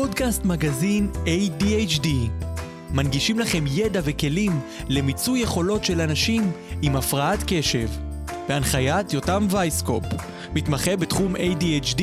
פודקאסט 0.00 0.44
מגזין 0.44 1.10
ADHD. 1.24 2.08
מנגישים 2.90 3.38
לכם 3.38 3.64
ידע 3.66 4.00
וכלים 4.04 4.60
למיצוי 4.88 5.40
יכולות 5.40 5.84
של 5.84 6.00
אנשים 6.00 6.52
עם 6.82 6.96
הפרעת 6.96 7.38
קשב. 7.46 7.88
בהנחיית 8.48 9.12
יותם 9.12 9.46
וייסקופ, 9.50 10.04
מתמחה 10.54 10.96
בתחום 10.96 11.36
ADHD, 11.36 12.02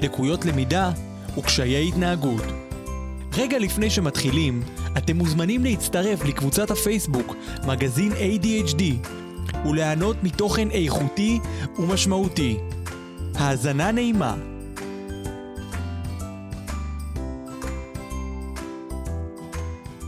לקויות 0.00 0.44
למידה 0.44 0.92
וקשיי 1.38 1.88
התנהגות. 1.88 2.42
רגע 3.36 3.58
לפני 3.58 3.90
שמתחילים, 3.90 4.62
אתם 4.98 5.16
מוזמנים 5.16 5.64
להצטרף 5.64 6.24
לקבוצת 6.24 6.70
הפייסבוק 6.70 7.36
מגזין 7.66 8.12
ADHD 8.12 8.82
וליהנות 9.68 10.16
מתוכן 10.22 10.70
איכותי 10.70 11.38
ומשמעותי. 11.78 12.56
האזנה 13.34 13.92
נעימה. 13.92 14.53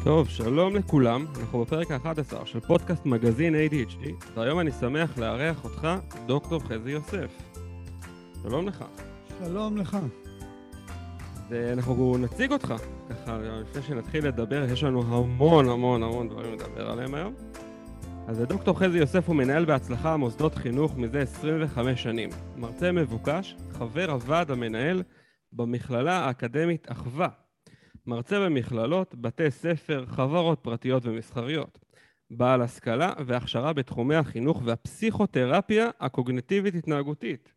טוב, 0.06 0.28
שלום 0.28 0.76
לכולם, 0.76 1.26
אנחנו 1.40 1.64
בפרק 1.64 1.90
ה-11 1.90 2.44
של 2.44 2.60
פודקאסט 2.60 3.06
מגזין 3.06 3.54
ADHD, 3.54 4.08
והיום 4.34 4.60
אני 4.60 4.72
שמח 4.72 5.18
לארח 5.18 5.64
אותך, 5.64 5.88
דוקטור 6.26 6.60
חזי 6.60 6.90
יוסף. 6.90 7.42
שלום 8.42 8.68
לך. 8.68 8.84
שלום 9.38 9.76
לך. 9.76 9.98
ואנחנו 11.50 12.16
נציג 12.18 12.52
אותך, 12.52 12.74
ככה, 13.10 13.38
לפני 13.38 13.82
שנתחיל 13.82 14.26
לדבר, 14.26 14.64
יש 14.72 14.84
לנו 14.84 15.02
המון 15.02 15.68
המון 15.68 16.02
המון 16.02 16.28
דברים 16.28 16.52
לדבר 16.52 16.90
עליהם 16.90 17.14
היום. 17.14 17.34
אז 18.28 18.40
דוקטור 18.40 18.78
חזי 18.78 18.98
יוסף 18.98 19.28
הוא 19.28 19.36
מנהל 19.36 19.64
בהצלחה 19.64 20.16
מוסדות 20.16 20.54
חינוך 20.54 20.96
מזה 20.96 21.20
25 21.20 22.02
שנים. 22.02 22.30
מרצה 22.56 22.92
מבוקש, 22.92 23.56
חבר 23.72 24.10
הוועד 24.10 24.50
המנהל 24.50 25.02
במכללה 25.52 26.18
האקדמית 26.18 26.86
אחווה. 26.90 27.45
מרצה 28.06 28.40
במכללות, 28.40 29.14
בתי 29.14 29.50
ספר, 29.50 30.06
חברות 30.06 30.58
פרטיות 30.62 31.06
ומסחריות. 31.06 31.78
בעל 32.30 32.62
השכלה 32.62 33.12
והכשרה 33.26 33.72
בתחומי 33.72 34.14
החינוך 34.14 34.62
והפסיכותרפיה 34.64 35.90
הקוגניטיבית-התנהגותית. 36.00 37.52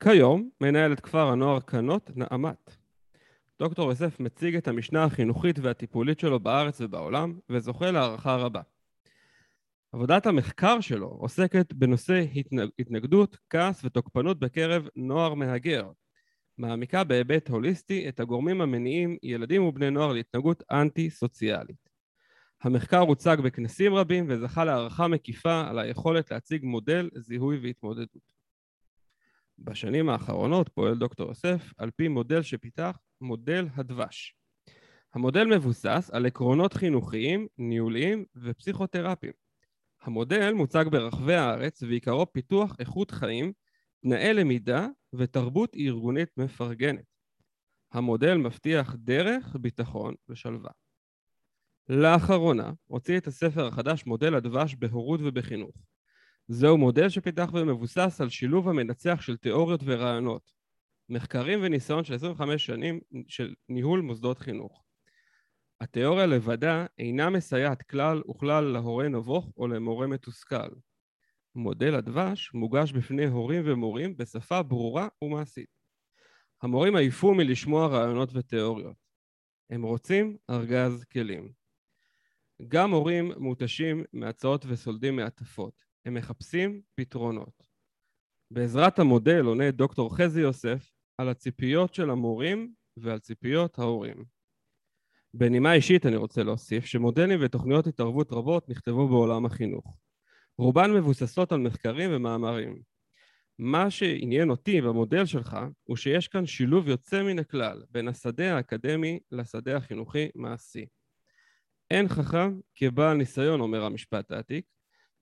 כיום 0.00 0.50
מנהל 0.60 0.92
את 0.92 1.00
כפר 1.00 1.28
הנוער 1.28 1.60
כנות 1.60 2.10
נעמת. 2.16 2.76
דוקטור 3.58 3.90
יוסף 3.90 4.20
מציג 4.20 4.56
את 4.56 4.68
המשנה 4.68 5.04
החינוכית 5.04 5.58
והטיפולית 5.58 6.20
שלו 6.20 6.40
בארץ 6.40 6.80
ובעולם, 6.80 7.38
וזוכה 7.50 7.90
להערכה 7.90 8.36
רבה. 8.36 8.60
עבודת 9.92 10.26
המחקר 10.26 10.80
שלו 10.80 11.06
עוסקת 11.06 11.72
בנושא 11.72 12.24
התנגדות, 12.78 13.36
כעס 13.50 13.84
ותוקפנות 13.84 14.38
בקרב 14.38 14.88
נוער 14.96 15.34
מהגר. 15.34 15.90
מעמיקה 16.58 17.04
בהיבט 17.04 17.48
הוליסטי 17.48 18.08
את 18.08 18.20
הגורמים 18.20 18.60
המניעים 18.60 19.16
ילדים 19.22 19.64
ובני 19.64 19.90
נוער 19.90 20.12
להתנהגות 20.12 20.62
אנטי-סוציאלית. 20.70 21.90
המחקר 22.62 22.98
הוצג 22.98 23.36
בכנסים 23.44 23.94
רבים 23.94 24.26
וזכה 24.28 24.64
להערכה 24.64 25.08
מקיפה 25.08 25.68
על 25.68 25.78
היכולת 25.78 26.30
להציג 26.30 26.64
מודל 26.64 27.10
זיהוי 27.16 27.58
והתמודדות. 27.58 28.36
בשנים 29.58 30.08
האחרונות 30.08 30.68
פועל 30.68 30.94
דוקטור 30.94 31.28
יוסף 31.28 31.72
על 31.76 31.90
פי 31.90 32.08
מודל 32.08 32.42
שפיתח, 32.42 32.98
מודל 33.20 33.68
הדבש. 33.74 34.36
המודל 35.14 35.44
מבוסס 35.44 36.10
על 36.12 36.26
עקרונות 36.26 36.72
חינוכיים, 36.72 37.46
ניהוליים 37.58 38.24
ופסיכותרפיים. 38.36 39.32
המודל 40.02 40.52
מוצג 40.52 40.84
ברחבי 40.90 41.34
הארץ 41.34 41.82
ועיקרו 41.82 42.32
פיתוח 42.32 42.76
איכות 42.78 43.10
חיים, 43.10 43.52
תנאי 44.08 44.34
למידה 44.34 44.86
ותרבות 45.12 45.76
ארגונית 45.76 46.28
מפרגנת. 46.36 47.04
המודל 47.92 48.34
מבטיח 48.36 48.94
דרך, 48.98 49.56
ביטחון 49.60 50.14
ושלווה. 50.28 50.70
לאחרונה 51.88 52.72
הוציא 52.86 53.18
את 53.18 53.26
הספר 53.26 53.66
החדש 53.66 54.06
מודל 54.06 54.34
הדבש 54.34 54.74
בהורות 54.74 55.20
ובחינוך. 55.22 55.76
זהו 56.48 56.78
מודל 56.78 57.08
שפיתח 57.08 57.50
ומבוסס 57.52 58.20
על 58.20 58.28
שילוב 58.28 58.68
המנצח 58.68 59.20
של 59.20 59.36
תיאוריות 59.36 59.80
ורעיונות, 59.84 60.52
מחקרים 61.08 61.58
וניסיון 61.62 62.04
של 62.04 62.14
25 62.14 62.66
שנים 62.66 63.00
של 63.28 63.54
ניהול 63.68 64.00
מוסדות 64.00 64.38
חינוך. 64.38 64.84
התיאוריה 65.80 66.26
לבדה 66.26 66.86
אינה 66.98 67.30
מסייעת 67.30 67.82
כלל 67.82 68.22
וכלל 68.30 68.64
להורה 68.64 69.08
נבוך 69.08 69.52
או 69.56 69.68
למורה 69.68 70.06
מתוסכל. 70.06 70.68
מודל 71.56 71.94
הדבש 71.94 72.54
מוגש 72.54 72.92
בפני 72.92 73.26
הורים 73.26 73.62
ומורים 73.66 74.16
בשפה 74.16 74.62
ברורה 74.62 75.08
ומעשית. 75.22 75.78
המורים 76.62 76.96
עייפו 76.96 77.34
מלשמוע 77.34 77.86
רעיונות 77.86 78.28
ותיאוריות. 78.32 78.96
הם 79.70 79.82
רוצים 79.82 80.36
ארגז 80.50 81.04
כלים. 81.12 81.52
גם 82.68 82.90
הורים 82.90 83.32
מותשים 83.36 84.04
מהצעות 84.12 84.64
וסולדים 84.68 85.16
מהטפות. 85.16 85.84
הם 86.04 86.14
מחפשים 86.14 86.80
פתרונות. 86.94 87.66
בעזרת 88.50 88.98
המודל 88.98 89.44
עונה 89.44 89.70
דוקטור 89.70 90.16
חזי 90.16 90.40
יוסף 90.40 90.92
על 91.18 91.28
הציפיות 91.28 91.94
של 91.94 92.10
המורים 92.10 92.74
ועל 92.96 93.18
ציפיות 93.18 93.78
ההורים. 93.78 94.24
בנימה 95.34 95.72
אישית 95.72 96.06
אני 96.06 96.16
רוצה 96.16 96.42
להוסיף 96.42 96.84
שמודלים 96.84 97.38
ותוכניות 97.42 97.86
התערבות 97.86 98.32
רבות 98.32 98.68
נכתבו 98.68 99.08
בעולם 99.08 99.46
החינוך. 99.46 99.98
רובן 100.58 100.92
מבוססות 100.92 101.52
על 101.52 101.60
מחקרים 101.60 102.10
ומאמרים. 102.12 102.82
מה 103.58 103.90
שעניין 103.90 104.50
אותי 104.50 104.80
במודל 104.80 105.26
שלך 105.26 105.56
הוא 105.84 105.96
שיש 105.96 106.28
כאן 106.28 106.46
שילוב 106.46 106.88
יוצא 106.88 107.22
מן 107.22 107.38
הכלל 107.38 107.82
בין 107.90 108.08
השדה 108.08 108.56
האקדמי 108.56 109.18
לשדה 109.30 109.76
החינוכי-מעשי. 109.76 110.86
אין 111.90 112.08
חכם 112.08 112.60
כבעל 112.74 113.16
ניסיון, 113.16 113.60
אומר 113.60 113.84
המשפט 113.84 114.30
העתיק, 114.30 114.64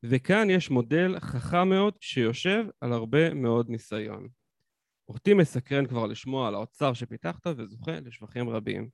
וכאן 0.03 0.51
יש 0.51 0.71
מודל 0.71 1.21
חכם 1.21 1.69
מאוד 1.69 1.95
שיושב 2.01 2.65
על 2.81 2.93
הרבה 2.93 3.35
מאוד 3.35 3.69
ניסיון. 3.69 4.29
אותי 5.09 5.35
מסקרן 5.35 5.87
כבר 5.87 6.07
לשמוע 6.07 6.49
על 6.49 6.55
האוצר 6.55 6.93
שפיתחת 6.93 7.47
וזוכה 7.47 8.01
לשבחים 8.01 8.49
רבים. 8.49 8.89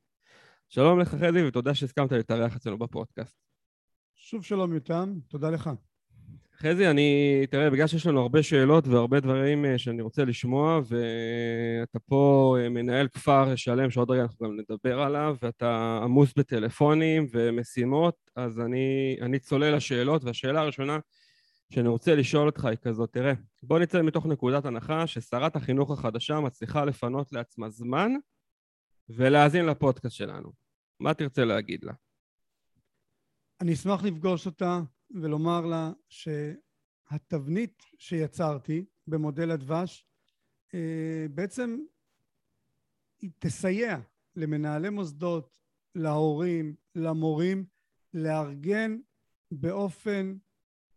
שלום 0.69 1.00
לך 1.00 1.09
חזי 1.09 1.47
ותודה 1.49 1.75
שהסכמת 1.75 2.12
להתארח 2.12 2.56
אצלנו 2.56 2.79
בפודקאסט. 2.79 3.37
שוב 4.17 4.45
שלום 4.45 4.75
יותם, 4.75 5.15
תודה 5.29 5.50
לך. 5.50 5.71
חזי, 6.62 6.88
אני, 6.91 7.43
תראה, 7.50 7.71
בגלל 7.71 7.87
שיש 7.87 8.06
לנו 8.06 8.21
הרבה 8.21 8.43
שאלות 8.43 8.87
והרבה 8.87 9.21
דברים 9.21 9.65
אה, 9.65 9.78
שאני 9.78 10.03
רוצה 10.03 10.25
לשמוע, 10.25 10.81
ואתה 10.88 11.98
פה 11.98 12.56
אה, 12.60 12.69
מנהל 12.69 13.09
כפר 13.09 13.56
שלם 13.56 13.91
שעוד 13.91 14.10
רגע 14.10 14.22
אנחנו 14.22 14.47
גם 14.47 14.56
נדבר 14.60 15.00
עליו, 15.00 15.37
ואתה 15.43 16.00
עמוס 16.03 16.32
בטלפונים 16.37 17.26
ומשימות, 17.32 18.16
אז 18.37 18.60
אני, 18.60 19.16
אני 19.20 19.38
צולל 19.38 19.76
לשאלות, 19.76 20.25
והשאלה 20.25 20.60
הראשונה 20.60 20.99
שאני 21.75 21.88
רוצה 21.88 22.15
לשאול 22.15 22.47
אותך 22.47 22.65
היא 22.65 22.76
כזאת, 22.82 23.12
תראה, 23.12 23.32
בוא 23.62 23.78
נצא 23.78 24.03
מתוך 24.03 24.26
נקודת 24.26 24.65
הנחה 24.65 25.06
ששרת 25.06 25.56
החינוך 25.56 25.91
החדשה 25.91 26.41
מצליחה 26.41 26.84
לפנות 26.84 27.32
לעצמה 27.32 27.70
זמן 27.70 28.12
ולהאזין 29.09 29.66
לפודקאסט 29.66 30.16
שלנו. 30.16 30.53
מה 31.00 31.15
תרצה 31.15 31.44
להגיד 31.44 31.84
לה? 31.84 31.93
אני 33.60 33.72
אשמח 33.72 34.03
לפגוש 34.03 34.47
אותה 34.47 34.81
ולומר 35.10 35.66
לה 35.66 35.93
שהתבנית 36.09 37.82
שיצרתי 37.98 38.84
במודל 39.06 39.50
הדבש 39.50 40.06
אה, 40.75 41.26
בעצם 41.34 41.78
היא 43.20 43.31
תסייע 43.38 43.99
למנהלי 44.37 44.91
מוסדות, 44.91 45.59
להורים, 45.94 46.75
למורים, 46.94 47.65
לארגן 48.15 48.99
באופן 49.50 50.37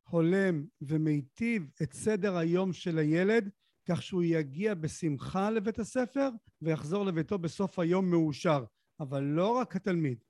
הולם 0.03 0.66
ומיטיב 0.81 1.72
את 1.84 1.94
סדר 1.94 2.38
היום 2.38 2.73
של 2.73 2.97
הילד 2.97 3.50
כך 3.85 4.02
שהוא 4.02 4.23
יגיע 4.23 4.73
בשמחה 4.73 5.49
לבית 5.49 5.79
הספר 5.79 6.29
ויחזור 6.61 7.05
לביתו 7.05 7.38
בסוף 7.38 7.79
היום 7.79 8.09
מאושר. 8.09 8.66
אבל 8.99 9.23
לא 9.23 9.47
רק 9.58 9.76
התלמיד, 9.76 10.23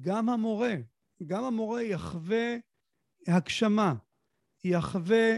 גם 0.00 0.28
המורה, 0.28 0.74
גם 1.26 1.44
המורה 1.44 1.82
יחווה 1.82 2.56
הגשמה, 3.28 3.94
יחווה 4.64 5.36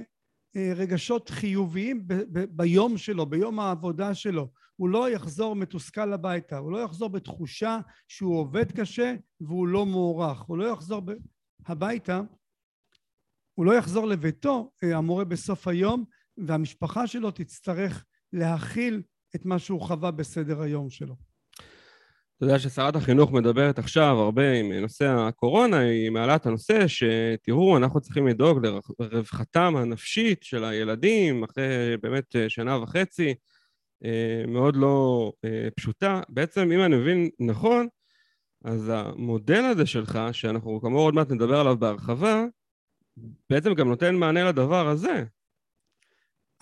אה, 0.57 0.73
רגשות 0.77 1.31
חיוביים 1.31 2.09
ב- 2.09 2.15
ב- 2.15 2.45
ביום 2.51 2.99
שלו, 2.99 3.27
ביום 3.27 3.61
העבודה 3.61 4.15
שלו. 4.15 4.51
הוא 4.77 4.89
לא 4.89 5.11
יחזור 5.11 5.57
מתוסכל 5.57 6.13
הביתה, 6.13 6.59
הוא 6.59 6.73
לא 6.73 6.79
יחזור 6.79 7.09
בתחושה 7.09 7.79
שהוא 8.09 8.39
עובד 8.39 8.73
קשה 8.73 9.15
והוא 9.41 9.69
לא 9.69 9.87
מוערך. 9.87 10.41
הוא 10.41 10.59
לא 10.59 10.65
יחזור 10.65 11.01
ב- 11.01 11.13
הביתה, 11.67 12.21
הוא 13.55 13.67
לא 13.67 13.75
יחזור 13.75 14.07
לביתו, 14.07 14.73
אה, 14.85 14.97
המורה 14.97 15.25
בסוף 15.25 15.69
היום, 15.69 16.05
והמשפחה 16.37 17.07
שלו 17.07 17.31
תצטרך 17.31 18.05
להכיל 18.33 19.03
את 19.37 19.45
מה 19.45 19.59
שהוא 19.59 19.81
חווה 19.81 20.11
בסדר 20.11 20.63
היום 20.63 20.91
שלו. 20.91 21.17
אתה 22.45 22.53
יודע 22.53 22.59
ששרת 22.59 22.97
החינוך 22.97 23.33
מדברת 23.33 23.79
עכשיו 23.79 24.17
הרבה 24.19 24.53
עם 24.53 24.73
נושא 24.73 25.05
הקורונה, 25.05 25.79
היא 25.79 26.11
מעלה 26.11 26.37
את 26.37 26.47
הנושא 26.47 26.85
שתראו, 26.89 27.77
אנחנו 27.77 28.01
צריכים 28.01 28.27
לדאוג 28.27 28.67
לרווחתם 29.01 29.77
הנפשית 29.77 30.43
של 30.43 30.65
הילדים 30.65 31.45
אחרי 31.45 31.97
באמת 32.03 32.37
שנה 32.49 32.79
וחצי 32.79 33.35
אה, 34.05 34.45
מאוד 34.49 34.77
לא 34.77 35.33
אה, 35.45 35.69
פשוטה. 35.77 36.21
בעצם, 36.29 36.73
אם 36.73 36.81
אני 36.81 36.97
מבין 36.97 37.29
נכון, 37.41 37.89
אז 38.65 38.93
המודל 38.95 39.65
הזה 39.65 39.87
שלך, 39.87 40.19
שאנחנו 40.33 40.81
כאמור 40.81 41.01
עוד 41.01 41.15
מעט 41.15 41.31
נדבר 41.31 41.61
עליו 41.61 41.77
בהרחבה, 41.77 42.45
בעצם 43.51 43.75
גם 43.75 43.89
נותן 43.89 44.15
מענה 44.15 44.45
לדבר 44.45 44.89
הזה. 44.89 45.25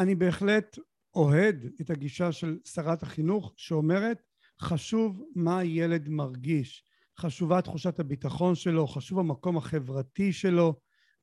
אני 0.00 0.14
בהחלט 0.14 0.78
אוהד 1.14 1.66
את 1.80 1.90
הגישה 1.90 2.32
של 2.32 2.58
שרת 2.64 3.02
החינוך 3.02 3.52
שאומרת 3.56 4.31
חשוב 4.60 5.22
מה 5.34 5.58
הילד 5.58 6.08
מרגיש, 6.08 6.84
חשובה 7.18 7.62
תחושת 7.62 8.00
הביטחון 8.00 8.54
שלו, 8.54 8.86
חשוב 8.86 9.18
המקום 9.18 9.56
החברתי 9.56 10.32
שלו, 10.32 10.74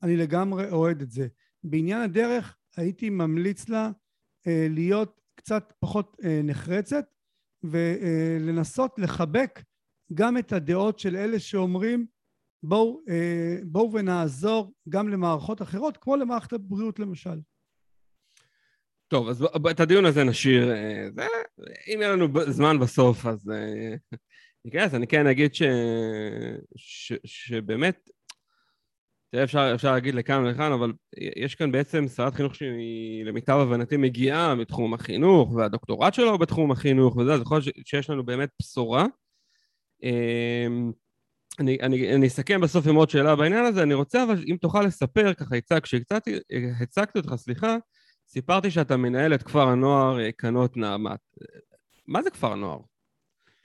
אני 0.04 0.18
לגמרי 0.18 0.70
אוהד 0.72 1.02
את 1.02 1.12
זה. 1.12 1.28
בעניין 1.64 2.02
הדרך 2.02 2.58
הייתי 2.78 3.10
ממליץ 3.10 3.70
לה 3.70 3.92
אה, 4.48 4.68
להיות 4.70 5.22
קצת 5.36 5.74
פחות 5.80 6.18
אה, 6.24 6.42
נחרצת 6.44 7.06
ולנסות 7.64 9.00
לחבק 9.00 9.64
גם 10.14 10.38
את 10.38 10.54
הדעות 10.54 11.00
של 11.00 11.16
אלה 11.16 11.40
שאומרים 11.40 12.06
בואו, 12.64 13.02
אה, 13.10 13.58
בואו 13.64 13.94
ונעזור 13.94 14.74
גם 14.90 15.10
למערכות 15.10 15.62
אחרות 15.62 15.98
כמו 15.98 16.16
למערכת 16.16 16.54
הבריאות 16.54 17.00
למשל. 17.00 17.40
טוב, 19.10 19.30
אז 19.30 19.46
את 19.72 19.80
הדיון 19.80 20.06
הזה 20.06 20.24
נשאיר. 20.24 20.72
אה, 20.72 21.08
זה, 21.16 21.26
אם 21.94 22.02
יהיה 22.02 22.12
לנו 22.12 22.28
זמן 22.48 22.80
בסוף, 22.80 23.26
אז 23.26 23.52
ניכנס. 24.66 24.94
אני 24.94 25.08
כן 25.08 25.28
אגיד 25.28 25.56
ש, 25.56 25.64
ש, 26.76 27.14
שבאמת, 27.26 28.10
תראה, 29.32 29.44
אפשר, 29.44 29.72
אפשר 29.76 29.92
להגיד 29.92 30.16
לכאן 30.16 30.44
ולכאן, 30.44 30.72
אבל 30.72 30.94
יש 31.36 31.56
כאן 31.56 31.72
בעצם 31.72 32.08
שרת 32.08 32.36
חינוך 32.36 32.56
שהיא, 32.56 33.26
למיטב 33.26 33.58
הבנתי, 33.58 33.98
מגיעה 33.98 34.56
מתחום 34.56 34.94
החינוך, 34.94 35.52
והדוקטורט 35.52 36.14
שלו 36.14 36.38
בתחום 36.38 36.72
החינוך 36.72 37.18
וזה, 37.18 37.34
אז 37.34 37.42
יכול 37.42 37.58
להיות 37.58 37.88
שיש 37.88 38.10
לנו 38.10 38.26
באמת 38.26 38.50
בשורה. 38.62 39.06
אמ, 40.04 40.92
אני, 41.60 41.78
אני, 41.82 42.16
אני 42.16 42.28
אסכם 42.28 42.62
בסוף 42.62 42.88
עם 42.88 42.96
עוד 42.96 43.10
שאלה 43.10 43.36
בעניין 43.36 43.66
הזה, 43.66 43.84
אני 43.84 43.94
רוצה 43.94 44.24
אבל 44.24 44.44
אם 44.48 44.58
תוכל 44.62 44.82
לספר, 44.82 45.34
ככה 45.34 45.56
הצג, 45.56 45.80
כשהצגתי 45.80 47.20
אותך, 47.20 47.36
סליחה, 47.36 47.78
סיפרתי 48.30 48.72
שאתה 48.72 48.98
מנהל 48.98 49.34
את 49.34 49.44
כפר 49.44 49.68
הנוער 49.68 50.20
אה, 50.20 50.32
קנות 50.32 50.78
נעמת. 50.78 51.20
מה 52.08 52.24
זה 52.24 52.30
כפר 52.30 52.56
נוער? 52.56 52.80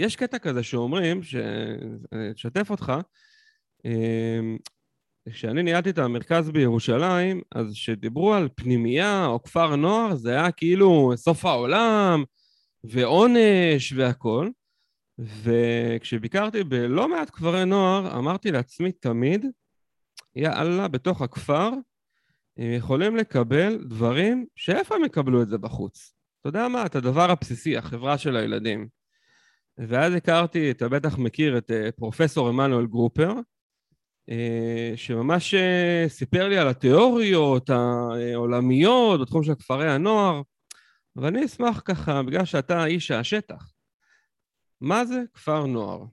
יש 0.01 0.17
קטע 0.17 0.39
כזה 0.39 0.63
שאומרים, 0.63 1.21
שאשתף 1.23 2.71
אותך, 2.71 2.93
אמ, 3.85 4.57
כשאני 5.29 5.63
ניהלתי 5.63 5.91
את 5.91 5.99
המרכז 5.99 6.51
בירושלים, 6.51 7.41
אז 7.55 7.73
כשדיברו 7.73 8.35
על 8.35 8.49
פנימייה 8.55 9.27
או 9.27 9.43
כפר 9.43 9.77
נוער, 9.77 10.15
זה 10.15 10.31
היה 10.31 10.53
כאילו 10.53 11.13
סוף 11.17 11.45
העולם 11.45 12.25
ועונש 12.85 13.93
והכול. 13.97 14.51
וכשביקרתי 15.19 16.65
בלא 16.65 17.09
מעט 17.09 17.31
כפרי 17.31 17.65
נוער, 17.65 18.19
אמרתי 18.19 18.51
לעצמי 18.51 18.93
תמיד, 18.93 19.47
יא 20.37 20.49
אללה, 20.49 20.89
בתוך 20.89 21.23
הכפר, 21.23 21.71
הם 22.57 22.73
יכולים 22.73 23.17
לקבל 23.17 23.85
דברים 23.85 24.47
שאיפה 24.57 24.95
הם 24.95 25.05
יקבלו 25.05 25.43
את 25.43 25.49
זה 25.49 25.59
בחוץ? 25.59 26.15
אתה 26.41 26.49
יודע 26.49 26.69
מה? 26.69 26.87
את 26.87 26.97
הדבר 26.97 27.31
הבסיסי, 27.31 27.77
החברה 27.77 28.19
של 28.19 28.37
הילדים. 28.37 28.89
ואז 29.79 30.15
הכרתי, 30.15 30.71
אתה 30.71 30.89
בטח 30.89 31.19
מכיר 31.19 31.59
את 31.59 31.71
אה, 31.71 31.93
פרופסור 31.93 32.49
עמנואל 32.49 32.87
גרופר, 32.87 33.33
אה, 34.29 34.93
שממש 34.97 35.55
אה, 35.55 36.05
סיפר 36.09 36.49
לי 36.49 36.59
על 36.59 36.69
התיאוריות 36.69 37.71
העולמיות 37.71 39.21
בתחום 39.21 39.45
של 39.45 39.55
כפרי 39.55 39.91
הנוער, 39.91 40.43
אבל 41.17 41.27
אני 41.27 41.45
אשמח 41.45 41.83
ככה, 41.85 42.23
בגלל 42.23 42.45
שאתה 42.45 42.87
איש 42.87 43.11
השטח, 43.11 43.73
מה 44.81 45.05
זה 45.05 45.23
כפר 45.35 45.67
נוער? 45.67 46.05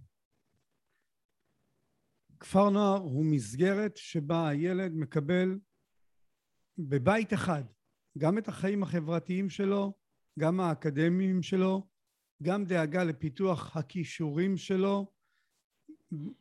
כפר 2.39 2.69
נוער 2.69 2.97
הוא 2.97 3.25
מסגרת 3.25 3.97
שבה 3.97 4.47
הילד 4.47 4.91
מקבל 4.95 5.55
בבית 6.89 7.33
אחד 7.33 7.63
גם 8.17 8.37
את 8.37 8.47
החיים 8.47 8.83
החברתיים 8.83 9.49
שלו, 9.49 9.93
גם 10.39 10.59
האקדמיים 10.59 11.43
שלו, 11.43 11.87
גם 12.43 12.65
דאגה 12.65 13.03
לפיתוח 13.03 13.77
הכישורים 13.77 14.57
שלו. 14.57 15.11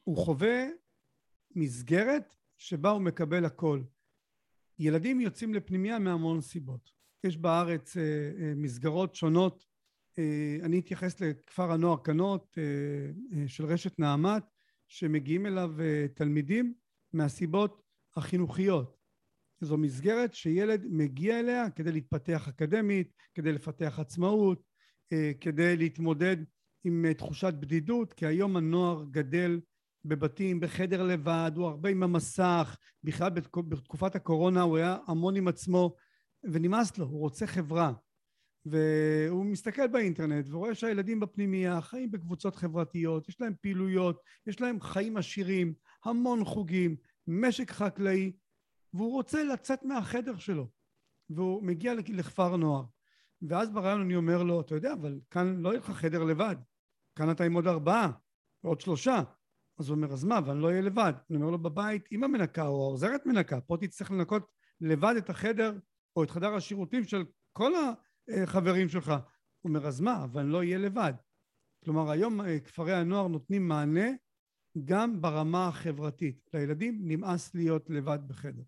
הוא 0.04 0.16
חווה 0.16 0.66
מסגרת 1.54 2.37
שבה 2.58 2.90
הוא 2.90 3.02
מקבל 3.02 3.44
הכל. 3.44 3.82
ילדים 4.78 5.20
יוצאים 5.20 5.54
לפנימייה 5.54 5.98
מהמון 5.98 6.40
סיבות. 6.40 6.90
יש 7.25 7.37
בארץ 7.37 7.96
אה, 7.96 8.02
אה, 8.02 8.52
מסגרות 8.56 9.14
שונות 9.14 9.70
אה, 10.19 10.56
אני 10.62 10.78
אתייחס 10.78 11.20
לכפר 11.20 11.72
הנוער 11.72 11.96
קנות 11.96 12.58
אה, 12.58 12.62
אה, 13.38 13.48
של 13.48 13.64
רשת 13.64 13.98
נעמת 13.98 14.42
שמגיעים 14.88 15.46
אליו 15.46 15.70
תלמידים 16.14 16.75
מהסיבות 17.12 17.82
החינוכיות. 18.16 19.00
זו 19.61 19.77
מסגרת 19.77 20.35
שילד 20.35 20.87
מגיע 20.91 21.41
אליה 21.41 21.71
כדי 21.71 21.93
להתפתח 21.93 22.49
אקדמית, 22.49 23.12
כדי 23.35 23.53
לפתח 23.53 23.99
עצמאות, 23.99 24.62
כדי 25.41 25.77
להתמודד 25.77 26.37
עם 26.85 27.12
תחושת 27.12 27.55
בדידות, 27.61 28.12
כי 28.12 28.27
היום 28.27 28.57
הנוער 28.57 29.05
גדל 29.11 29.61
בבתים, 30.05 30.61
בחדר 30.61 31.03
לבד, 31.03 31.53
הוא 31.57 31.67
הרבה 31.67 31.89
עם 31.89 32.03
המסך, 32.03 32.77
בכלל 33.05 33.31
בתקופת 33.69 34.17
הקורונה 34.17 34.62
הוא 34.62 34.77
היה 34.77 34.97
המון 35.07 35.37
עם 35.37 35.49
עצמו 35.49 35.97
ונמאס 36.45 36.99
לו, 36.99 37.07
הוא 37.07 37.21
רוצה 37.21 37.47
חברה. 37.47 37.93
והוא 38.67 39.47
מסתכל 39.47 39.87
באינטרנט 39.87 40.47
ורואה 40.49 40.75
שהילדים 40.75 41.21
בפנימייה 41.21 41.81
חיים 41.81 42.11
בקבוצות 42.11 42.57
חברתיות, 42.57 43.29
יש 43.29 43.41
להם 43.41 43.55
פעילויות, 43.61 44.21
יש 44.47 44.61
להם 44.61 44.81
חיים 44.81 45.17
עשירים, 45.17 45.75
המון 46.05 46.45
חוגים, 46.45 46.97
משק 47.27 47.71
חקלאי, 47.71 48.33
והוא 48.94 49.12
רוצה 49.12 49.44
לצאת 49.44 49.82
מהחדר 49.82 50.37
שלו, 50.37 50.69
והוא 51.31 51.62
מגיע 51.62 51.94
לכפר 51.94 52.56
נוער. 52.56 52.84
ואז 53.42 53.70
ברעיון 53.70 54.00
אני 54.00 54.16
אומר 54.16 54.42
לו, 54.42 54.60
אתה 54.60 54.75
יודע, 54.75 54.92
אבל 54.92 55.20
כאן 55.31 55.56
לא 55.60 55.69
יהיה 55.69 55.78
לך 55.78 55.90
חדר 55.90 56.25
לבד, 56.25 56.56
כאן 57.19 57.31
אתה 57.31 57.44
עם 57.44 57.52
עוד 57.52 57.66
ארבעה, 57.66 58.10
עוד 58.64 58.81
שלושה. 58.81 59.22
אז 59.78 59.88
הוא 59.88 59.96
אומר, 59.96 60.12
אז 60.12 60.25
מה, 60.25 60.40
ואני 60.46 60.60
לא 60.60 60.66
אהיה 60.66 60.81
לבד. 60.81 61.12
אני 61.31 61.38
אומר 61.38 61.50
לו, 61.50 61.58
בבית 61.58 62.12
אמא 62.12 62.26
מנקה 62.26 62.66
או 62.66 62.82
העוזרת 62.82 63.26
מנקה, 63.26 63.60
פה 63.60 63.76
תצטרך 63.81 64.10
לנקות 64.10 64.50
לבד 64.81 65.14
את 65.19 65.31
החדר 65.31 65.78
או 66.16 66.25
את 66.25 66.31
חדר 66.31 66.54
השירותים 66.54 67.04
של 67.04 67.25
כל 67.52 67.75
ה... 67.75 67.92
אה, 68.31 68.88
שלך. 68.88 69.08
הוא 69.61 69.70
אומר, 69.70 69.87
אז 69.87 70.00
מה, 70.00 70.25
אבל 70.25 70.40
אני 70.40 70.50
לא 70.50 70.59
אהיה 70.59 70.78
לבד. 70.78 71.12
כלומר, 71.85 72.11
היום 72.11 72.40
אה, 72.40 72.61
כפרי 72.61 72.92
הנוער 72.92 73.28
נותנים 73.28 73.68
מענה 73.68 74.09
גם 74.85 75.20
ברמה 75.20 75.68
החברתית. 75.68 76.50
לילדים 76.54 76.99
נמאס 77.02 77.54
להיות 77.54 77.90
לבד 77.90 78.18
בחדר. 78.26 78.62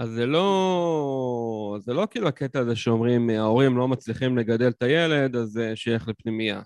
אז 0.00 0.10
זה 0.10 0.26
לא, 0.26 1.78
זה 1.80 1.92
לא 1.92 2.06
כאילו 2.10 2.28
הקטע 2.28 2.60
הזה 2.60 2.76
שאומרים 2.76 3.30
ההורים 3.30 3.76
לא 3.76 3.88
מצליחים 3.88 4.38
לגדל 4.38 4.68
את 4.68 4.82
הילד, 4.82 5.36
אז 5.36 5.48
זה 5.48 5.76
שייך 5.76 6.08
לפנימייה. 6.08 6.62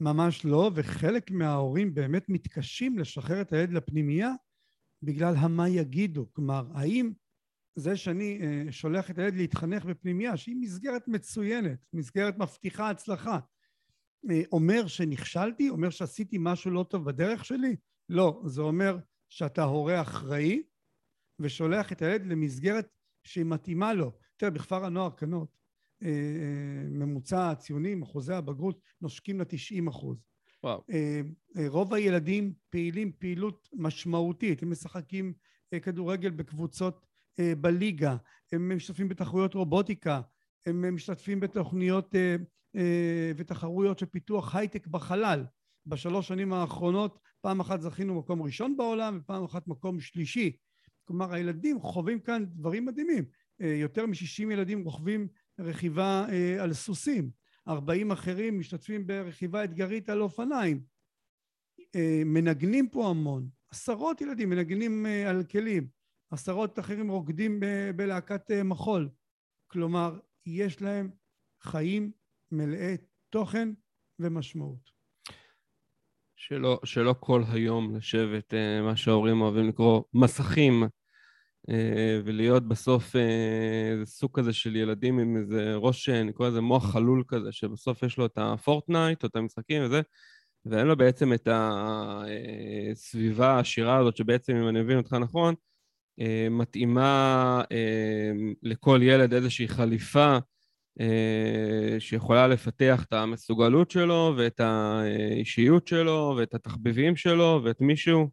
ממש 0.00 0.44
לא, 0.44 0.70
וחלק 0.74 1.30
מההורים 1.30 1.94
באמת 1.94 2.28
מתקשים 2.28 2.98
לשחרר 2.98 3.40
את 3.40 3.52
הילד 3.52 3.72
לפנימייה 3.72 4.30
בגלל 5.02 5.34
המה 5.36 5.68
יגידו. 5.68 6.26
כלומר, 6.32 6.66
האם 6.74 7.12
זה 7.74 7.96
שאני 7.96 8.38
אה, 8.42 8.72
שולח 8.72 9.10
את 9.10 9.18
הילד 9.18 9.34
להתחנך 9.34 9.84
בפנימייה 9.84 10.36
שהיא 10.36 10.56
מסגרת 10.60 11.08
מצוינת, 11.08 11.78
מסגרת 11.92 12.38
מבטיחה 12.38 12.90
הצלחה, 12.90 13.38
אה, 14.30 14.40
אומר 14.52 14.86
שנכשלתי? 14.86 15.68
אומר 15.68 15.90
שעשיתי 15.90 16.36
משהו 16.40 16.70
לא 16.70 16.86
טוב 16.88 17.04
בדרך 17.04 17.44
שלי? 17.44 17.76
לא, 18.08 18.42
זה 18.46 18.62
אומר 18.62 18.98
שאתה 19.28 19.64
הורה 19.64 20.00
אחראי 20.00 20.62
ושולח 21.42 21.92
את 21.92 22.02
הילד 22.02 22.26
למסגרת 22.26 22.88
שהיא 23.24 23.44
מתאימה 23.44 23.94
לו. 23.94 24.12
תראה, 24.36 24.50
בכפר 24.50 24.84
הנוער 24.84 25.10
קנות, 25.10 25.48
אה, 26.02 26.08
ממוצע 26.90 27.50
הציונים, 27.50 28.02
אחוזי 28.02 28.34
הבגרות, 28.34 28.80
נושקים 29.00 29.40
ל-90 29.40 29.90
אחוז. 29.90 30.24
וואו. 30.64 30.84
רוב 31.68 31.94
הילדים 31.94 32.52
פעילים 32.70 33.12
פעילות 33.18 33.68
משמעותית, 33.72 34.62
הם 34.62 34.70
משחקים 34.70 35.32
כדורגל 35.82 36.30
בקבוצות 36.30 37.06
אה, 37.38 37.52
בליגה, 37.54 38.16
הם 38.52 38.76
משתתפים 38.76 39.08
בתחרויות 39.08 39.54
רובוטיקה, 39.54 40.20
הם 40.66 40.94
משתתפים 40.94 41.40
בתוכניות 41.40 42.14
אה, 42.14 42.36
אה, 42.76 43.32
ותחרויות 43.36 43.98
של 43.98 44.06
פיתוח 44.06 44.54
הייטק 44.54 44.86
בחלל. 44.86 45.44
בשלוש 45.86 46.28
שנים 46.28 46.52
האחרונות 46.52 47.18
פעם 47.40 47.60
אחת 47.60 47.80
זכינו 47.80 48.14
מקום 48.14 48.42
ראשון 48.42 48.76
בעולם 48.76 49.18
ופעם 49.20 49.44
אחת 49.44 49.66
מקום 49.66 50.00
שלישי. 50.00 50.56
כלומר 51.12 51.34
הילדים 51.34 51.80
חווים 51.80 52.20
כאן 52.20 52.44
דברים 52.44 52.84
מדהימים. 52.84 53.24
יותר 53.58 54.06
מ-60 54.06 54.52
ילדים 54.52 54.84
רוכבים 54.84 55.28
רכיבה 55.58 56.26
על 56.60 56.72
סוסים, 56.72 57.30
40 57.68 58.12
אחרים 58.12 58.58
משתתפים 58.58 59.06
ברכיבה 59.06 59.64
אתגרית 59.64 60.08
על 60.08 60.20
אופניים. 60.20 60.82
מנגנים 62.24 62.88
פה 62.88 63.08
המון, 63.08 63.48
עשרות 63.70 64.20
ילדים 64.20 64.50
מנגנים 64.50 65.06
על 65.26 65.44
כלים. 65.44 65.88
עשרות 66.32 66.78
אחרים 66.78 67.10
רוקדים 67.10 67.60
בלהקת 67.96 68.50
אה, 68.50 68.62
מחול. 68.62 69.08
כלומר, 69.66 70.18
יש 70.46 70.82
להם 70.82 71.10
חיים 71.62 72.12
מלאי 72.52 72.96
תוכן 73.30 73.68
ומשמעות. 74.18 74.90
שלא, 76.36 76.80
שלא 76.84 77.14
כל 77.20 77.42
היום 77.52 77.96
לשבת, 77.96 78.54
אה, 78.54 78.82
מה 78.82 78.96
שההורים 78.96 79.40
אוהבים 79.40 79.68
לקרוא, 79.68 80.02
מסכים, 80.14 80.82
אה, 80.82 80.88
ולהיות 82.24 82.68
בסוף 82.68 83.16
אה, 83.16 83.90
איזה 83.92 84.06
סוג 84.06 84.30
כזה 84.40 84.52
של 84.52 84.76
ילדים 84.76 85.18
עם 85.18 85.36
איזה 85.36 85.74
ראש, 85.74 86.08
אני 86.08 86.32
קורא 86.32 86.48
לזה 86.48 86.60
מוח 86.60 86.92
חלול 86.92 87.24
כזה, 87.28 87.52
שבסוף 87.52 88.02
יש 88.02 88.18
לו 88.18 88.26
את 88.26 88.38
הפורטנייט 88.38 89.22
או 89.22 89.28
את 89.28 89.36
המשחקים 89.36 89.82
וזה, 89.84 90.00
ואין 90.64 90.86
לו 90.86 90.96
בעצם 90.96 91.32
את 91.32 91.48
הסביבה 92.92 93.50
העשירה 93.50 93.98
הזאת, 93.98 94.16
שבעצם, 94.16 94.56
אם 94.56 94.68
אני 94.68 94.82
מבין 94.82 94.96
אותך 94.96 95.12
נכון, 95.12 95.54
מתאימה 96.50 97.62
לכל 98.62 99.00
ילד 99.02 99.34
איזושהי 99.34 99.68
חליפה 99.68 100.38
אה, 101.00 101.96
שיכולה 101.98 102.46
לפתח 102.46 103.04
את 103.08 103.12
המסוגלות 103.12 103.90
שלו 103.90 104.34
ואת 104.38 104.60
האישיות 104.60 105.86
שלו 105.86 106.34
ואת 106.38 106.54
התחביבים 106.54 107.16
שלו 107.16 107.60
ואת 107.64 107.80
מישהו. 107.80 108.30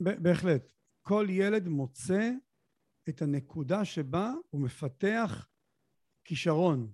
בהחלט. 0.00 0.79
כל 1.10 1.26
ילד 1.30 1.68
מוצא 1.68 2.30
את 3.08 3.22
הנקודה 3.22 3.84
שבה 3.84 4.32
הוא 4.50 4.60
מפתח 4.60 5.48
כישרון 6.24 6.92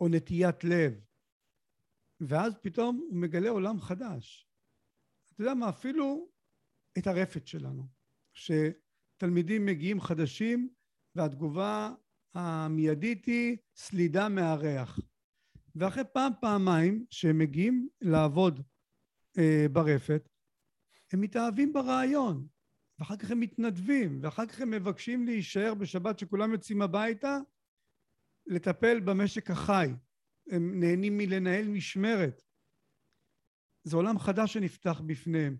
או 0.00 0.08
נטיית 0.08 0.64
לב, 0.64 1.04
ואז 2.20 2.54
פתאום 2.62 2.96
הוא 3.10 3.16
מגלה 3.16 3.48
עולם 3.48 3.80
חדש. 3.80 4.48
אתה 5.32 5.42
יודע 5.42 5.54
מה, 5.54 5.68
אפילו 5.68 6.28
את 6.98 7.06
הרפת 7.06 7.46
שלנו, 7.46 7.82
שתלמידים 8.34 9.66
מגיעים 9.66 10.00
חדשים 10.00 10.68
והתגובה 11.14 11.94
המיידית 12.34 13.24
היא 13.24 13.56
סלידה 13.76 14.28
מהריח. 14.28 15.00
ואחרי 15.74 16.04
פעם 16.12 16.32
פעמיים 16.40 17.06
שהם 17.10 17.38
מגיעים 17.38 17.88
לעבוד 18.00 18.60
אה, 19.38 19.66
ברפת 19.72 20.28
הם 21.12 21.20
מתאהבים 21.20 21.72
ברעיון 21.72 22.55
ואחר 22.98 23.16
כך 23.16 23.30
הם 23.30 23.40
מתנדבים 23.40 24.18
ואחר 24.22 24.46
כך 24.46 24.60
הם 24.60 24.70
מבקשים 24.70 25.26
להישאר 25.26 25.74
בשבת 25.74 26.18
שכולם 26.18 26.52
יוצאים 26.52 26.82
הביתה 26.82 27.38
לטפל 28.46 29.00
במשק 29.00 29.50
החי 29.50 29.88
הם 30.50 30.80
נהנים 30.80 31.16
מלנהל 31.16 31.68
משמרת 31.68 32.42
זה 33.84 33.96
עולם 33.96 34.18
חדש 34.18 34.52
שנפתח 34.52 35.00
בפניהם 35.06 35.56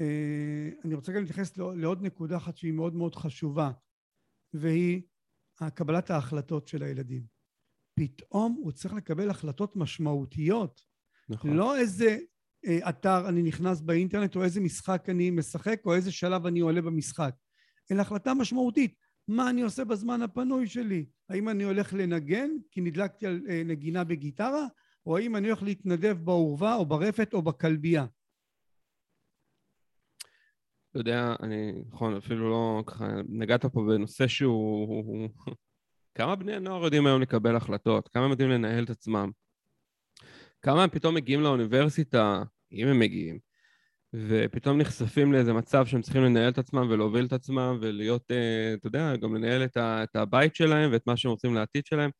אה, 0.00 0.70
אני 0.84 0.94
רוצה 0.94 1.12
גם 1.12 1.20
להתייחס 1.20 1.56
לעוד 1.56 2.02
נקודה 2.02 2.36
אחת 2.36 2.56
שהיא 2.56 2.72
מאוד 2.72 2.94
מאוד 2.94 3.14
חשובה 3.14 3.70
והיא 4.52 5.02
קבלת 5.74 6.10
ההחלטות 6.10 6.68
של 6.68 6.82
הילדים. 6.82 7.26
פתאום 7.98 8.52
הוא 8.52 8.72
צריך 8.72 8.94
לקבל 8.94 9.30
החלטות 9.30 9.76
משמעותיות. 9.76 10.80
נכון. 11.28 11.50
לא 11.50 11.76
איזה 11.78 12.18
אתר 12.88 13.28
אני 13.28 13.42
נכנס 13.42 13.80
באינטרנט, 13.80 14.36
או 14.36 14.42
איזה 14.42 14.60
משחק 14.60 15.08
אני 15.08 15.30
משחק, 15.30 15.80
או 15.86 15.94
איזה 15.94 16.12
שלב 16.12 16.46
אני 16.46 16.60
עולה 16.60 16.82
במשחק, 16.82 17.34
אלא 17.92 18.00
החלטה 18.00 18.34
משמעותית. 18.34 18.94
מה 19.28 19.50
אני 19.50 19.62
עושה 19.62 19.84
בזמן 19.84 20.22
הפנוי 20.22 20.66
שלי? 20.66 21.06
האם 21.28 21.48
אני 21.48 21.64
הולך 21.64 21.94
לנגן, 21.94 22.50
כי 22.70 22.80
נדלקתי 22.80 23.26
על 23.26 23.40
אה, 23.48 23.62
נגינה 23.64 24.04
בגיטרה, 24.04 24.66
או 25.06 25.16
האם 25.16 25.36
אני 25.36 25.48
הולך 25.48 25.62
להתנדב 25.62 26.16
בעורבה, 26.24 26.74
או 26.74 26.86
ברפת, 26.86 27.34
או 27.34 27.42
בכלבייה? 27.42 28.06
אתה 30.90 31.00
יודע, 31.00 31.34
אני, 31.42 31.72
נכון, 31.88 32.16
אפילו 32.16 32.50
לא, 32.50 32.82
ככה, 32.86 33.06
נגעת 33.28 33.66
פה 33.66 33.84
בנושא 33.88 34.26
שהוא... 34.26 35.28
כמה 36.14 36.36
בני 36.36 36.54
הנוער 36.54 36.84
יודעים 36.84 37.06
היום 37.06 37.22
לקבל 37.22 37.56
החלטות? 37.56 38.08
כמה 38.08 38.24
הם 38.24 38.30
יודעים 38.30 38.50
לנהל 38.50 38.84
את 38.84 38.90
עצמם? 38.90 39.30
כמה 40.62 40.82
הם 40.82 40.90
פתאום 40.90 41.14
מגיעים 41.14 41.40
לאוניברסיטה, 41.40 42.42
אם 42.72 42.88
הם 42.88 42.98
מגיעים, 42.98 43.38
ופתאום 44.14 44.78
נחשפים 44.78 45.32
לאיזה 45.32 45.52
מצב 45.52 45.86
שהם 45.86 46.02
צריכים 46.02 46.22
לנהל 46.22 46.48
את 46.48 46.58
עצמם 46.58 46.86
ולהוביל 46.90 47.26
את 47.26 47.32
עצמם 47.32 47.78
ולהיות, 47.80 48.30
אה, 48.30 48.74
אתה 48.74 48.86
יודע, 48.86 49.16
גם 49.16 49.34
לנהל 49.34 49.64
את, 49.64 49.76
ה, 49.76 50.02
את 50.02 50.16
הבית 50.16 50.54
שלהם 50.54 50.92
ואת 50.92 51.02
מה 51.06 51.16
שהם 51.16 51.30
רוצים 51.30 51.54
לעתיד 51.54 51.86
שלהם. 51.86 52.10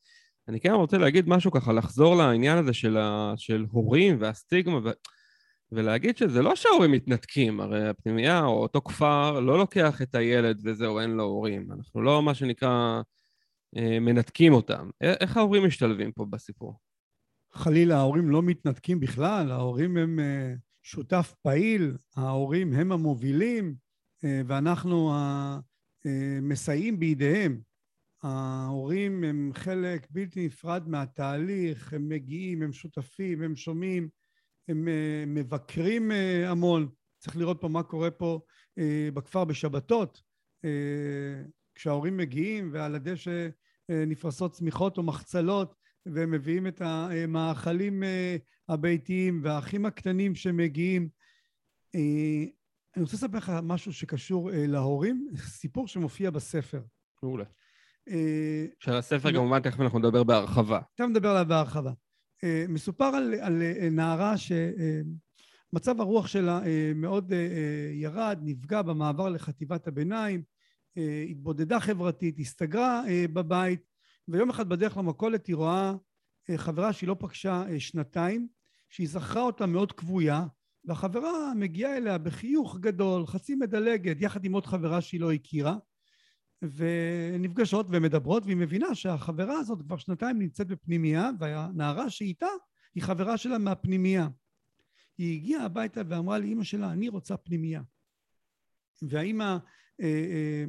אני 0.47 0.59
כן 0.59 0.71
רוצה 0.71 0.97
להגיד 0.97 1.29
משהו 1.29 1.51
ככה, 1.51 1.73
לחזור 1.73 2.15
לעניין 2.15 2.57
הזה 2.57 2.73
של, 2.73 2.97
ה, 2.97 3.33
של 3.37 3.65
הורים 3.71 4.17
והסטיגמה. 4.19 4.77
ו... 4.77 4.89
ולהגיד 5.71 6.17
שזה 6.17 6.41
לא 6.41 6.55
שההורים 6.55 6.91
מתנתקים, 6.91 7.59
הרי 7.59 7.89
הפנימייה 7.89 8.45
או 8.45 8.61
אותו 8.61 8.81
כפר 8.81 9.39
לא 9.39 9.57
לוקח 9.57 10.01
את 10.01 10.15
הילד 10.15 10.61
וזהו, 10.63 10.99
אין 10.99 11.11
לו 11.11 11.23
הורים. 11.23 11.71
אנחנו 11.71 12.01
לא, 12.01 12.21
מה 12.21 12.33
שנקרא, 12.33 13.01
אה, 13.77 13.99
מנתקים 13.99 14.53
אותם. 14.53 14.89
איך 15.01 15.37
ההורים 15.37 15.65
משתלבים 15.65 16.11
פה 16.11 16.25
בסיפור? 16.29 16.84
חלילה, 17.55 17.97
ההורים 17.97 18.29
לא 18.29 18.41
מתנתקים 18.41 18.99
בכלל, 18.99 19.51
ההורים 19.51 19.97
הם 19.97 20.19
אה, 20.19 20.53
שותף 20.83 21.33
פעיל, 21.41 21.97
ההורים 22.15 22.73
הם 22.73 22.91
המובילים, 22.91 23.75
אה, 24.23 24.41
ואנחנו 24.47 25.11
המסייעים 26.05 26.99
בידיהם. 26.99 27.61
ההורים 28.23 29.23
הם 29.23 29.51
חלק 29.53 30.07
בלתי 30.09 30.45
נפרד 30.45 30.87
מהתהליך, 30.87 31.93
הם 31.93 32.09
מגיעים, 32.09 32.61
הם 32.61 32.73
שותפים, 32.73 33.41
הם 33.41 33.55
שומעים, 33.55 34.09
הם 34.67 34.87
אה, 34.87 35.23
מבקרים 35.27 36.11
אה, 36.11 36.49
המון. 36.49 36.89
צריך 37.19 37.37
לראות 37.37 37.61
פה 37.61 37.67
מה 37.67 37.83
קורה 37.83 38.11
פה 38.11 38.39
אה, 38.77 39.09
בכפר 39.13 39.45
בשבתות, 39.45 40.21
כשההורים 41.75 42.17
מגיעים 42.17 42.69
ועל 42.73 42.95
הדשא 42.95 43.47
נפרסות 43.89 44.51
צמיחות 44.51 44.97
או 44.97 45.03
מחצלות 45.03 45.75
והם 46.05 46.31
מביאים 46.31 46.67
את 46.67 46.81
המאכלים 46.81 48.03
הביתיים 48.69 49.41
והאחים 49.43 49.85
הקטנים 49.85 50.35
שמגיעים. 50.35 51.09
אני 51.95 53.03
רוצה 53.03 53.13
לספר 53.13 53.37
לך 53.37 53.51
משהו 53.63 53.93
שקשור 53.93 54.49
להורים, 54.53 55.27
סיפור 55.37 55.87
שמופיע 55.87 56.31
בספר. 56.31 56.81
מעולה. 57.23 57.45
של 58.79 58.93
הספר 58.93 59.33
כמובן, 59.33 59.59
תכף 59.59 59.79
אנחנו 59.79 59.99
נדבר 59.99 60.23
בהרחבה. 60.23 60.79
תכף 60.95 61.07
נדבר 61.09 61.29
עליו 61.29 61.45
בהרחבה. 61.47 61.91
אה, 62.43 62.65
מסופר 62.69 63.05
על, 63.05 63.33
על 63.41 63.61
אה, 63.61 63.89
נערה 63.91 64.35
שמצב 64.37 66.01
הרוח 66.01 66.27
שלה 66.27 66.65
אה, 66.65 66.91
מאוד 66.95 67.33
ירד, 67.93 68.39
נפגע 68.41 68.81
במעבר 68.81 69.29
לחטיבת 69.29 69.87
הביניים, 69.87 70.43
התבודדה 71.29 71.79
חברתית, 71.79 72.39
הסתגרה 72.39 73.03
בבית, 73.33 73.81
ויום 74.27 74.49
אחד 74.49 74.69
בדרך 74.69 74.97
למכולת 74.97 75.47
היא 75.47 75.55
רואה 75.55 75.93
חברה 76.57 76.93
שהיא 76.93 77.07
לא 77.07 77.15
פגשה 77.19 77.63
שנתיים, 77.79 78.47
שהיא 78.89 79.09
זכרה 79.09 79.41
אותה 79.41 79.65
מאוד 79.65 79.91
כבויה, 79.91 80.45
והחברה 80.85 81.53
מגיעה 81.55 81.97
אליה 81.97 82.17
בחיוך 82.17 82.77
גדול, 82.79 83.27
חצי 83.27 83.55
מדלגת, 83.55 84.21
יחד 84.21 84.45
עם 84.45 84.53
עוד 84.53 84.65
חברה 84.65 85.01
שהיא 85.01 85.21
לא 85.21 85.31
הכירה, 85.31 85.77
ונפגשות 86.61 87.87
ומדברות, 87.89 88.43
והיא 88.45 88.57
מבינה 88.57 88.95
שהחברה 88.95 89.59
הזאת 89.59 89.81
כבר 89.81 89.97
שנתיים 89.97 90.39
נמצאת 90.39 90.67
בפנימייה, 90.67 91.29
והנערה 91.39 92.09
שאיתה 92.09 92.47
היא 92.95 93.03
חברה 93.03 93.37
שלה 93.37 93.57
מהפנימייה. 93.57 94.27
היא 95.17 95.37
הגיעה 95.37 95.65
הביתה 95.65 96.01
ואמרה 96.09 96.39
לאימא 96.39 96.63
שלה, 96.63 96.91
אני 96.91 97.09
רוצה 97.09 97.37
פנימייה. 97.37 97.81
והאימא 99.01 99.57
אה, 100.01 100.05
אה, 100.05 100.65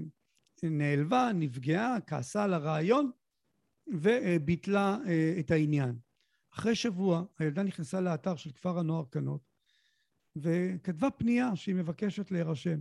נעלבה, 0.62 1.30
נפגעה, 1.34 1.96
כעסה 2.06 2.44
על 2.44 2.54
הרעיון, 2.54 3.10
וביטלה 3.88 4.98
אה, 5.06 5.36
את 5.40 5.50
העניין. 5.50 5.98
אחרי 6.54 6.74
שבוע 6.74 7.24
הילדה 7.38 7.62
נכנסה 7.62 8.00
לאתר 8.00 8.36
של 8.36 8.52
כפר 8.52 8.78
הנוער 8.78 9.04
קנות, 9.10 9.40
וכתבה 10.36 11.10
פנייה 11.10 11.56
שהיא 11.56 11.74
מבקשת 11.74 12.30
להירשם. 12.30 12.80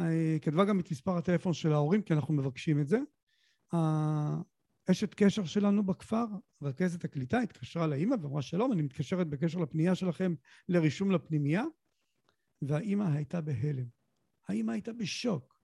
אה, 0.00 0.36
כתבה 0.42 0.64
גם 0.64 0.80
את 0.80 0.90
מספר 0.90 1.16
הטלפון 1.16 1.52
של 1.52 1.72
ההורים, 1.72 2.02
כי 2.02 2.12
אנחנו 2.12 2.34
מבקשים 2.34 2.80
את 2.80 2.88
זה. 2.88 2.98
אשת 4.90 5.14
קשר 5.14 5.44
שלנו 5.44 5.82
בכפר, 5.86 6.24
רכזת 6.62 7.04
הקליטה, 7.04 7.38
התקשרה 7.38 7.86
לאימא 7.86 8.16
ואמרה 8.22 8.42
שלום, 8.42 8.72
אני 8.72 8.82
מתקשרת 8.82 9.26
בקשר 9.26 9.58
לפנייה 9.58 9.94
שלכם 9.94 10.34
לרישום 10.68 11.10
לפנימייה, 11.10 11.64
והאימא 12.62 13.04
הייתה 13.04 13.40
בהלם. 13.40 13.86
האימא 14.48 14.72
הייתה 14.72 14.92
בשוק. 14.92 15.59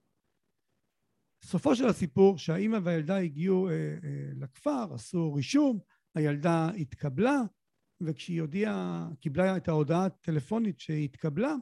סופו 1.47 1.75
של 1.75 1.87
הסיפור 1.87 2.37
שהאימא 2.37 2.79
והילדה 2.83 3.17
הגיעו 3.17 3.69
אה, 3.69 3.73
אה, 3.73 4.29
לכפר, 4.35 4.93
עשו 4.93 5.33
רישום, 5.33 5.79
הילדה 6.15 6.69
התקבלה, 6.69 7.41
וכשהיא 8.01 8.41
הודיעה, 8.41 9.09
קיבלה 9.19 9.57
את 9.57 9.67
ההודעה 9.67 10.05
הטלפונית 10.05 10.79
שהיא 10.79 11.05
התקבלה, 11.05 11.55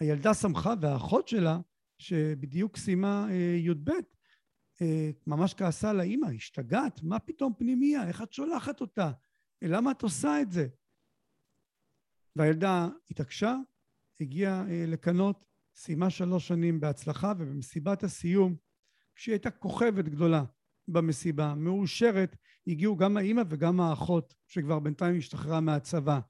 הילדה 0.00 0.34
שמחה 0.34 0.74
והאחות 0.80 1.28
שלה 1.28 1.58
שבדיוק 1.98 2.76
סיימה 2.76 3.26
אה, 3.30 3.56
י"ב, 3.58 3.90
אה, 4.82 5.10
ממש 5.26 5.54
כעסה 5.54 5.92
לאימא, 5.92 6.26
השתגעת? 6.26 7.02
מה 7.02 7.18
פתאום 7.18 7.52
פנימייה? 7.58 8.08
איך 8.08 8.22
את 8.22 8.32
שולחת 8.32 8.80
אותה? 8.80 9.12
למה 9.62 9.90
את 9.90 10.02
עושה 10.02 10.40
את 10.40 10.52
זה? 10.52 10.68
והילדה 12.36 12.88
התעקשה, 13.10 13.56
הגיעה 14.20 14.70
אה, 14.70 14.84
לקנות, 14.86 15.44
סיימה 15.76 16.10
שלוש 16.10 16.48
שנים 16.48 16.80
בהצלחה, 16.80 17.32
ובמסיבת 17.38 18.02
הסיום, 18.02 18.63
כשהיא 19.14 19.32
הייתה 19.32 19.50
כוכבת 19.50 20.04
גדולה, 20.04 20.44
במסיבה, 20.88 21.54
מאושרת, 21.54 22.36
הגיעו 22.66 22.96
גם 22.96 23.16
האימא 23.16 23.42
וגם 23.48 23.80
האחות, 23.80 24.34
שכבר 24.48 24.78
בינתיים 24.78 25.18
השתחררה 25.18 25.60
מהצבא. 25.60 26.20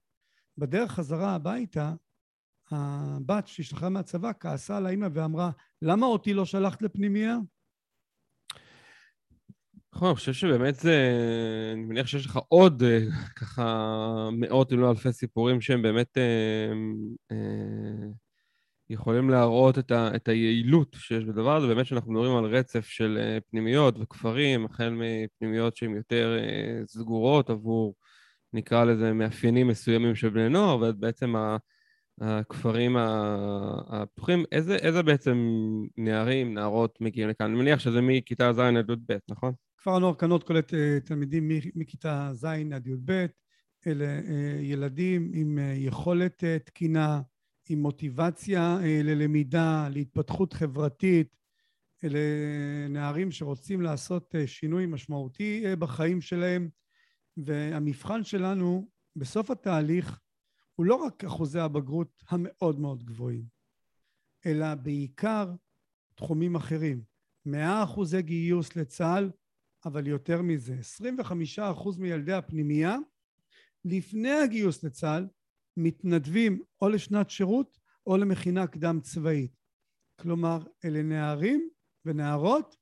בדרך 0.58 0.92
חזרה 0.92 1.34
הביתה, 1.34 1.94
הבת 2.70 3.46
שהשתחררה 3.46 3.90
מהצבא 3.90 4.30
כעסה 4.40 4.76
על 4.76 4.86
האימא 4.86 5.08
ואמרה, 5.12 5.50
למה 5.82 6.06
אותי 6.06 6.34
לא 6.34 6.44
שלחת 6.44 6.82
לפנימייה? 6.82 7.36
נכון, 9.94 10.08
אני 10.08 10.16
חושב 10.16 10.32
שבאמת 10.32 10.74
זה... 10.74 11.12
אני 11.72 11.82
מניח 11.82 12.06
שיש 12.06 12.26
לך 12.26 12.38
עוד 12.48 12.82
אה, 12.82 12.98
ככה 13.36 14.28
מאות 14.32 14.72
אם 14.72 14.80
לא 14.80 14.90
אלפי 14.90 15.12
סיפורים 15.12 15.60
שהם 15.60 15.82
באמת 15.82 16.18
אה, 16.18 16.72
אה, 17.32 18.08
יכולים 18.90 19.30
להראות 19.30 19.78
את, 19.78 19.90
ה, 19.90 20.16
את 20.16 20.28
היעילות 20.28 20.96
שיש 20.98 21.24
בדבר 21.24 21.56
הזה. 21.56 21.66
באמת 21.66 21.86
שאנחנו 21.86 22.12
מדברים 22.12 22.36
על 22.36 22.44
רצף 22.44 22.86
של 22.86 23.18
אה, 23.20 23.38
פנימיות 23.50 23.94
וכפרים, 24.00 24.64
החל 24.64 24.96
מפנימיות 24.98 25.76
שהן 25.76 25.96
יותר 25.96 26.38
אה, 26.38 26.86
סגורות 26.86 27.50
עבור, 27.50 27.94
נקרא 28.52 28.84
לזה, 28.84 29.12
מאפיינים 29.12 29.68
מסוימים 29.68 30.14
של 30.14 30.28
בני 30.28 30.48
נוער, 30.48 30.78
ובעצם. 30.80 31.34
הכפרים 32.20 32.96
הפתוחים, 33.88 34.44
איזה, 34.52 34.76
איזה 34.76 35.02
בעצם 35.02 35.48
נערים, 35.96 36.54
נערות 36.54 37.00
מגיעים 37.00 37.28
לכאן? 37.28 37.46
אני 37.46 37.58
מניח 37.58 37.78
שזה 37.78 38.00
מכיתה 38.00 38.52
ז' 38.52 38.58
עד 38.58 38.90
י"ב, 38.90 39.16
נכון? 39.28 39.52
כפר 39.78 39.96
הנוער 39.96 40.14
קנות 40.14 40.42
קולט 40.42 40.74
אה, 40.74 40.98
תלמידים 41.04 41.48
מכיתה 41.74 42.30
ז' 42.32 42.44
עד 42.44 42.86
י"ב, 42.86 43.26
אלה 43.86 44.20
ילדים 44.60 45.30
עם 45.34 45.58
יכולת 45.74 46.44
תקינה, 46.64 47.20
עם 47.68 47.78
מוטיבציה 47.78 48.78
ללמידה, 49.04 49.88
להתפתחות 49.90 50.52
חברתית, 50.52 51.36
אלה 52.04 52.18
נערים 52.88 53.30
שרוצים 53.30 53.82
לעשות 53.82 54.34
שינוי 54.46 54.86
משמעותי 54.86 55.64
בחיים 55.78 56.20
שלהם, 56.20 56.68
והמבחן 57.36 58.24
שלנו 58.24 58.88
בסוף 59.16 59.50
התהליך 59.50 60.20
הוא 60.74 60.86
לא 60.86 60.94
רק 60.94 61.24
אחוזי 61.24 61.60
הבגרות 61.60 62.22
המאוד 62.28 62.80
מאוד 62.80 63.04
גבוהים, 63.04 63.44
אלא 64.46 64.74
בעיקר 64.74 65.52
תחומים 66.14 66.54
אחרים. 66.54 67.02
מאה 67.46 67.84
אחוזי 67.84 68.22
גיוס 68.22 68.76
לצה"ל, 68.76 69.30
אבל 69.84 70.06
יותר 70.06 70.42
מזה, 70.42 70.74
25 70.74 71.58
אחוז 71.58 71.98
מילדי 71.98 72.32
הפנימייה 72.32 72.96
לפני 73.84 74.32
הגיוס 74.32 74.84
לצה"ל 74.84 75.26
מתנדבים 75.76 76.62
או 76.80 76.88
לשנת 76.88 77.30
שירות 77.30 77.78
או 78.06 78.16
למכינה 78.16 78.66
קדם 78.66 79.00
צבאית. 79.02 79.52
כלומר, 80.20 80.58
אלה 80.84 81.02
נערים 81.02 81.68
ונערות 82.04 82.76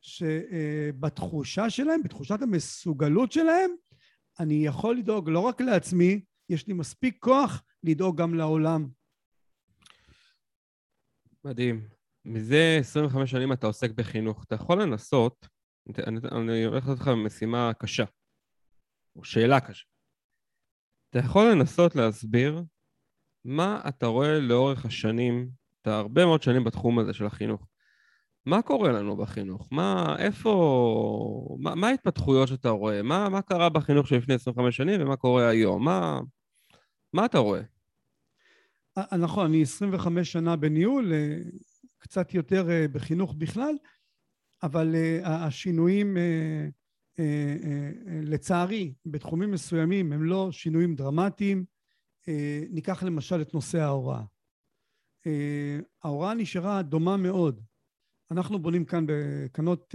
שבתחושה 0.00 1.70
שלהם, 1.70 2.02
בתחושת 2.02 2.42
המסוגלות 2.42 3.32
שלהם, 3.32 3.70
אני 4.40 4.66
יכול 4.66 4.96
לדאוג 4.96 5.30
לא 5.30 5.40
רק 5.40 5.60
לעצמי, 5.60 6.24
יש 6.48 6.66
לי 6.66 6.72
מספיק 6.74 7.16
כוח 7.20 7.62
לדאוג 7.82 8.20
גם 8.20 8.34
לעולם. 8.34 8.88
מדהים. 11.44 11.88
מזה 12.24 12.76
25 12.80 13.30
שנים 13.30 13.52
אתה 13.52 13.66
עוסק 13.66 13.90
בחינוך. 13.90 14.44
אתה 14.44 14.54
יכול 14.54 14.82
לנסות, 14.82 15.46
אני, 16.32 16.64
הולך 16.64 16.86
לעשות 16.86 17.00
לך 17.00 17.08
משימה 17.26 17.72
קשה, 17.78 18.04
או 19.16 19.24
שאלה 19.24 19.60
קשה. 19.60 19.91
אתה 21.12 21.20
יכול 21.20 21.50
לנסות 21.50 21.96
להסביר 21.96 22.62
מה 23.44 23.80
אתה 23.88 24.06
רואה 24.06 24.40
לאורך 24.40 24.84
השנים, 24.84 25.48
אתה 25.82 25.98
הרבה 25.98 26.26
מאוד 26.26 26.42
שנים 26.42 26.64
בתחום 26.64 26.98
הזה 26.98 27.12
של 27.12 27.26
החינוך. 27.26 27.66
מה 28.46 28.62
קורה 28.62 28.92
לנו 28.92 29.16
בחינוך? 29.16 29.68
מה, 29.70 30.16
איפה, 30.18 31.56
מה, 31.60 31.74
מה 31.74 31.88
ההתפתחויות 31.88 32.48
שאתה 32.48 32.68
רואה? 32.68 33.02
מה, 33.02 33.28
מה 33.28 33.42
קרה 33.42 33.68
בחינוך 33.68 34.08
של 34.08 34.16
לפני 34.16 34.34
25 34.34 34.76
שנים 34.76 35.02
ומה 35.02 35.16
קורה 35.16 35.48
היום? 35.48 35.84
מה, 35.84 36.20
מה 37.12 37.24
אתה 37.24 37.38
רואה? 37.38 37.62
אה, 38.98 39.16
נכון, 39.16 39.46
אני 39.46 39.62
25 39.62 40.32
שנה 40.32 40.56
בניהול, 40.56 41.12
אה, 41.12 41.38
קצת 41.98 42.34
יותר 42.34 42.70
אה, 42.70 42.88
בחינוך 42.92 43.34
בכלל, 43.38 43.74
אבל 44.62 44.94
השינויים 45.24 46.16
לצערי 48.22 48.94
בתחומים 49.06 49.50
מסוימים 49.50 50.12
הם 50.12 50.24
לא 50.24 50.52
שינויים 50.52 50.94
דרמטיים. 50.94 51.64
ניקח 52.70 53.02
למשל 53.02 53.42
את 53.42 53.54
נושא 53.54 53.78
ההוראה. 53.78 54.22
ההוראה 56.04 56.34
נשארה 56.34 56.82
דומה 56.82 57.16
מאוד. 57.16 57.60
אנחנו 58.30 58.58
בונים 58.58 58.84
כאן 58.84 59.04
בקנות 59.08 59.94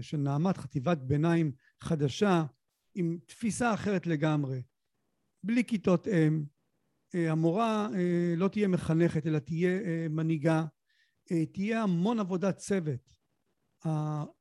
של 0.00 0.16
נעמת 0.16 0.56
חטיבת 0.56 0.98
ביניים 0.98 1.52
חדשה 1.80 2.44
עם 2.94 3.18
תפיסה 3.26 3.74
אחרת 3.74 4.06
לגמרי. 4.06 4.62
בלי 5.44 5.64
כיתות 5.64 6.08
אם, 6.08 6.44
אה, 7.14 7.32
המורה 7.32 7.88
אה, 7.94 8.34
לא 8.36 8.48
תהיה 8.48 8.68
מחנכת 8.68 9.26
אלא 9.26 9.38
תהיה 9.38 9.80
אה, 9.80 10.06
מנהיגה, 10.10 10.64
תהיה 11.52 11.82
המון 11.82 12.20
עבודת 12.20 12.56
צוות. 12.56 13.16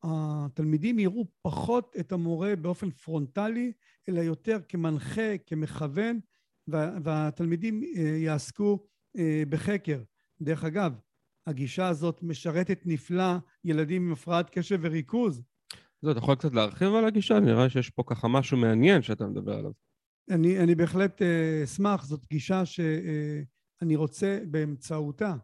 התלמידים 0.04 1.00
יראו 1.00 1.26
פחות 1.42 1.96
את 2.00 2.12
המורה 2.12 2.56
באופן 2.56 2.90
פרונטלי 2.90 3.72
אלא 4.10 4.20
יותר 4.20 4.58
כמנחה, 4.70 5.38
כמכוון 5.46 6.20
והתלמידים 7.04 7.84
יעסקו 8.18 8.88
בחקר. 9.50 10.02
דרך 10.42 10.64
אגב, 10.64 10.94
הגישה 11.48 11.88
הזאת 11.88 12.24
משרתת 12.24 12.82
נפלא 12.86 13.34
ילדים 13.64 14.06
עם 14.06 14.14
הפרעת 14.14 14.50
קשב 14.50 14.80
וריכוז. 14.82 15.42
זה, 16.02 16.12
אתה 16.12 16.20
יכול 16.20 16.36
קצת 16.36 16.54
להרחיב 16.54 16.94
על 16.94 17.06
הגישה? 17.06 17.40
נראה 17.40 17.70
שיש 17.70 17.90
פה 17.90 18.04
ככה 18.08 18.28
משהו 18.28 18.58
מעניין 18.58 19.02
שאתה 19.02 19.28
מדבר 19.28 19.58
עליו. 19.58 19.72
אני, 20.30 20.60
אני 20.60 20.76
בהחלט 20.76 21.22
אה, 21.22 21.62
אשמח, 21.64 22.06
זאת 22.06 22.26
גישה 22.26 22.66
שאני 22.66 23.96
רוצה 23.96 24.40
באמצעותה 24.52 25.36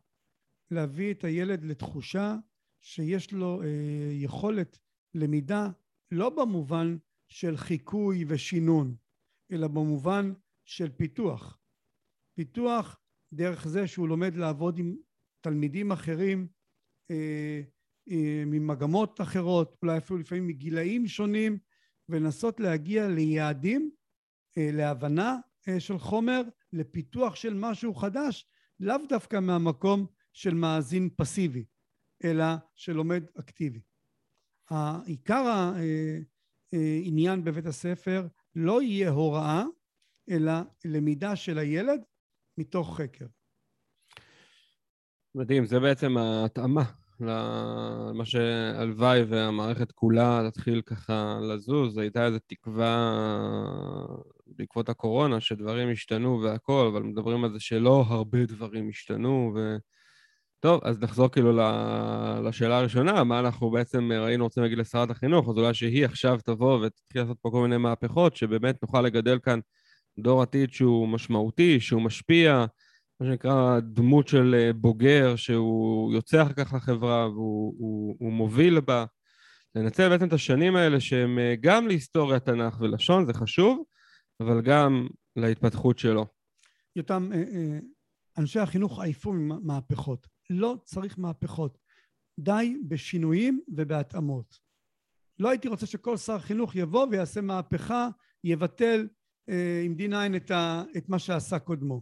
להביא 0.71 1.13
את 1.13 1.23
הילד 1.23 1.63
לתחושה 1.63 2.35
שיש 2.81 3.33
לו 3.33 3.61
אה, 3.61 3.67
יכולת 4.11 4.79
למידה 5.13 5.69
לא 6.11 6.29
במובן 6.29 6.97
של 7.27 7.57
חיקוי 7.57 8.25
ושינון, 8.27 8.95
אלא 9.51 9.67
במובן 9.67 10.33
של 10.65 10.89
פיתוח. 10.89 11.59
פיתוח 12.35 12.99
דרך 13.33 13.67
זה 13.67 13.87
שהוא 13.87 14.07
לומד 14.07 14.35
לעבוד 14.35 14.79
עם 14.79 14.95
תלמידים 15.41 15.91
אחרים 15.91 16.47
אה, 17.11 17.61
ממגמות 18.45 19.21
אחרות, 19.21 19.77
אולי 19.81 19.97
אפילו 19.97 20.19
לפעמים 20.19 20.47
מגילאים 20.47 21.07
שונים, 21.07 21.57
ולנסות 22.09 22.59
להגיע 22.59 23.07
ליעדים 23.07 23.91
אה, 24.57 24.69
להבנה 24.73 25.37
אה, 25.67 25.79
של 25.79 25.97
חומר, 25.97 26.41
לפיתוח 26.73 27.35
של 27.35 27.53
משהו 27.53 27.95
חדש, 27.95 28.47
לאו 28.79 28.97
דווקא 29.09 29.39
מהמקום 29.39 30.05
של 30.33 30.53
מאזין 30.53 31.09
פסיבי, 31.15 31.65
אלא 32.23 32.45
של 32.75 32.93
לומד 32.93 33.23
אקטיבי. 33.39 33.81
עיקר 35.05 35.73
העניין 36.71 37.39
אה, 37.39 37.45
בבית 37.45 37.65
הספר 37.65 38.27
לא 38.55 38.81
יהיה 38.81 39.09
הוראה, 39.09 39.63
אלא 40.29 40.53
למידה 40.85 41.35
של 41.35 41.57
הילד 41.57 42.01
מתוך 42.57 42.97
חקר. 42.97 43.25
מדהים, 45.35 45.65
זה 45.65 45.79
בעצם 45.79 46.17
ההתאמה 46.17 46.83
למה 47.19 48.25
שהלוואי 48.25 49.23
והמערכת 49.23 49.91
כולה 49.91 50.49
תתחיל 50.51 50.81
ככה 50.81 51.39
לזוז. 51.41 51.97
הייתה 51.97 52.25
איזו 52.25 52.39
תקווה 52.47 53.15
בעקבות 54.47 54.89
הקורונה 54.89 55.41
שדברים 55.41 55.91
השתנו 55.91 56.41
והכול, 56.41 56.87
אבל 56.87 57.03
מדברים 57.03 57.43
על 57.43 57.53
זה 57.53 57.59
שלא 57.59 58.03
הרבה 58.07 58.45
דברים 58.45 58.89
השתנו, 58.89 59.53
ו... 59.55 59.77
טוב, 60.59 60.81
אז 60.83 60.99
נחזור 60.99 61.27
כאילו 61.29 61.51
לשאלה 62.43 62.77
הראשונה, 62.77 63.23
מה 63.23 63.39
אנחנו 63.39 63.71
בעצם 63.71 64.11
היינו 64.11 64.43
רוצים 64.43 64.63
להגיד 64.63 64.77
לשרת 64.77 65.09
החינוך, 65.09 65.49
אז 65.49 65.57
אולי 65.57 65.73
שהיא 65.73 66.05
עכשיו 66.05 66.39
תבוא 66.45 66.85
ותתחיל 66.85 67.21
לעשות 67.21 67.37
פה 67.41 67.49
כל 67.51 67.61
מיני 67.61 67.77
מהפכות, 67.77 68.35
שבאמת 68.35 68.81
נוכל 68.81 69.01
לגדל 69.01 69.39
כאן 69.43 69.59
דור 70.19 70.41
עתיד 70.41 70.73
שהוא 70.73 71.07
משמעותי, 71.07 71.79
שהוא 71.79 72.01
משפיע, 72.01 72.65
מה 73.19 73.27
שנקרא 73.27 73.79
דמות 73.79 74.27
של 74.27 74.55
אה, 74.59 74.73
בוגר, 74.73 75.35
שהוא 75.35 76.13
יוצא 76.13 76.41
אחר 76.43 76.53
כך 76.53 76.73
לחברה 76.73 77.29
והוא 77.29 77.75
הוא, 77.77 78.15
הוא 78.19 78.31
מוביל 78.31 78.79
בה. 78.79 79.05
לנצל 79.75 80.09
בעצם 80.09 80.27
את 80.27 80.33
השנים 80.33 80.75
האלה 80.75 80.99
שהם 80.99 81.39
אה, 81.39 81.55
גם 81.61 81.87
להיסטוריה, 81.87 82.39
תנ"ך 82.39 82.81
ולשון, 82.81 83.25
זה 83.25 83.33
חשוב, 83.33 83.83
אבל 84.39 84.61
גם 84.61 85.07
להתפתחות 85.35 85.99
שלו. 85.99 86.25
יותם, 86.95 87.29
אה, 87.33 87.79
אנשי 88.37 88.59
החינוך 88.59 88.99
עייפו 88.99 89.33
ממהפכות. 89.33 90.38
לא 90.49 90.77
צריך 90.83 91.19
מהפכות. 91.19 91.77
די 92.39 92.77
בשינויים 92.87 93.61
ובהתאמות. 93.67 94.59
לא 95.39 95.49
הייתי 95.49 95.67
רוצה 95.67 95.85
שכל 95.85 96.17
שר 96.17 96.39
חינוך 96.39 96.75
יבוא 96.75 97.07
ויעשה 97.11 97.41
מהפכה, 97.41 98.09
יבטל 98.43 99.07
עם 99.85 99.95
D9 99.97 100.37
את, 100.37 100.51
את 100.97 101.09
מה 101.09 101.19
שעשה 101.19 101.59
קודמו. 101.59 102.01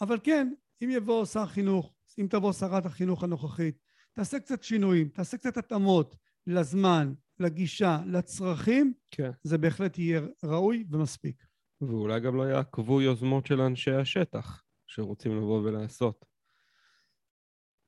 אבל 0.00 0.18
כן, 0.22 0.54
אם 0.84 0.90
יבוא 0.90 1.24
שר 1.24 1.46
חינוך, 1.46 1.94
אם 2.18 2.26
תבוא 2.30 2.52
שרת 2.52 2.86
החינוך 2.86 3.24
הנוכחית, 3.24 3.78
תעשה 4.12 4.40
קצת 4.40 4.62
שינויים, 4.62 5.08
תעשה 5.08 5.36
קצת 5.36 5.56
התאמות 5.56 6.16
לזמן, 6.46 7.14
לגישה, 7.40 7.98
לצרכים, 8.06 8.94
כן. 9.10 9.30
זה 9.42 9.58
בהחלט 9.58 9.98
יהיה 9.98 10.20
ראוי 10.44 10.84
ומספיק. 10.90 11.44
ואולי 11.80 12.20
גם 12.20 12.36
לא 12.36 12.42
יעקבו 12.42 13.02
יוזמות 13.02 13.46
של 13.46 13.60
אנשי 13.60 13.90
השטח 13.90 14.62
שרוצים 14.86 15.36
לבוא 15.36 15.60
ולעשות. 15.60 16.24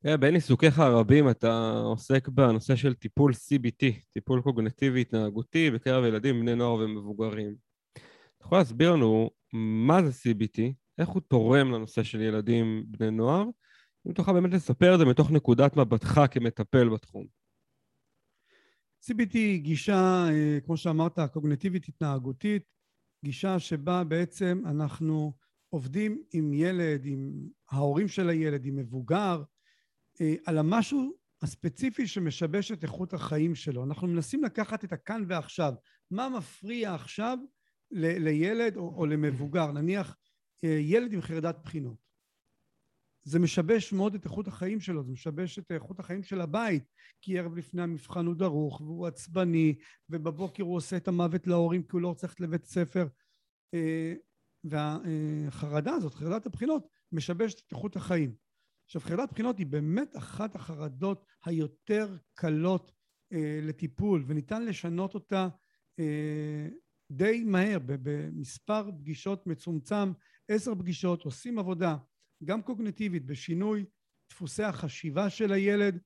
Yeah, 0.06 0.16
בין 0.16 0.34
עיסוקיך 0.34 0.78
הרבים 0.78 1.30
אתה 1.30 1.70
עוסק 1.84 2.28
בנושא 2.28 2.76
של 2.76 2.94
טיפול 2.94 3.32
CBT, 3.32 3.84
טיפול 4.12 4.42
קוגנטיבי 4.42 5.00
התנהגותי 5.00 5.70
בקרב 5.70 6.04
ילדים, 6.04 6.40
בני 6.40 6.54
נוער 6.54 6.74
ומבוגרים. 6.74 7.54
אתה 7.92 8.46
יכול 8.46 8.58
להסביר 8.58 8.92
לנו 8.92 9.30
מה 9.52 10.02
זה 10.02 10.10
CBT, 10.10 10.60
איך 10.98 11.08
הוא 11.08 11.22
תורם 11.28 11.72
לנושא 11.72 12.02
של 12.02 12.20
ילדים, 12.20 12.84
בני 12.86 13.10
נוער, 13.10 13.44
אם 14.06 14.12
תוכל 14.12 14.32
באמת 14.32 14.52
לספר 14.52 14.94
את 14.94 14.98
זה 14.98 15.04
מתוך 15.04 15.30
נקודת 15.30 15.76
מבטך 15.76 16.20
כמטפל 16.30 16.88
בתחום. 16.88 17.26
CBT 19.04 19.32
היא 19.32 19.62
גישה, 19.62 20.26
אה, 20.30 20.58
כמו 20.64 20.76
שאמרת, 20.76 21.18
קוגנטיבית 21.32 21.88
התנהגותית, 21.88 22.62
גישה 23.24 23.58
שבה 23.58 24.04
בעצם 24.04 24.62
אנחנו 24.66 25.32
עובדים 25.68 26.22
עם 26.32 26.52
ילד, 26.52 27.00
עם 27.04 27.32
ההורים 27.70 28.08
של 28.08 28.28
הילד, 28.28 28.66
עם 28.66 28.76
מבוגר, 28.76 29.42
על 30.46 30.58
המשהו 30.58 31.12
הספציפי 31.42 32.06
שמשבש 32.06 32.72
את 32.72 32.82
איכות 32.84 33.12
החיים 33.12 33.54
שלו. 33.54 33.84
אנחנו 33.84 34.06
מנסים 34.06 34.44
לקחת 34.44 34.84
את 34.84 34.92
הכאן 34.92 35.24
ועכשיו. 35.28 35.72
מה 36.10 36.28
מפריע 36.28 36.94
עכשיו 36.94 37.38
לילד 37.90 38.76
או, 38.76 38.94
או 38.96 39.06
למבוגר? 39.06 39.72
נניח 39.72 40.16
אה, 40.64 40.78
ילד 40.80 41.12
עם 41.12 41.20
חרדת 41.20 41.56
בחינות. 41.64 42.06
זה 43.24 43.38
משבש 43.38 43.92
מאוד 43.92 44.14
את 44.14 44.24
איכות 44.24 44.48
החיים 44.48 44.80
שלו, 44.80 45.04
זה 45.04 45.12
משבש 45.12 45.58
את 45.58 45.72
איכות 45.72 46.00
החיים 46.00 46.22
של 46.22 46.40
הבית, 46.40 46.84
כי 47.20 47.38
ערב 47.38 47.56
לפני 47.56 47.82
המבחן 47.82 48.26
הוא 48.26 48.34
דרוך 48.34 48.80
והוא 48.80 49.06
עצבני, 49.06 49.74
ובבוקר 50.10 50.62
הוא 50.62 50.76
עושה 50.76 50.96
את 50.96 51.08
המוות 51.08 51.46
להורים 51.46 51.82
כי 51.82 51.88
הוא 51.92 52.00
לא 52.00 52.08
רוצה 52.08 52.26
ללכת 52.26 52.40
לבית 52.40 52.64
ספר. 52.64 53.06
אה, 53.74 54.14
והחרדה 54.64 55.94
הזאת, 55.94 56.14
חרדת 56.14 56.46
הבחינות, 56.46 56.88
משבשת 57.12 57.58
את 57.66 57.72
איכות 57.72 57.96
החיים. 57.96 58.45
עכשיו, 58.86 59.00
חרדת 59.00 59.32
בחינות 59.32 59.58
היא 59.58 59.66
באמת 59.66 60.16
אחת 60.16 60.54
החרדות 60.54 61.26
היותר 61.44 62.16
קלות 62.34 62.92
אה, 63.32 63.60
לטיפול, 63.62 64.24
וניתן 64.26 64.66
לשנות 64.66 65.14
אותה 65.14 65.48
אה, 65.98 66.68
די 67.12 67.44
מהר, 67.44 67.78
במספר 67.86 68.90
פגישות 68.98 69.46
מצומצם, 69.46 70.12
עשר 70.48 70.74
פגישות, 70.74 71.22
עושים 71.22 71.58
עבודה 71.58 71.96
גם 72.44 72.62
קוגניטיבית 72.62 73.26
בשינוי 73.26 73.84
דפוסי 74.30 74.62
החשיבה 74.62 75.30
של 75.30 75.52
הילד, 75.52 75.98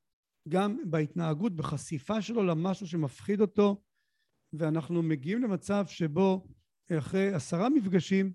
גם 0.48 0.78
בהתנהגות, 0.90 1.56
בחשיפה 1.56 2.22
שלו 2.22 2.42
למשהו 2.42 2.86
שמפחיד 2.86 3.40
אותו, 3.40 3.82
ואנחנו 4.52 5.02
מגיעים 5.02 5.42
למצב 5.42 5.84
שבו 5.86 6.46
אחרי 6.98 7.34
עשרה 7.34 7.68
מפגשים 7.68 8.32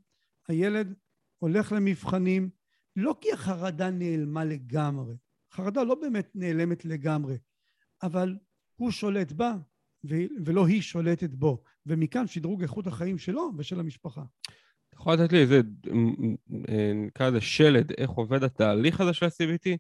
הילד 0.48 0.94
הולך 1.38 1.72
למבחנים, 1.72 2.50
לא 2.96 3.16
כי 3.22 3.32
החרדה 3.32 3.90
נעלמה 3.90 4.46
לגמרי, 4.46 5.16
חרדה 5.52 5.84
לא 5.84 5.96
באמת 5.96 6.32
נעלמת 6.36 6.86
לגמרי, 6.86 7.38
אבל 8.04 8.36
הוא 8.76 8.92
שולט 8.92 9.32
בה 9.32 9.56
ולא 10.46 10.68
היא 10.68 10.82
שולטת 10.82 11.30
בו, 11.30 11.64
ומכאן 11.86 12.28
שדרוג 12.28 12.62
איכות 12.62 12.88
החיים 12.88 13.18
שלו 13.18 13.52
ושל 13.58 13.80
המשפחה. 13.80 14.24
אתה 14.90 14.98
יכול 15.02 15.14
לתת 15.14 15.32
לי 15.32 15.40
איזה, 15.40 15.62
אה, 16.70 16.92
נקרא 16.96 17.30
לזה 17.30 17.42
שלד, 17.42 17.92
איך 17.98 18.10
עובד 18.10 18.44
התהליך 18.44 19.02
הזה 19.02 19.14
של 19.14 19.26
ה-CBT? 19.26 19.78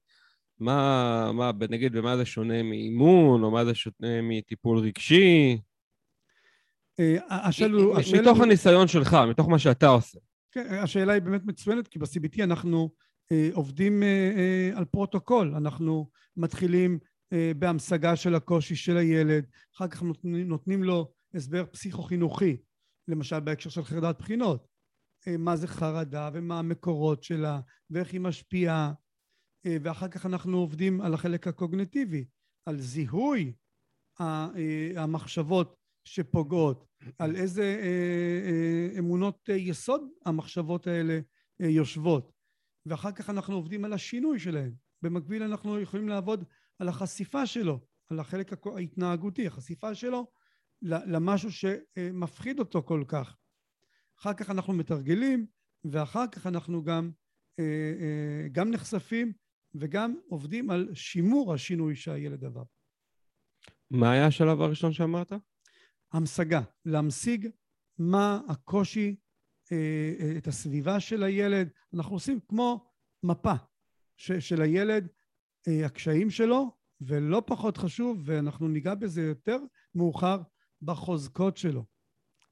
מה, 0.59 1.31
מה, 1.33 1.51
נגיד, 1.69 1.93
במה 1.93 2.17
זה 2.17 2.25
שונה 2.25 2.63
מאימון, 2.63 3.43
או 3.43 3.51
מה 3.51 3.65
זה 3.65 3.75
שונה 3.75 4.21
מטיפול 4.21 4.77
רגשי? 4.77 5.57
אה, 6.99 7.17
השאלה... 7.29 7.77
מתוך 8.21 8.39
הניסיון 8.39 8.87
שלך, 8.87 9.17
מתוך 9.29 9.49
מה 9.49 9.59
שאתה 9.59 9.87
עושה. 9.87 10.19
כן, 10.51 10.73
השאלה 10.73 11.13
היא 11.13 11.21
באמת 11.21 11.45
מצוינת, 11.45 11.87
כי 11.87 11.99
ב-CBT 11.99 12.43
אנחנו 12.43 12.89
עובדים 13.53 14.03
אה, 14.03 14.07
אה, 14.07 14.77
על 14.77 14.85
פרוטוקול. 14.85 15.55
אנחנו 15.55 16.09
מתחילים 16.37 16.99
אה, 17.33 17.51
בהמשגה 17.59 18.15
של 18.15 18.35
הקושי 18.35 18.75
של 18.75 18.97
הילד, 18.97 19.45
אחר 19.75 19.87
כך 19.87 20.03
נותנים, 20.45 20.83
לו 20.83 21.11
הסבר 21.33 21.65
פסיכו-חינוכי, 21.65 22.57
למשל 23.07 23.39
בהקשר 23.39 23.69
של 23.69 23.83
חרדת 23.83 24.19
בחינות. 24.19 24.75
אה, 25.27 25.37
מה 25.37 25.55
זה 25.55 25.67
חרדה 25.67 26.29
ומה 26.33 26.59
המקורות 26.59 27.23
שלה 27.23 27.59
ואיך 27.89 28.13
היא 28.13 28.21
משפיעה 28.21 28.93
אה, 29.65 29.77
ואחר 29.81 30.07
כך 30.07 30.25
אנחנו 30.25 30.57
עובדים 30.57 31.01
על 31.01 31.13
החלק 31.13 31.47
הקוגנטיבי, 31.47 32.25
על 32.65 32.79
זיהוי 32.79 33.53
אה, 34.21 34.47
המחשבות 34.95 35.75
שפוגעות, 36.07 36.85
על 37.19 37.35
איזה 37.35 37.81
אמונות 38.99 39.49
יסוד 39.49 40.01
המחשבות 40.25 40.87
האלה 40.87 41.19
יושבות 41.59 42.31
ואחר 42.85 43.11
כך 43.11 43.29
אנחנו 43.29 43.55
עובדים 43.55 43.85
על 43.85 43.93
השינוי 43.93 44.39
שלהן. 44.39 44.73
במקביל 45.01 45.43
אנחנו 45.43 45.79
יכולים 45.79 46.09
לעבוד 46.09 46.43
על 46.79 46.89
החשיפה 46.89 47.45
שלו, 47.45 47.79
על 48.09 48.19
החלק 48.19 48.51
ההתנהגותי, 48.65 49.47
החשיפה 49.47 49.95
שלו 49.95 50.31
למשהו 50.81 51.49
שמפחיד 51.51 52.59
אותו 52.59 52.83
כל 52.83 53.03
כך. 53.07 53.37
אחר 54.19 54.33
כך 54.33 54.49
אנחנו 54.49 54.73
מתרגלים 54.73 55.45
ואחר 55.91 56.27
כך 56.27 56.47
אנחנו 56.47 56.83
גם, 56.83 57.11
אה, 57.59 57.63
אה, 57.99 58.47
גם 58.51 58.71
נחשפים 58.71 59.33
וגם 59.75 60.15
עובדים 60.29 60.69
על 60.69 60.89
שימור 60.93 61.53
השינוי 61.53 61.95
שהילד 61.95 62.45
עבר. 62.45 62.63
מה 63.91 64.11
היה 64.11 64.27
השלב 64.27 64.61
הראשון 64.61 64.93
שאמרת? 64.93 65.33
המשגה, 66.13 66.61
להמשיג 66.85 67.47
מה 67.97 68.41
הקושי, 68.49 69.15
את 70.37 70.47
הסביבה 70.47 70.99
של 70.99 71.23
הילד. 71.23 71.69
אנחנו 71.93 72.15
עושים 72.15 72.39
כמו 72.47 72.91
מפה 73.23 73.53
של 74.17 74.61
הילד, 74.61 75.07
הקשיים 75.67 76.29
שלו, 76.29 76.71
ולא 77.01 77.43
פחות 77.45 77.77
חשוב, 77.77 78.21
ואנחנו 78.25 78.67
ניגע 78.67 78.95
בזה 78.95 79.21
יותר 79.21 79.57
מאוחר, 79.95 80.41
בחוזקות 80.81 81.57
שלו. 81.57 81.85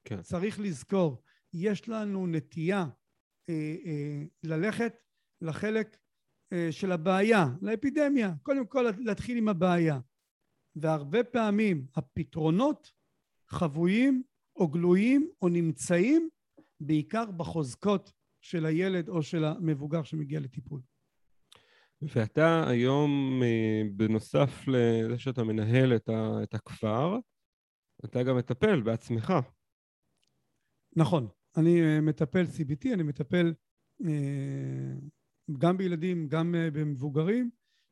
כן. 0.04 0.22
צריך 0.22 0.60
לזכור, 0.60 1.22
יש 1.52 1.88
לנו 1.88 2.26
נטייה 2.26 2.86
אה, 3.48 3.76
אה, 3.86 4.22
ללכת 4.42 4.94
לחלק 5.40 5.96
אה, 6.52 6.68
של 6.70 6.92
הבעיה, 6.92 7.46
לאפידמיה, 7.62 8.32
קודם 8.42 8.66
כל 8.66 8.86
להתחיל 8.98 9.38
עם 9.38 9.48
הבעיה. 9.48 10.00
והרבה 10.76 11.24
פעמים 11.24 11.86
הפתרונות 11.94 12.92
חבויים 13.48 14.22
או 14.56 14.68
גלויים 14.68 15.30
או 15.42 15.48
נמצאים 15.48 16.28
בעיקר 16.80 17.30
בחוזקות 17.30 18.12
של 18.40 18.66
הילד 18.66 19.08
או 19.08 19.22
של 19.22 19.44
המבוגר 19.44 20.02
שמגיע 20.02 20.40
לטיפול. 20.40 20.80
ואתה 22.02 22.68
היום, 22.68 23.42
בנוסף 23.96 24.50
לזה 24.68 25.18
שאתה 25.18 25.44
מנהל 25.44 25.96
את 26.42 26.54
הכפר, 26.54 27.18
אתה 28.04 28.22
גם 28.22 28.36
מטפל 28.36 28.80
בעצמך. 28.80 29.32
נכון. 30.96 31.28
אני 31.56 31.82
אה, 31.82 32.00
מטפל 32.00 32.44
CBT, 32.44 32.94
אני 32.94 33.02
מטפל 33.02 33.54
אה, 34.04 34.94
גם 35.58 35.76
בילדים, 35.76 36.28
גם 36.28 36.54
אה, 36.54 36.70
במבוגרים, 36.70 37.50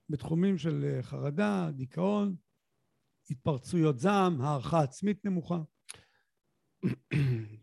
בתחומים 0.08 0.58
של 0.58 0.98
חרדה, 1.02 1.70
דיכאון, 1.72 2.36
התפרצויות 3.30 3.98
זעם, 3.98 4.40
הערכה 4.40 4.82
עצמית 4.82 5.24
נמוכה. 5.24 5.62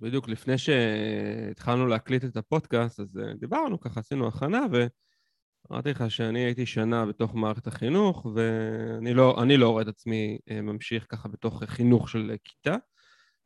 בדיוק 0.01 0.29
לפני 0.29 0.57
שהתחלנו 0.57 1.87
להקליט 1.87 2.25
את 2.25 2.37
הפודקאסט, 2.37 2.99
אז 2.99 3.19
דיברנו, 3.39 3.79
ככה 3.79 3.99
עשינו 3.99 4.27
הכנה, 4.27 4.65
ואמרתי 4.71 5.89
לך 5.89 6.11
שאני 6.11 6.39
הייתי 6.39 6.65
שנה 6.65 7.05
בתוך 7.05 7.35
מערכת 7.35 7.67
החינוך, 7.67 8.25
ואני 8.35 9.13
לא, 9.13 9.35
לא 9.57 9.69
רואה 9.69 9.81
את 9.81 9.87
עצמי 9.87 10.37
ממשיך 10.51 11.05
ככה 11.09 11.29
בתוך 11.29 11.63
חינוך 11.63 12.09
של 12.09 12.35
כיתה. 12.43 12.75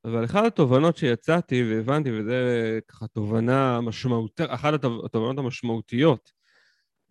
אבל 0.06 0.26
אחת 0.26 0.46
התובנות 0.46 0.98
שיצאתי 0.98 1.64
והבנתי, 1.64 2.12
וזה 2.12 2.80
ככה 2.88 3.08
תובנה 3.08 3.82
משמעותית, 3.82 4.46
אחת 4.50 4.74
התובנות 4.74 5.38
המשמעותיות, 5.38 6.32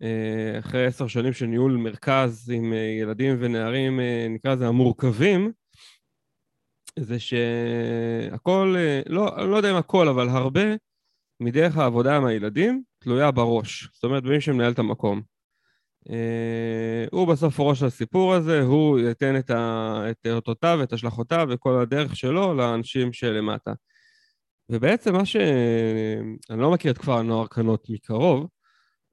אה, 0.01 0.59
אחרי 0.59 0.85
עשר 0.85 1.07
שנים 1.07 1.33
של 1.33 1.45
ניהול 1.45 1.77
מרכז 1.77 2.49
עם 2.49 2.73
אה, 2.73 2.77
ילדים 2.77 3.35
ונערים, 3.39 3.99
אה, 3.99 4.27
נקרא 4.29 4.53
לזה 4.53 4.67
המורכבים, 4.67 5.51
זה 6.99 7.19
שהכל, 7.19 8.75
לא, 9.09 9.47
לא 9.49 9.55
יודע 9.55 9.71
אם 9.71 9.75
הכל, 9.75 10.07
אבל 10.07 10.29
הרבה 10.29 10.61
מדרך 11.39 11.77
העבודה 11.77 12.17
עם 12.17 12.25
הילדים 12.25 12.83
תלויה 12.99 13.31
בראש. 13.31 13.89
זאת 13.93 14.03
אומרת, 14.03 14.23
במי 14.23 14.41
שמנהל 14.41 14.71
את 14.71 14.79
המקום. 14.79 15.21
Uh, 16.09 16.13
הוא 17.11 17.27
בסוף 17.27 17.59
ראש 17.59 17.83
הסיפור 17.83 18.33
הזה, 18.33 18.61
הוא 18.61 18.99
ייתן 18.99 19.37
את, 19.37 19.49
ה, 19.49 20.03
את 20.11 20.27
אותותיו 20.27 20.77
ואת 20.79 20.93
השלכותיו 20.93 21.47
וכל 21.49 21.79
הדרך 21.81 22.15
שלו 22.15 22.53
לאנשים 22.53 23.13
שלמטה. 23.13 23.73
ובעצם 24.69 25.13
מה 25.13 25.25
ש... 25.25 25.35
אני 26.49 26.61
לא 26.61 26.71
מכיר 26.71 26.91
את 26.91 26.97
כפר 26.97 27.17
הנוער 27.17 27.47
קנות 27.47 27.89
מקרוב, 27.89 28.47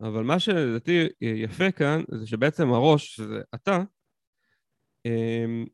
אבל 0.01 0.23
מה 0.23 0.39
שלדעתי 0.39 1.07
יפה 1.21 1.71
כאן 1.71 2.03
זה 2.11 2.27
שבעצם 2.27 2.73
הראש, 2.73 3.17
שזה 3.17 3.41
אתה, 3.55 3.83
um, 5.09 5.69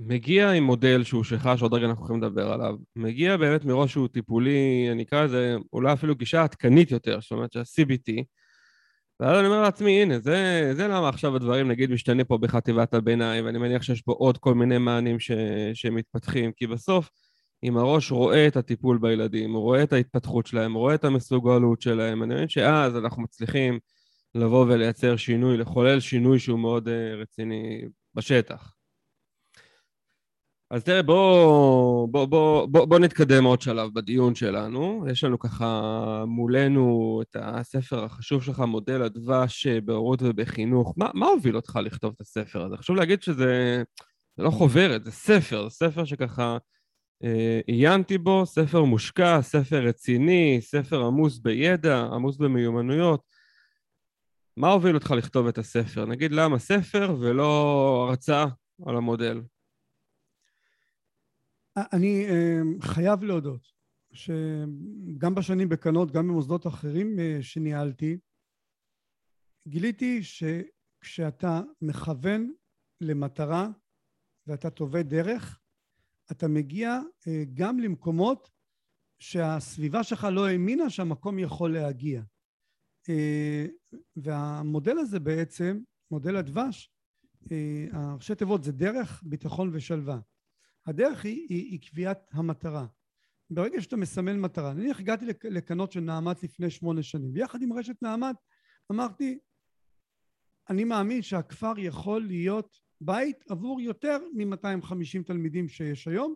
מגיע 0.00 0.50
עם 0.50 0.64
מודל 0.64 1.04
שהוא 1.04 1.24
שלך, 1.24 1.50
שעוד 1.56 1.74
רגע 1.74 1.86
אנחנו 1.86 2.04
יכולים 2.04 2.22
לדבר 2.22 2.52
עליו, 2.52 2.76
מגיע 2.96 3.36
באמת 3.36 3.64
מראש 3.64 3.92
שהוא 3.92 4.08
טיפולי, 4.08 4.88
אני 4.92 5.02
אקרא 5.02 5.24
לזה 5.24 5.56
אולי 5.72 5.92
אפילו 5.92 6.14
גישה 6.14 6.42
עדכנית 6.42 6.90
יותר, 6.90 7.20
זאת 7.20 7.30
אומרת 7.30 7.52
שה-CBT, 7.52 8.24
ואז 9.20 9.38
אני 9.38 9.46
אומר 9.46 9.62
לעצמי, 9.62 10.02
הנה, 10.02 10.18
זה, 10.18 10.70
זה 10.76 10.88
למה 10.88 11.08
עכשיו 11.08 11.36
הדברים, 11.36 11.68
נגיד, 11.68 11.90
משתנה 11.90 12.24
פה 12.24 12.38
בחטיבת 12.38 12.94
הביניים, 12.94 13.44
ואני 13.44 13.58
מניח 13.58 13.82
שיש 13.82 14.02
פה 14.02 14.12
עוד 14.12 14.38
כל 14.38 14.54
מיני 14.54 14.78
מענים 14.78 15.20
ש, 15.20 15.30
שמתפתחים, 15.74 16.52
כי 16.52 16.66
בסוף, 16.66 17.10
אם 17.64 17.76
הראש 17.76 18.10
רואה 18.12 18.46
את 18.46 18.56
הטיפול 18.56 18.98
בילדים, 18.98 19.52
הוא 19.52 19.62
רואה 19.62 19.82
את 19.82 19.92
ההתפתחות 19.92 20.46
שלהם, 20.46 20.72
הוא 20.72 20.80
רואה 20.80 20.94
את 20.94 21.04
המסוגלות 21.04 21.82
שלהם, 21.82 22.22
אני 22.22 22.34
מבין 22.34 22.48
שאז 22.48 22.96
אנחנו 22.96 23.22
מצליחים 23.22 23.78
לבוא 24.34 24.66
ולייצר 24.68 25.16
שינוי, 25.16 25.56
לחולל 25.56 26.00
שינוי 26.00 26.38
שהוא 26.38 26.58
מאוד 26.58 26.88
uh, 26.88 26.90
רציני 27.16 27.82
בשטח. 28.14 28.74
אז 30.72 30.84
תראה, 30.84 31.02
בוא, 31.02 32.08
בוא, 32.08 32.24
בוא, 32.24 32.66
בוא, 32.66 32.84
בוא 32.84 32.98
נתקדם 32.98 33.44
עוד 33.44 33.60
שלב 33.60 33.90
בדיון 33.94 34.34
שלנו. 34.34 35.04
יש 35.10 35.24
לנו 35.24 35.38
ככה 35.38 36.24
מולנו 36.26 37.20
את 37.22 37.36
הספר 37.40 38.04
החשוב 38.04 38.42
שלך, 38.42 38.60
מודל 38.60 39.02
הדבש 39.02 39.66
בהורות 39.66 40.22
ובחינוך. 40.22 40.94
מה, 40.96 41.10
מה 41.14 41.26
הוביל 41.26 41.56
אותך 41.56 41.78
לכתוב 41.82 42.12
את 42.16 42.20
הספר 42.20 42.64
הזה? 42.64 42.76
חשוב 42.76 42.96
להגיד 42.96 43.22
שזה 43.22 43.82
לא 44.38 44.50
חוברת, 44.50 45.04
זה 45.04 45.10
ספר, 45.10 45.68
זה 45.68 45.70
ספר 45.70 46.04
שככה 46.04 46.56
אה, 47.24 47.60
עיינתי 47.66 48.18
בו, 48.18 48.46
ספר 48.46 48.84
מושקע, 48.84 49.42
ספר 49.42 49.82
רציני, 49.82 50.58
ספר 50.60 51.04
עמוס 51.04 51.38
בידע, 51.38 52.00
עמוס 52.00 52.36
במיומנויות. 52.36 53.20
מה 54.56 54.68
הוביל 54.68 54.94
אותך 54.94 55.10
לכתוב 55.10 55.46
את 55.46 55.58
הספר? 55.58 56.06
נגיד 56.06 56.32
למה 56.32 56.58
ספר 56.58 57.16
ולא 57.20 58.06
הרצאה 58.08 58.46
על 58.86 58.96
המודל? 58.96 59.40
אני 61.76 62.26
אה, 62.28 62.60
חייב 62.80 63.24
להודות 63.24 63.72
שגם 64.12 65.34
בשנים 65.34 65.68
בקנות, 65.68 66.10
גם 66.10 66.28
במוסדות 66.28 66.66
אחרים 66.66 67.18
אה, 67.18 67.38
שניהלתי, 67.40 68.18
גיליתי 69.68 70.20
שכשאתה 70.22 71.60
מכוון 71.82 72.52
למטרה 73.00 73.68
ואתה 74.46 74.70
תובע 74.70 75.02
דרך, 75.02 75.60
אתה 76.32 76.48
מגיע 76.48 76.98
אה, 77.26 77.44
גם 77.54 77.80
למקומות 77.80 78.50
שהסביבה 79.18 80.04
שלך 80.04 80.26
לא 80.32 80.46
האמינה 80.46 80.90
שהמקום 80.90 81.38
יכול 81.38 81.72
להגיע. 81.72 82.22
והמודל 84.16 84.98
הזה 84.98 85.20
בעצם, 85.20 85.80
מודל 86.10 86.36
הדבש, 86.36 86.90
הראשי 87.92 88.34
תיבות 88.34 88.64
זה 88.64 88.72
דרך, 88.72 89.22
ביטחון 89.26 89.70
ושלווה. 89.72 90.18
הדרך 90.86 91.24
היא, 91.24 91.46
היא, 91.48 91.70
היא 91.70 91.80
קביעת 91.80 92.28
המטרה. 92.32 92.86
ברגע 93.50 93.80
שאתה 93.80 93.96
מסמן 93.96 94.40
מטרה, 94.40 94.74
נניח 94.74 95.00
הגעתי 95.00 95.26
לקנות 95.44 95.92
של 95.92 96.00
נעמת 96.00 96.42
לפני 96.42 96.70
שמונה 96.70 97.02
שנים, 97.02 97.30
ויחד 97.34 97.62
עם 97.62 97.72
רשת 97.72 98.02
נעמת 98.02 98.36
אמרתי, 98.92 99.38
אני 100.70 100.84
מאמין 100.84 101.22
שהכפר 101.22 101.72
יכול 101.78 102.22
להיות 102.26 102.76
בית 103.00 103.50
עבור 103.50 103.80
יותר 103.80 104.18
מ-250 104.34 105.22
תלמידים 105.26 105.68
שיש 105.68 106.08
היום. 106.08 106.34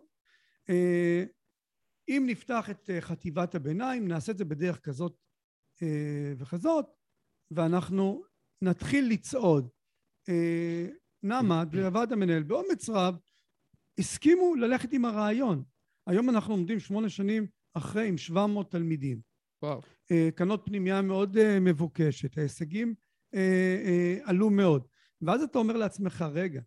אה, 0.69 1.23
אם 2.09 2.23
נפתח 2.27 2.69
את 2.69 2.89
אה, 2.89 3.01
חטיבת 3.01 3.55
הביניים, 3.55 4.07
נעשה 4.07 4.31
את 4.31 4.37
זה 4.37 4.45
בדרך 4.45 4.79
כזאת 4.79 5.15
אה, 5.83 6.33
וכזאת, 6.37 6.85
ואנחנו 7.51 8.23
נתחיל 8.61 9.09
לצעוד. 9.09 9.69
נעמת 11.23 11.67
והוועד 11.71 12.13
המנהל 12.13 12.43
באומץ 12.43 12.89
רב 12.89 13.15
הסכימו 13.99 14.55
ללכת 14.55 14.93
עם 14.93 15.05
הרעיון. 15.05 15.63
היום 16.07 16.29
אנחנו 16.29 16.53
עומדים 16.53 16.79
שמונה 16.79 17.09
שנים 17.09 17.47
אחרי 17.73 18.07
עם 18.07 18.17
700 18.17 18.71
תלמידים. 18.71 19.21
וואו. 19.63 19.81
אה, 20.11 20.29
קנות 20.35 20.61
פנימייה 20.65 21.01
מאוד 21.01 21.37
אה, 21.37 21.59
מבוקשת, 21.59 22.37
ההישגים 22.37 22.95
אה, 23.33 24.17
עלו 24.23 24.49
מאוד. 24.49 24.87
ואז 25.21 25.41
אתה 25.41 25.59
אומר 25.59 25.77
לעצמך, 25.77 26.25
רגע, 26.33 26.61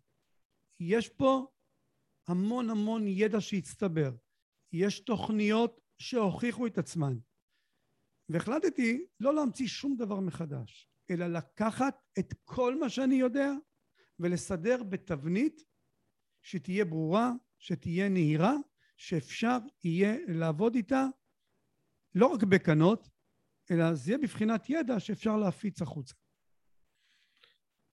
יש 0.79 1.09
פה 1.09 1.47
המון 2.27 2.69
המון 2.69 3.07
ידע 3.07 3.41
שהצטבר, 3.41 4.11
יש 4.73 4.99
תוכניות 4.99 5.81
שהוכיחו 5.97 6.67
את 6.67 6.77
עצמן. 6.77 7.17
והחלטתי 8.29 9.05
לא 9.19 9.35
להמציא 9.35 9.67
שום 9.67 9.95
דבר 9.97 10.19
מחדש, 10.19 10.89
אלא 11.09 11.27
לקחת 11.27 11.95
את 12.19 12.33
כל 12.43 12.79
מה 12.79 12.89
שאני 12.89 13.15
יודע 13.15 13.51
ולסדר 14.19 14.83
בתבנית 14.83 15.63
שתהיה 16.41 16.85
ברורה, 16.85 17.31
שתהיה 17.59 18.09
נהירה, 18.09 18.53
שאפשר 18.97 19.57
יהיה 19.83 20.15
לעבוד 20.27 20.75
איתה 20.75 21.05
לא 22.15 22.27
רק 22.27 22.43
בקנות, 22.43 23.09
אלא 23.71 23.93
זה 23.93 24.11
יהיה 24.11 24.17
בבחינת 24.17 24.69
ידע 24.69 24.99
שאפשר 24.99 25.37
להפיץ 25.37 25.81
החוצה. 25.81 26.13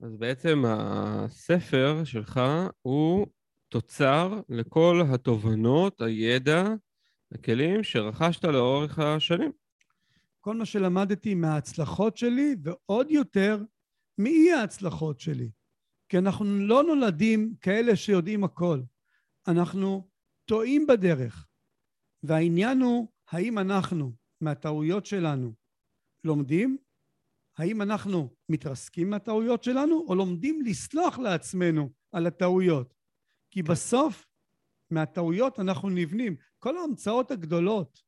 אז 0.01 0.17
בעצם 0.17 0.63
הספר 0.67 2.05
שלך 2.05 2.41
הוא 2.83 3.27
תוצר 3.69 4.41
לכל 4.49 5.03
התובנות, 5.15 6.01
הידע, 6.01 6.65
הכלים 7.33 7.83
שרכשת 7.83 8.45
לאורך 8.45 8.99
השנים. 8.99 9.53
כל 10.41 10.57
מה 10.57 10.67
שלמדתי 10.67 11.35
מההצלחות 11.35 12.17
שלי, 12.17 12.57
ועוד 12.63 13.11
יותר 13.11 13.63
מאי 14.19 14.53
ההצלחות 14.53 15.21
שלי. 15.21 15.51
כי 16.09 16.19
אנחנו 16.19 16.45
לא 16.45 16.83
נולדים 16.83 17.55
כאלה 17.61 17.97
שיודעים 17.97 18.45
הכל. 18.45 18.81
אנחנו 19.49 20.09
טועים 20.45 20.87
בדרך. 20.87 21.47
והעניין 22.23 22.81
הוא, 22.81 23.09
האם 23.31 23.59
אנחנו, 23.59 24.13
מהטעויות 24.41 25.07
שלנו, 25.07 25.53
לומדים? 26.25 26.79
האם 27.57 27.83
אנחנו 27.83 28.35
מתרסקים 28.49 29.11
מהטעויות 29.11 29.65
שלנו, 29.65 30.05
או 30.09 30.15
לומדים 30.15 30.63
לסלוח 30.63 31.19
לעצמנו 31.19 31.91
על 32.13 32.27
הטעויות? 32.27 32.95
כי 33.51 33.63
כן. 33.63 33.73
בסוף, 33.73 34.27
מהטעויות 34.91 35.61
אנחנו 35.61 35.91
נבנים. 35.91 36.37
כל 36.59 36.77
ההמצאות 36.79 37.31
הגדולות 37.31 38.03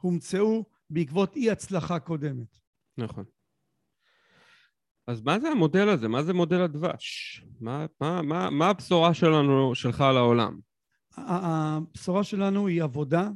הומצאו 0.00 0.64
בעקבות 0.90 1.36
אי 1.36 1.50
הצלחה 1.50 2.00
קודמת. 2.00 2.58
נכון. 2.98 3.24
אז 5.08 5.20
מה 5.20 5.40
זה 5.40 5.48
המודל 5.48 5.88
הזה? 5.88 6.08
מה 6.08 6.22
זה 6.22 6.34
מודל 6.34 6.60
הדבש? 6.60 7.42
מה, 7.60 7.86
מה, 8.00 8.22
מה, 8.22 8.50
מה 8.50 8.70
הבשורה 8.70 9.14
שלנו, 9.14 9.74
שלך 9.74 10.00
לעולם? 10.00 10.60
הבשורה 11.16 12.24
שלנו 12.24 12.66
היא 12.66 12.82
עבודה 12.82 13.30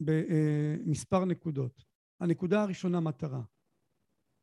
במספר 0.00 1.24
נקודות. 1.24 1.84
הנקודה 2.20 2.62
הראשונה, 2.62 3.00
מטרה. 3.00 3.42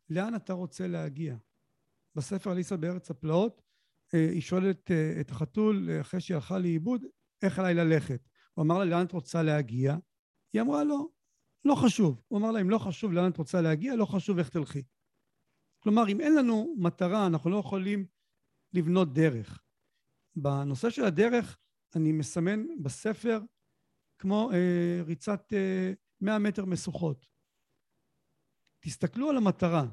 לאן 0.09 0.35
אתה 0.35 0.53
רוצה 0.53 0.87
להגיע? 0.87 1.35
בספר 2.15 2.51
אליסה 2.51 2.77
בארץ 2.77 3.11
הפלאות, 3.11 3.61
אה, 4.13 4.29
היא 4.29 4.41
שואלת 4.41 4.91
אה, 4.91 5.21
את 5.21 5.31
החתול, 5.31 5.89
אה, 5.89 6.01
אחרי 6.01 6.21
שהיא 6.21 6.35
הלכה 6.35 6.59
לאיבוד, 6.59 7.03
איך 7.41 7.59
עליי 7.59 7.73
ללכת? 7.73 8.27
הוא 8.53 8.63
אמר 8.63 8.79
לה, 8.79 8.85
לאן 8.85 9.05
את 9.05 9.11
רוצה 9.11 9.43
להגיע? 9.43 9.97
היא 10.53 10.61
אמרה 10.61 10.83
לו, 10.83 11.09
לא 11.65 11.75
חשוב. 11.75 12.21
הוא 12.27 12.39
אמר 12.39 12.51
לה, 12.51 12.61
אם 12.61 12.69
לא 12.69 12.77
חשוב 12.77 13.11
לאן 13.11 13.31
את 13.31 13.37
רוצה 13.37 13.61
להגיע, 13.61 13.95
לא 13.95 14.05
חשוב 14.05 14.37
איך 14.37 14.49
תלכי. 14.49 14.83
כלומר, 15.85 16.03
אם 16.09 16.21
אין 16.21 16.35
לנו 16.35 16.75
מטרה, 16.77 17.27
אנחנו 17.27 17.49
לא 17.49 17.57
יכולים 17.57 18.05
לבנות 18.73 19.13
דרך. 19.13 19.63
בנושא 20.35 20.89
של 20.89 21.05
הדרך, 21.05 21.57
אני 21.95 22.11
מסמן 22.11 22.83
בספר 22.83 23.39
כמו 24.19 24.51
אה, 24.53 25.01
ריצת 25.03 25.53
אה, 25.53 25.93
100 26.21 26.39
מטר 26.39 26.65
משוכות. 26.65 27.25
תסתכלו 28.79 29.29
על 29.29 29.37
המטרה. 29.37 29.85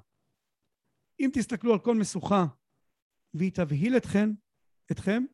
אם 1.20 1.30
תסתכלו 1.32 1.72
על 1.72 1.78
כל 1.78 1.94
משוכה 1.94 2.44
והיא 3.34 3.52
תבהיל 3.52 3.96
אתכם, 3.96 4.30
אתכם, 4.92 5.24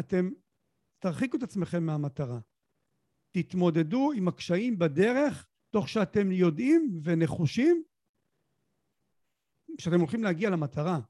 אתם 0.00 0.30
תרחיקו 0.98 1.36
את 1.36 1.42
עצמכם 1.42 1.86
מהמטרה. 1.86 2.38
תתמודדו 3.30 4.12
עם 4.12 4.28
הקשיים 4.28 4.78
בדרך, 4.78 5.46
תוך 5.70 5.88
שאתם 5.88 6.32
יודעים 6.32 7.00
ונחושים 7.02 7.82
שאתם 9.78 10.00
הולכים 10.00 10.24
להגיע 10.24 10.50
למטרה. 10.50 11.00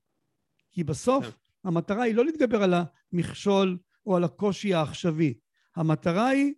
כי 0.72 0.85
בסוף 0.85 1.24
כן. 1.24 1.31
המטרה 1.64 2.02
היא 2.02 2.14
לא 2.14 2.24
להתגבר 2.24 2.62
על 2.62 2.74
המכשול 3.12 3.79
או 4.07 4.16
על 4.16 4.24
הקושי 4.24 4.74
העכשווי. 4.74 5.35
המטרה 5.76 6.29
היא 6.29 6.55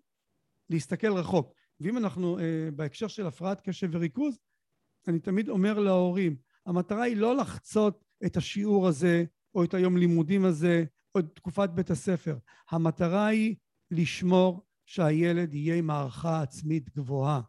להסתכל 0.70 1.12
רחוק. 1.12 1.52
ואם 1.80 1.98
אנחנו 1.98 2.38
אה, 2.38 2.68
בהקשר 2.76 3.08
של 3.08 3.26
הפרעת 3.26 3.60
קשב 3.60 3.88
וריכוז, 3.92 4.38
אני 5.08 5.18
תמיד 5.18 5.48
אומר 5.48 5.78
להורים, 5.78 6.36
המטרה 6.66 7.02
היא 7.02 7.16
לא 7.16 7.36
לחצות 7.36 8.04
את 8.26 8.36
השיעור 8.36 8.88
הזה, 8.88 9.24
או 9.54 9.64
את 9.64 9.74
היום 9.74 9.96
לימודים 9.96 10.44
הזה, 10.44 10.84
או 11.14 11.20
את 11.20 11.24
תקופת 11.34 11.70
בית 11.70 11.90
הספר. 11.90 12.38
המטרה 12.70 13.26
היא 13.26 13.56
לשמור 13.90 14.66
שהילד 14.86 15.54
יהיה 15.54 15.76
עם 15.76 15.90
הערכה 15.90 16.42
עצמית 16.42 16.96
גבוהה. 16.96 17.40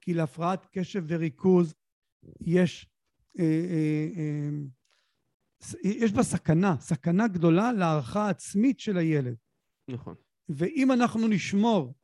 כי 0.00 0.14
להפרעת 0.14 0.66
קשב 0.72 1.04
וריכוז 1.08 1.74
יש 2.40 2.93
יש 5.84 6.12
בה 6.12 6.22
סכנה, 6.22 6.76
סכנה 6.80 7.28
גדולה 7.28 7.72
להערכה 7.72 8.26
העצמית 8.26 8.80
של 8.80 8.96
הילד. 8.96 9.34
נכון. 9.88 10.14
ואם 10.48 10.92
אנחנו 10.92 11.28
נשמור 11.28 11.94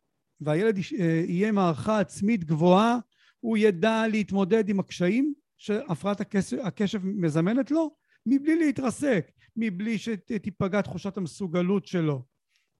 והילד 0.41 0.77
אה, 0.99 1.05
יהיה 1.29 1.49
עם 1.49 1.59
הערכה 1.59 2.01
עצמית 2.01 2.45
גבוהה, 2.45 2.99
הוא 3.41 3.57
ידע 3.57 4.05
להתמודד 4.09 4.69
עם 4.69 4.81
הקשיים 4.81 5.35
שהפרעת 5.59 6.21
הקשב, 6.21 6.59
הקשב 6.59 7.01
מזמנת 7.05 7.71
לו, 7.71 7.97
מבלי 8.27 8.59
להתרסק, 8.59 9.31
מבלי 9.57 9.99
שתיפגע 9.99 10.81
תחושת 10.81 11.17
המסוגלות 11.17 11.87
שלו, 11.87 12.25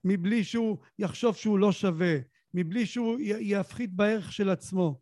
מבלי 0.05 0.45
שהוא 0.45 0.79
יחשוב 0.99 1.37
שהוא 1.37 1.59
לא 1.59 1.73
שווה, 1.73 2.17
מבלי 2.55 2.87
שהוא 2.87 3.19
יפחית 3.21 3.93
בערך 3.93 4.33
של 4.33 4.51
עצמו. 4.51 5.01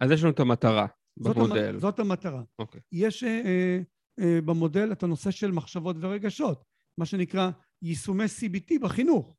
אז 0.00 0.10
יש 0.10 0.22
לנו 0.22 0.32
את 0.32 0.40
המטרה 0.40 0.86
זאת 1.18 1.36
במודל. 1.36 1.74
המ, 1.74 1.80
זאת 1.80 1.98
המטרה. 1.98 2.42
אוקיי. 2.58 2.80
יש 2.92 3.24
אה, 3.24 3.42
אה, 3.44 3.80
אה, 4.20 4.40
במודל 4.40 4.92
את 4.92 5.02
הנושא 5.02 5.30
של 5.30 5.50
מחשבות 5.50 5.96
ורגשות, 6.00 6.64
מה 6.98 7.06
שנקרא 7.06 7.50
יישומי 7.82 8.24
CBT 8.24 8.78
בחינוך. 8.80 9.36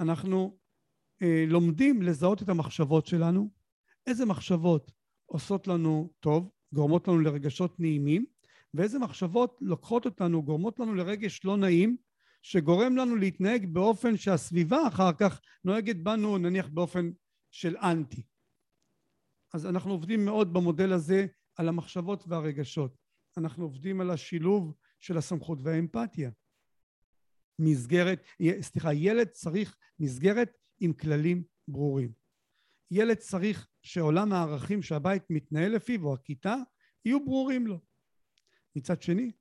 אנחנו 0.00 0.58
אה, 1.22 1.44
לומדים 1.48 2.02
לזהות 2.02 2.42
את 2.42 2.48
המחשבות 2.48 3.06
שלנו, 3.06 3.50
איזה 4.06 4.26
מחשבות 4.26 4.92
עושות 5.26 5.68
לנו 5.68 6.10
טוב, 6.20 6.50
גורמות 6.74 7.08
לנו 7.08 7.20
לרגשות 7.20 7.80
נעימים, 7.80 8.24
ואיזה 8.74 8.98
מחשבות 8.98 9.58
לוקחות 9.60 10.04
אותנו, 10.04 10.42
גורמות 10.42 10.78
לנו 10.80 10.94
לרגש 10.94 11.44
לא 11.44 11.56
נעים, 11.56 11.96
שגורם 12.42 12.96
לנו 12.96 13.16
להתנהג 13.16 13.66
באופן 13.72 14.16
שהסביבה 14.16 14.88
אחר 14.88 15.12
כך 15.12 15.40
נוהגת 15.64 15.96
בנו 15.96 16.38
נניח 16.38 16.68
באופן 16.68 17.10
של 17.50 17.76
אנטי. 17.76 18.22
אז 19.54 19.66
אנחנו 19.66 19.90
עובדים 19.90 20.24
מאוד 20.24 20.52
במודל 20.52 20.92
הזה 20.92 21.26
על 21.56 21.68
המחשבות 21.68 22.24
והרגשות. 22.28 22.96
אנחנו 23.36 23.64
עובדים 23.64 24.00
על 24.00 24.10
השילוב 24.10 24.74
של 25.00 25.18
הסמכות 25.18 25.58
והאמפתיה. 25.62 26.30
מסגרת, 27.58 28.24
סליחה, 28.60 28.94
ילד 28.94 29.28
צריך 29.28 29.76
מסגרת 29.98 30.52
עם 30.80 30.92
כללים 30.92 31.44
ברורים. 31.68 32.12
ילד 32.90 33.16
צריך 33.16 33.68
שעולם 33.82 34.32
הערכים 34.32 34.82
שהבית 34.82 35.22
מתנהל 35.30 35.74
לפיו 35.74 36.04
או 36.04 36.14
הכיתה 36.14 36.56
יהיו 37.04 37.24
ברורים 37.24 37.66
לו. 37.66 37.80
מצד 38.76 39.02
שני, 39.02 39.32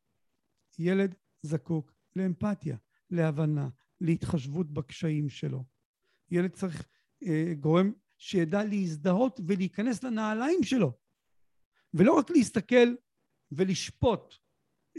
ילד 0.80 1.15
זקוק 1.41 1.93
לאמפתיה, 2.15 2.78
להבנה, 3.10 3.69
להתחשבות 4.02 4.73
בקשיים 4.73 5.30
שלו. 5.30 5.65
ילד 6.32 6.52
צריך 6.52 6.88
אה, 7.23 7.54
גורם 7.60 7.91
שידע 8.23 8.63
להזדהות 8.63 9.39
ולהיכנס 9.47 10.03
לנעליים 10.03 10.63
שלו, 10.63 10.91
ולא 11.93 12.13
רק 12.13 12.29
להסתכל 12.29 12.95
ולשפוט 13.51 14.36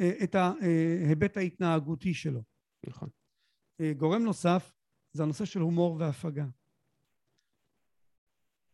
אה, 0.01 0.11
את 0.25 0.35
ההיבט 0.35 1.37
ההתנהגותי 1.37 2.15
שלו. 2.15 2.43
נכון. 2.87 3.09
אה, 3.81 3.93
גורם 3.97 4.23
נוסף 4.23 4.73
זה 5.13 5.23
הנושא 5.23 5.45
של 5.45 5.61
הומור 5.61 5.97
והפגה. 6.01 6.47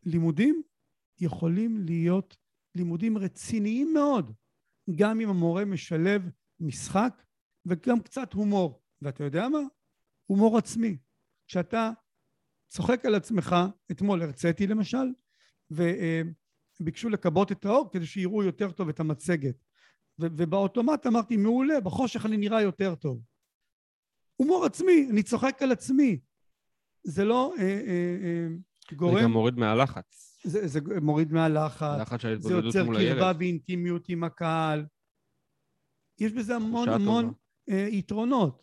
לימודים 0.02 0.62
יכולים 1.20 1.78
להיות 1.84 2.36
לימודים 2.74 3.18
רציניים 3.18 3.92
מאוד, 3.94 4.32
גם 4.94 5.20
אם 5.20 5.28
המורה 5.28 5.64
משלב 5.64 6.22
משחק 6.60 7.22
וגם 7.66 8.00
קצת 8.00 8.32
הומור. 8.32 8.82
ואתה 9.02 9.24
יודע 9.24 9.48
מה? 9.48 9.60
הומור 10.26 10.58
עצמי. 10.58 10.98
כשאתה 11.46 11.90
צוחק 12.70 13.04
על 13.04 13.14
עצמך, 13.14 13.56
אתמול 13.90 14.22
הרציתי 14.22 14.66
למשל, 14.66 15.06
וביקשו 15.70 17.08
לכבות 17.08 17.52
את 17.52 17.64
האור 17.64 17.90
כדי 17.92 18.06
שיראו 18.06 18.42
יותר 18.42 18.70
טוב 18.70 18.88
את 18.88 19.00
המצגת. 19.00 19.64
ובאוטומט 20.18 21.06
אמרתי, 21.06 21.36
מעולה, 21.36 21.80
בחושך 21.80 22.26
אני 22.26 22.36
נראה 22.36 22.62
יותר 22.62 22.94
טוב. 22.94 23.22
הומור 24.36 24.64
עצמי, 24.64 25.08
אני 25.10 25.22
צוחק 25.22 25.62
על 25.62 25.72
עצמי. 25.72 26.20
זה 27.04 27.24
לא 27.24 27.54
אה, 27.58 27.62
אה, 27.62 28.16
אה, 28.22 28.46
גורם... 28.96 29.16
זה 29.16 29.22
גם 29.22 29.32
מוריד 29.32 29.54
מהלחץ. 29.54 30.40
זה, 30.44 30.68
זה 30.68 30.80
מוריד 31.02 31.32
מהלחץ. 31.32 32.00
לחץ 32.00 32.22
של 32.22 32.40
זה 32.40 32.54
יוצר 32.54 32.84
קרבה 32.84 33.32
ואינטימיות 33.38 34.08
עם 34.08 34.24
הקהל. 34.24 34.86
יש 36.18 36.32
בזה 36.32 36.56
המון 36.56 36.88
המון 36.88 37.32
אה, 37.70 37.86
יתרונות. 37.90 38.62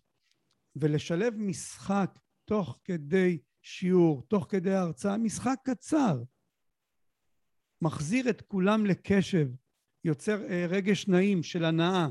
ולשלב 0.76 1.34
משחק 1.38 2.20
תוך 2.46 2.80
כדי 2.84 3.38
שיעור, 3.70 4.22
תוך 4.28 4.46
כדי 4.50 4.74
הרצאה, 4.74 5.18
משחק 5.18 5.56
קצר, 5.64 6.24
מחזיר 7.82 8.30
את 8.30 8.42
כולם 8.42 8.86
לקשב, 8.86 9.48
יוצר 10.04 10.44
אה, 10.50 10.66
רגש 10.70 11.08
נעים 11.08 11.44
של 11.44 11.66
הנאה. 11.66 12.08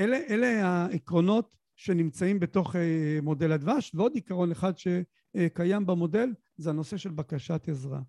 אלה, 0.00 0.16
אלה 0.16 0.68
העקרונות 0.68 1.56
שנמצאים 1.76 2.40
בתוך 2.40 2.76
אה, 2.76 3.18
מודל 3.22 3.52
הדבש, 3.52 3.94
ועוד 3.94 4.14
עיקרון 4.14 4.52
אחד 4.52 4.72
שקיים 4.78 5.86
במודל 5.86 6.28
זה 6.56 6.70
הנושא 6.70 6.96
של 6.96 7.10
בקשת 7.10 7.68
עזרה. 7.68 8.00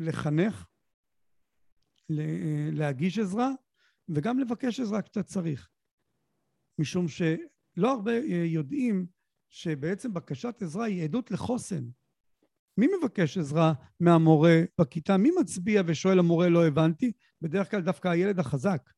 לחנך, 0.00 0.66
אה, 2.10 2.68
להגיש 2.72 3.18
עזרה, 3.18 3.50
וגם 4.08 4.38
לבקש 4.38 4.80
עזרה 4.80 5.02
כשאתה 5.02 5.22
צריך. 5.22 5.68
משום 6.78 7.08
שלא 7.08 7.92
הרבה 7.92 8.12
אה, 8.12 8.44
יודעים 8.46 9.17
שבעצם 9.48 10.14
בקשת 10.14 10.62
עזרה 10.62 10.84
היא 10.84 11.04
עדות 11.04 11.30
לחוסן. 11.30 11.84
מי 12.78 12.86
מבקש 12.98 13.38
עזרה 13.38 13.72
מהמורה 14.00 14.62
בכיתה? 14.80 15.16
מי 15.16 15.30
מצביע 15.40 15.82
ושואל 15.86 16.18
המורה 16.18 16.48
לא 16.48 16.66
הבנתי? 16.66 17.12
בדרך 17.42 17.70
כלל 17.70 17.80
דווקא 17.80 18.08
הילד 18.08 18.38
החזק. 18.38 18.90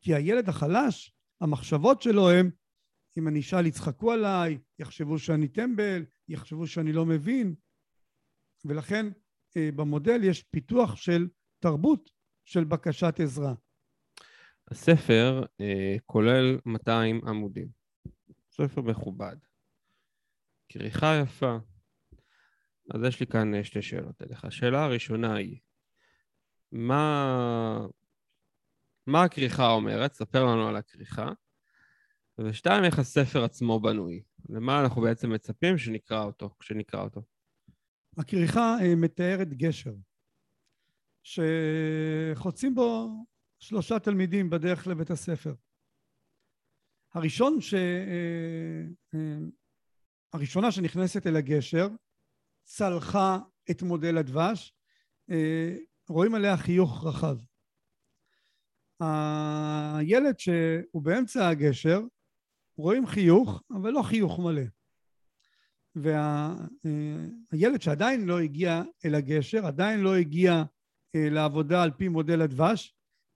כי 0.00 0.14
הילד 0.14 0.48
החלש, 0.48 1.14
המחשבות 1.40 2.02
שלו 2.02 2.30
הם 2.30 2.50
אם 3.18 3.28
אני 3.28 3.40
אשאל 3.40 3.66
יצחקו 3.66 4.12
עליי, 4.12 4.58
יחשבו 4.78 5.18
שאני 5.18 5.48
טמבל, 5.48 6.04
יחשבו 6.28 6.66
שאני 6.66 6.92
לא 6.92 7.06
מבין. 7.06 7.54
ולכן 8.64 9.06
אה, 9.56 9.68
במודל 9.76 10.24
יש 10.24 10.42
פיתוח 10.42 10.96
של 10.96 11.28
תרבות 11.58 12.10
של 12.44 12.64
בקשת 12.64 13.20
עזרה. 13.20 13.54
הספר 14.70 15.42
אה, 15.60 15.96
כולל 16.06 16.58
200 16.66 17.28
עמודים. 17.28 17.68
ספר 18.50 18.80
מכובד. 18.80 19.36
כריכה 20.68 21.20
יפה. 21.22 21.56
אז 22.94 23.02
יש 23.08 23.20
לי 23.20 23.26
כאן 23.26 23.54
אה, 23.54 23.64
שתי 23.64 23.82
שאלות 23.82 24.22
אליך. 24.22 24.44
השאלה 24.44 24.84
הראשונה 24.84 25.34
היא, 25.34 25.58
מה, 26.72 27.86
מה 29.06 29.22
הכריכה 29.22 29.70
אומרת? 29.70 30.12
ספר 30.12 30.44
לנו 30.44 30.68
על 30.68 30.76
הכריכה. 30.76 31.32
ושתיים, 32.38 32.84
איך 32.84 32.98
הספר 32.98 33.44
עצמו 33.44 33.80
בנוי. 33.80 34.22
למה 34.48 34.80
אנחנו 34.80 35.02
בעצם 35.02 35.32
מצפים 35.32 35.78
שנקרא 35.78 36.24
אותו, 36.24 36.50
כשנקרא 36.60 37.02
אותו. 37.02 37.22
הכריכה 38.18 38.76
אה, 38.80 38.94
מתארת 38.96 39.48
גשר, 39.48 39.94
שחוצים 41.22 42.74
בו 42.74 43.08
שלושה 43.58 43.98
תלמידים 43.98 44.50
בדרך 44.50 44.86
לבית 44.86 45.10
הספר. 45.10 45.54
הראשון 47.14 47.60
ש... 47.60 47.74
אה, 47.74 49.18
הראשונה 50.32 50.72
שנכנסת 50.72 51.26
אל 51.26 51.36
הגשר 51.36 51.88
צלחה 52.64 53.38
את 53.70 53.82
מודל 53.82 54.18
הדבש, 54.18 54.74
רואים 56.08 56.34
עליה 56.34 56.56
חיוך 56.56 57.04
רחב. 57.06 57.36
הילד 59.00 60.38
שהוא 60.38 61.02
באמצע 61.02 61.48
הגשר 61.48 62.00
רואים 62.76 63.06
חיוך, 63.06 63.62
אבל 63.70 63.90
לא 63.90 64.02
חיוך 64.02 64.38
מלא. 64.38 64.62
והילד 65.94 67.72
וה, 67.72 67.80
שעדיין 67.80 68.26
לא 68.26 68.40
הגיע 68.40 68.82
אל 69.04 69.14
הגשר, 69.14 69.66
עדיין 69.66 70.00
לא 70.00 70.16
הגיע 70.16 70.62
אה, 71.14 71.30
לעבודה 71.30 71.82
על 71.82 71.90
פי 71.90 72.08
מודל 72.08 72.42
הדבש, 72.42 72.94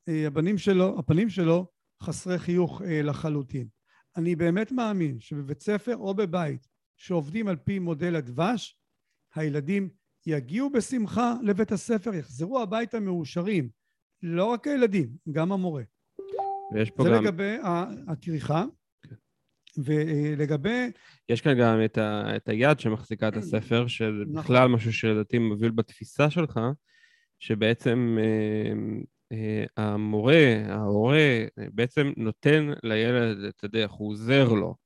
אה, 0.09 0.27
הבנים 0.27 0.59
שלו, 0.59 0.99
הפנים 0.99 1.31
שלו 1.31 1.67
חסרי 2.03 2.39
חיוך 2.39 2.83
אה, 2.83 3.03
לחלוטין. 3.03 3.69
אני 4.17 4.37
באמת 4.37 4.73
מאמין 4.73 5.21
שבבית 5.21 5.61
ספר 5.61 5.97
או 5.97 6.15
בבית 6.15 6.69
שעובדים 6.97 7.49
על 7.49 7.57
פי 7.57 7.79
מודל 7.79 8.17
הדבש, 8.17 8.79
הילדים 9.35 9.89
יגיעו 10.27 10.71
בשמחה 10.71 11.35
לבית 11.43 11.73
הספר, 11.73 12.15
יחזרו 12.15 12.63
הביתה 12.63 13.01
מאושרים. 13.01 13.69
לא 14.23 14.45
רק 14.45 14.67
הילדים, 14.67 15.09
גם 15.33 15.53
המורה. 15.53 15.83
ויש 16.75 16.91
פה 16.91 17.03
זה 17.03 17.09
גם... 17.09 17.25
לגבי 17.25 17.57
הכריכה. 18.09 18.65
ולגבי... 19.77 20.91
יש 21.29 21.41
כאן 21.41 21.59
גם 21.59 21.85
את, 21.85 21.99
ה, 21.99 22.37
את 22.37 22.49
היד 22.49 22.81
שמחזיקה 22.81 23.29
את 23.29 23.37
הספר, 23.37 23.87
שזה 23.87 24.25
נכון. 24.27 24.43
בכלל 24.43 24.69
משהו 24.69 24.93
שלדעתי 24.93 25.39
מביא 25.39 25.71
בתפיסה 25.71 26.31
שלך, 26.31 26.61
שבעצם 27.39 28.19
אה, 28.21 28.73
אה, 29.33 29.65
המורה, 29.77 30.63
ההורה, 30.69 31.45
בעצם 31.57 32.13
נותן 32.17 32.73
לילד 32.83 33.45
את 33.45 33.65
הדרך, 33.65 33.91
הוא 33.91 34.11
עוזר 34.11 34.49
לו, 34.49 34.77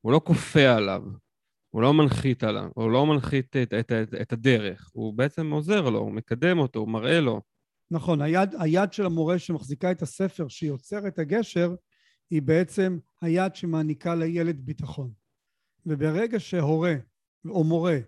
הוא 0.00 0.12
לא 0.12 0.20
כופה 0.24 0.74
עליו, 0.74 1.02
הוא 1.74 1.82
לא 1.82 1.94
מנחית 1.94 2.44
עליו, 2.44 2.70
הוא 2.74 2.90
לא 2.90 3.06
מנחית 3.06 3.56
את, 3.56 3.74
את, 3.74 3.92
את, 3.92 4.14
את 4.22 4.32
הדרך, 4.32 4.90
הוא 4.92 5.14
בעצם 5.14 5.50
עוזר 5.50 5.90
לו, 5.90 5.98
הוא 5.98 6.12
מקדם 6.12 6.58
אותו, 6.58 6.78
הוא 6.78 6.88
מראה 6.88 7.20
לו. 7.20 7.40
נכון, 7.90 8.22
היד, 8.22 8.54
היד 8.58 8.92
של 8.92 9.06
המורה 9.06 9.38
שמחזיקה 9.38 9.90
את 9.90 10.02
הספר 10.02 10.48
שיוצר 10.48 11.08
את 11.08 11.18
הגשר 11.18 11.74
היא 12.30 12.42
בעצם 12.42 12.98
היד 13.22 13.54
שמעניקה 13.54 14.14
לילד 14.14 14.60
ביטחון. 14.60 15.12
וברגע 15.86 16.40
שהורה 16.40 16.94
או 17.48 17.64
מורה 17.64 17.98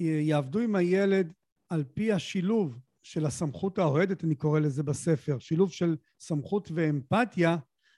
יעבדו 0.00 0.58
עם 0.58 0.76
הילד 0.76 1.32
על 1.68 1.84
פי 1.94 2.12
השילוב 2.12 2.78
של 3.02 3.26
הסמכות 3.26 3.78
האוהדת, 3.78 4.24
אני 4.24 4.34
קורא 4.34 4.60
לזה 4.60 4.82
בספר, 4.82 5.38
שילוב 5.38 5.72
של 5.72 5.96
סמכות 6.20 6.68
ואמפתיה, 6.74 7.56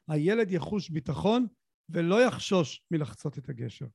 הילד 0.08 0.50
יחוש 0.50 0.90
ביטחון 0.90 1.46
ולא 1.88 2.22
יחשוש 2.22 2.86
מלחצות 2.90 3.38
את 3.38 3.48
הגשר. 3.48 3.86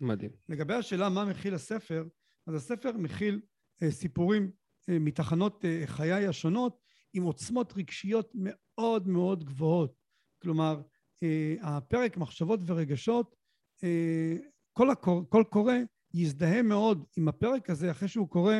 מדהים. 0.00 0.30
לגבי 0.48 0.74
השאלה 0.74 1.08
מה 1.08 1.24
מכיל 1.24 1.54
הספר, 1.54 2.04
אז 2.46 2.54
הספר 2.54 2.92
מכיל 2.92 3.40
אה, 3.82 3.90
סיפורים 3.90 4.50
אה, 4.88 4.98
מתחנות 4.98 5.64
אה, 5.64 5.82
חיי 5.86 6.26
השונות 6.26 6.80
עם 7.12 7.22
עוצמות 7.22 7.72
רגשיות 7.76 8.32
מאוד 8.34 9.08
מאוד 9.08 9.44
גבוהות. 9.44 9.94
כלומר, 10.42 10.82
אה, 11.22 11.54
הפרק 11.62 12.16
מחשבות 12.16 12.60
ורגשות, 12.66 13.36
אה, 13.84 14.36
כל, 14.72 14.90
הקור, 14.90 15.24
כל 15.28 15.44
קורא 15.50 15.74
יזדהה 16.14 16.62
מאוד 16.62 17.04
עם 17.16 17.28
הפרק 17.28 17.70
הזה 17.70 17.90
אחרי 17.90 18.08
שהוא 18.08 18.28
קורא 18.28 18.54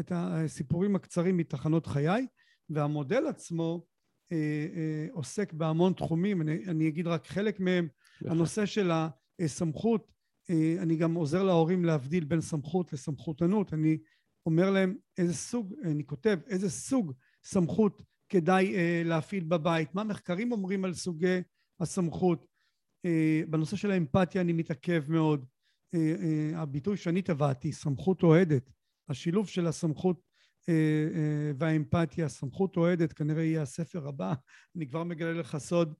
את 0.00 0.12
הסיפורים 0.14 0.96
הקצרים 0.96 1.36
מתחנות 1.36 1.86
חיי, 1.86 2.26
והמודל 2.70 3.26
עצמו 3.26 3.86
אה, 4.32 4.36
אה, 4.76 5.06
עוסק 5.12 5.52
בהמון 5.52 5.92
תחומים, 5.92 6.42
אני, 6.42 6.64
אני 6.66 6.88
אגיד 6.88 7.06
רק 7.06 7.26
חלק 7.26 7.60
מהם, 7.60 7.88
הנושא 8.24 8.66
של 8.66 8.90
הסמכות, 9.40 10.12
אני 10.78 10.96
גם 10.96 11.14
עוזר 11.14 11.42
להורים 11.42 11.84
להבדיל 11.84 12.24
בין 12.24 12.40
סמכות 12.40 12.92
לסמכותנות, 12.92 13.74
אני 13.74 13.98
אומר 14.46 14.70
להם 14.70 14.96
איזה 15.18 15.34
סוג, 15.34 15.74
אני 15.84 16.06
כותב 16.06 16.38
איזה 16.46 16.70
סוג 16.70 17.12
סמכות 17.44 18.02
כדאי 18.28 18.74
להפעיל 19.04 19.44
בבית, 19.44 19.94
מה 19.94 20.04
מחקרים 20.04 20.52
אומרים 20.52 20.84
על 20.84 20.94
סוגי 20.94 21.38
הסמכות, 21.80 22.46
בנושא 23.48 23.76
של 23.76 23.90
האמפתיה 23.90 24.40
אני 24.40 24.52
מתעכב 24.52 25.04
מאוד, 25.08 25.46
הביטוי 26.54 26.96
שאני 26.96 27.22
טבעתי, 27.22 27.72
סמכות 27.72 28.22
אוהדת, 28.22 28.70
השילוב 29.08 29.48
של 29.48 29.66
הסמכות 29.66 30.20
והאמפתיה, 31.58 32.28
סמכות 32.28 32.76
אוהדת, 32.76 33.12
כנראה 33.12 33.42
יהיה 33.42 33.62
הספר 33.62 34.08
הבא, 34.08 34.34
אני 34.76 34.88
כבר 34.88 35.04
מגלה 35.04 35.32
לך 35.32 35.58
סוד. 35.58 35.94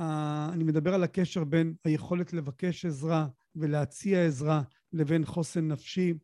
אני 0.00 0.64
מדבר 0.64 0.94
על 0.94 1.02
הקשר 1.02 1.44
בין 1.44 1.74
היכולת 1.84 2.32
לבקש 2.32 2.84
עזרה 2.84 3.28
ולהציע 3.54 4.26
עזרה 4.26 4.62
לבין 4.92 5.24
חוסן 5.24 5.68
נפשי. 5.68 6.14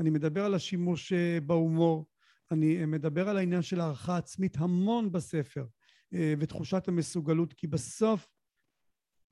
אני 0.00 0.10
מדבר 0.10 0.44
על 0.44 0.54
השימוש 0.54 1.12
בהומור. 1.46 2.06
אני 2.50 2.86
מדבר 2.86 3.28
על 3.28 3.36
העניין 3.36 3.62
של 3.62 3.80
הערכה 3.80 4.16
עצמית 4.16 4.56
המון 4.56 5.12
בספר 5.12 5.66
ותחושת 6.12 6.88
המסוגלות, 6.88 7.52
כי 7.52 7.66
בסוף 7.66 8.28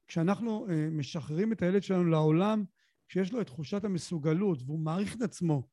כשאנחנו 0.09 0.67
משחררים 0.91 1.53
את 1.53 1.63
הילד 1.63 1.83
שלנו 1.83 2.05
לעולם, 2.05 2.65
כשיש 3.09 3.33
לו 3.33 3.41
את 3.41 3.47
תחושת 3.47 3.85
המסוגלות 3.85 4.59
והוא 4.67 4.79
מעריך 4.79 5.17
את 5.17 5.23
עצמו 5.23 5.69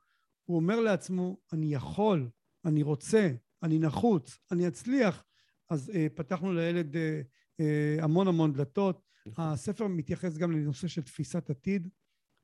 הוא 0.47 0.55
אומר 0.55 0.79
לעצמו, 0.79 1.37
אני 1.53 1.73
יכול, 1.73 2.29
אני 2.65 2.83
רוצה, 2.83 3.31
אני 3.63 3.79
נחוץ, 3.79 4.39
אני 4.51 4.67
אצליח, 4.67 5.23
אז 5.69 5.89
אה, 5.89 6.07
פתחנו 6.15 6.53
לילד 6.53 6.95
אה, 6.95 7.01
אה, 7.01 7.21
המון 8.01 8.27
המון 8.27 8.53
דלתות. 8.53 9.01
נכון. 9.25 9.45
הספר 9.45 9.87
מתייחס 9.87 10.37
גם 10.37 10.51
לנושא 10.51 10.87
של 10.87 11.01
תפיסת 11.01 11.49
עתיד, 11.49 11.87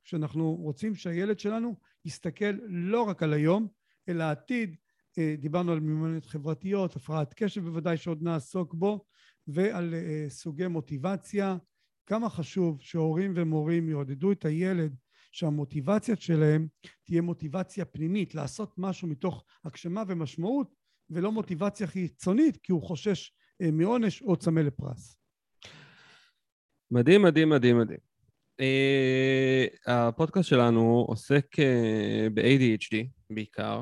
שאנחנו 0.04 0.56
רוצים 0.56 0.96
שהילד 0.96 1.40
שלנו 1.40 1.76
יסתכל 2.06 2.52
לא 2.68 3.02
רק 3.02 3.24
על 3.24 3.34
היום, 3.34 3.68
אלא 4.10 4.24
העתיד. 4.24 4.76
אה, 5.18 5.36
דיברנו 5.38 5.72
על 5.72 5.80
מיומנויות 5.80 6.26
חברתיות, 6.26 6.96
הפרעת 6.96 7.34
קשב 7.34 7.64
בוודאי 7.64 7.98
שעוד 7.98 8.24
נעסוק 8.24 8.74
בו, 8.74 9.06
ועל 9.48 9.94
אה, 9.94 10.26
סוגי 10.30 10.68
מוטיבציה. 10.68 11.58
כמה 12.06 12.30
חשוב 12.30 12.82
שהורים 12.82 13.34
ומורים 13.36 13.90
יעודדו 13.90 14.32
את 14.32 14.46
הילד 14.46 14.96
שהמוטיבציה 15.32 16.16
שלהם 16.16 16.68
תהיה 17.04 17.22
מוטיבציה 17.22 17.86
פנימית, 17.86 18.36
לעשות 18.36 18.74
משהו 18.78 19.08
מתוך 19.08 19.44
הגשמה 19.64 20.04
ומשמעות, 20.08 20.76
ולא 21.10 21.32
מוטיבציה 21.32 21.88
חיצונית, 21.88 22.58
כי 22.58 22.72
הוא 22.72 22.82
חושש 22.82 23.32
אה, 23.32 23.43
מעונש 23.62 24.22
או 24.22 24.36
צמא 24.36 24.60
לפרס. 24.60 25.18
מדהים, 26.92 27.22
מדהים, 27.22 27.50
מדהים, 27.50 27.80
מדהים. 27.80 28.00
Uh, 28.62 29.92
הפודקאסט 29.92 30.50
שלנו 30.50 31.06
עוסק 31.08 31.46
uh, 31.60 32.30
ב-ADHD 32.34 32.96
בעיקר, 33.30 33.82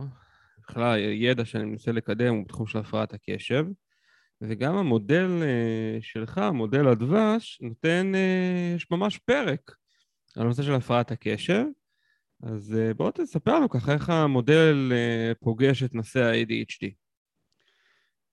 בכלל 0.59 0.99
ידע 0.99 1.45
שאני 1.45 1.65
מנסה 1.65 1.91
לקדם 1.91 2.34
הוא 2.34 2.43
בתחום 2.45 2.67
של 2.67 2.78
הפרעת 2.78 3.13
הקשב, 3.13 3.65
וגם 4.41 4.76
המודל 4.76 5.28
uh, 5.41 6.03
שלך, 6.03 6.41
מודל 6.53 6.88
הדבש, 6.88 7.59
נותן, 7.61 8.11
uh, 8.13 8.76
יש 8.76 8.91
ממש 8.91 9.17
פרק 9.17 9.76
על 10.36 10.43
הנושא 10.43 10.63
של 10.63 10.74
הפרעת 10.74 11.11
הקשב. 11.11 11.63
אז 12.43 12.78
אה, 12.80 12.93
בוא 12.93 13.11
תספר 13.11 13.55
לנו 13.55 13.69
ככה 13.69 13.93
איך 13.93 14.09
המודל 14.09 14.91
אה, 14.91 15.32
פוגש 15.39 15.84
את 15.84 15.93
נושא 15.93 16.24
ה-ADHD. 16.24 16.91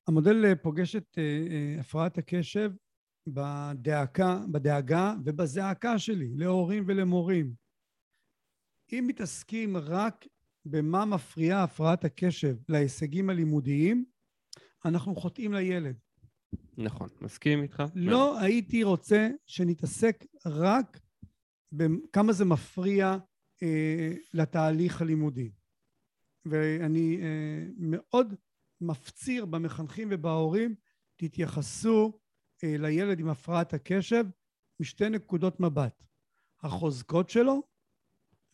המודל 0.08 0.44
אה, 0.44 0.56
פוגש 0.56 0.96
את 0.96 1.18
הפרעת 1.80 2.18
הקשב 2.18 2.72
בדאגה, 3.26 4.40
בדאגה 4.52 5.14
ובזעקה 5.24 5.98
שלי 5.98 6.34
להורים 6.36 6.84
ולמורים. 6.86 7.54
אם 8.92 9.04
מתעסקים 9.08 9.76
רק 9.76 10.26
במה 10.64 11.04
מפריעה 11.04 11.62
הפרעת 11.62 12.04
הקשב 12.04 12.56
להישגים 12.68 13.30
הלימודיים, 13.30 14.04
אנחנו 14.84 15.16
חוטאים 15.16 15.52
לילד. 15.52 15.96
נכון, 16.78 17.08
מסכים 17.20 17.62
איתך. 17.62 17.82
לא 17.94 18.40
הייתי 18.40 18.84
רוצה 18.84 19.28
שנתעסק 19.46 20.24
רק 20.46 21.00
כמה 22.12 22.32
זה 22.32 22.44
מפריע 22.44 23.16
אה, 23.62 24.14
לתהליך 24.34 25.02
הלימודי. 25.02 25.50
ואני 26.46 27.18
אה, 27.22 27.66
מאוד 27.76 28.34
מפציר 28.80 29.44
במחנכים 29.44 30.08
ובהורים, 30.10 30.74
תתייחסו 31.16 32.20
אה, 32.64 32.74
לילד 32.78 33.20
עם 33.20 33.28
הפרעת 33.28 33.74
הקשב 33.74 34.24
משתי 34.80 35.08
נקודות 35.08 35.60
מבט, 35.60 36.02
החוזקות 36.62 37.30
שלו 37.30 37.62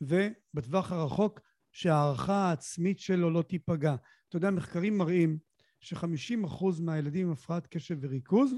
ובטווח 0.00 0.92
הרחוק 0.92 1.40
שההערכה 1.72 2.34
העצמית 2.34 2.98
שלו 2.98 3.30
לא 3.30 3.42
תיפגע. 3.42 3.94
אתה 4.28 4.36
יודע, 4.36 4.50
מחקרים 4.50 4.98
מראים 4.98 5.38
ש-50% 5.80 6.64
מהילדים 6.80 7.26
עם 7.26 7.32
הפרעת 7.32 7.66
קשב 7.66 7.98
וריכוז, 8.00 8.54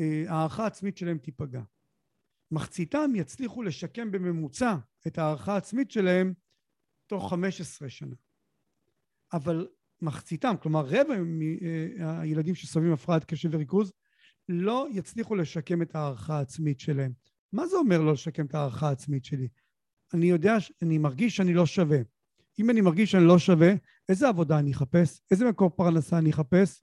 אה, 0.00 0.24
ההערכה 0.28 0.64
העצמית 0.64 0.96
שלהם 0.96 1.18
תיפגע. 1.18 1.62
מחציתם 2.50 3.10
יצליחו 3.14 3.62
לשקם 3.62 4.10
בממוצע 4.10 4.76
את 5.06 5.18
ההערכה 5.18 5.54
העצמית 5.54 5.90
שלהם 5.90 6.34
תוך 7.06 7.30
15 7.30 7.88
שנה. 7.88 8.14
אבל 9.32 9.68
מחציתם, 10.04 10.54
כלומר 10.62 10.86
רבע 10.86 11.14
מהילדים 11.22 12.54
שסובלים 12.54 12.92
הפרעת 12.92 13.24
קשב 13.24 13.48
וריכוז, 13.52 13.92
לא 14.48 14.86
יצליחו 14.90 15.34
לשקם 15.34 15.82
את 15.82 15.94
ההערכה 15.94 16.38
העצמית 16.38 16.80
שלהם. 16.80 17.12
מה 17.52 17.66
זה 17.66 17.76
אומר 17.76 18.00
לא 18.00 18.12
לשקם 18.12 18.46
את 18.46 18.54
ההערכה 18.54 18.88
העצמית 18.88 19.24
שלי? 19.24 19.48
אני 20.14 20.26
יודע, 20.26 20.56
אני 20.82 20.98
מרגיש 20.98 21.36
שאני 21.36 21.54
לא 21.54 21.66
שווה. 21.66 21.98
אם 22.58 22.70
אני 22.70 22.80
מרגיש 22.80 23.10
שאני 23.10 23.24
לא 23.24 23.38
שווה, 23.38 23.72
איזה 24.08 24.28
עבודה 24.28 24.58
אני 24.58 24.72
אחפש? 24.72 25.20
איזה 25.30 25.48
מקור 25.48 25.70
פרנסה 25.70 26.18
אני 26.18 26.30
אחפש? 26.30 26.82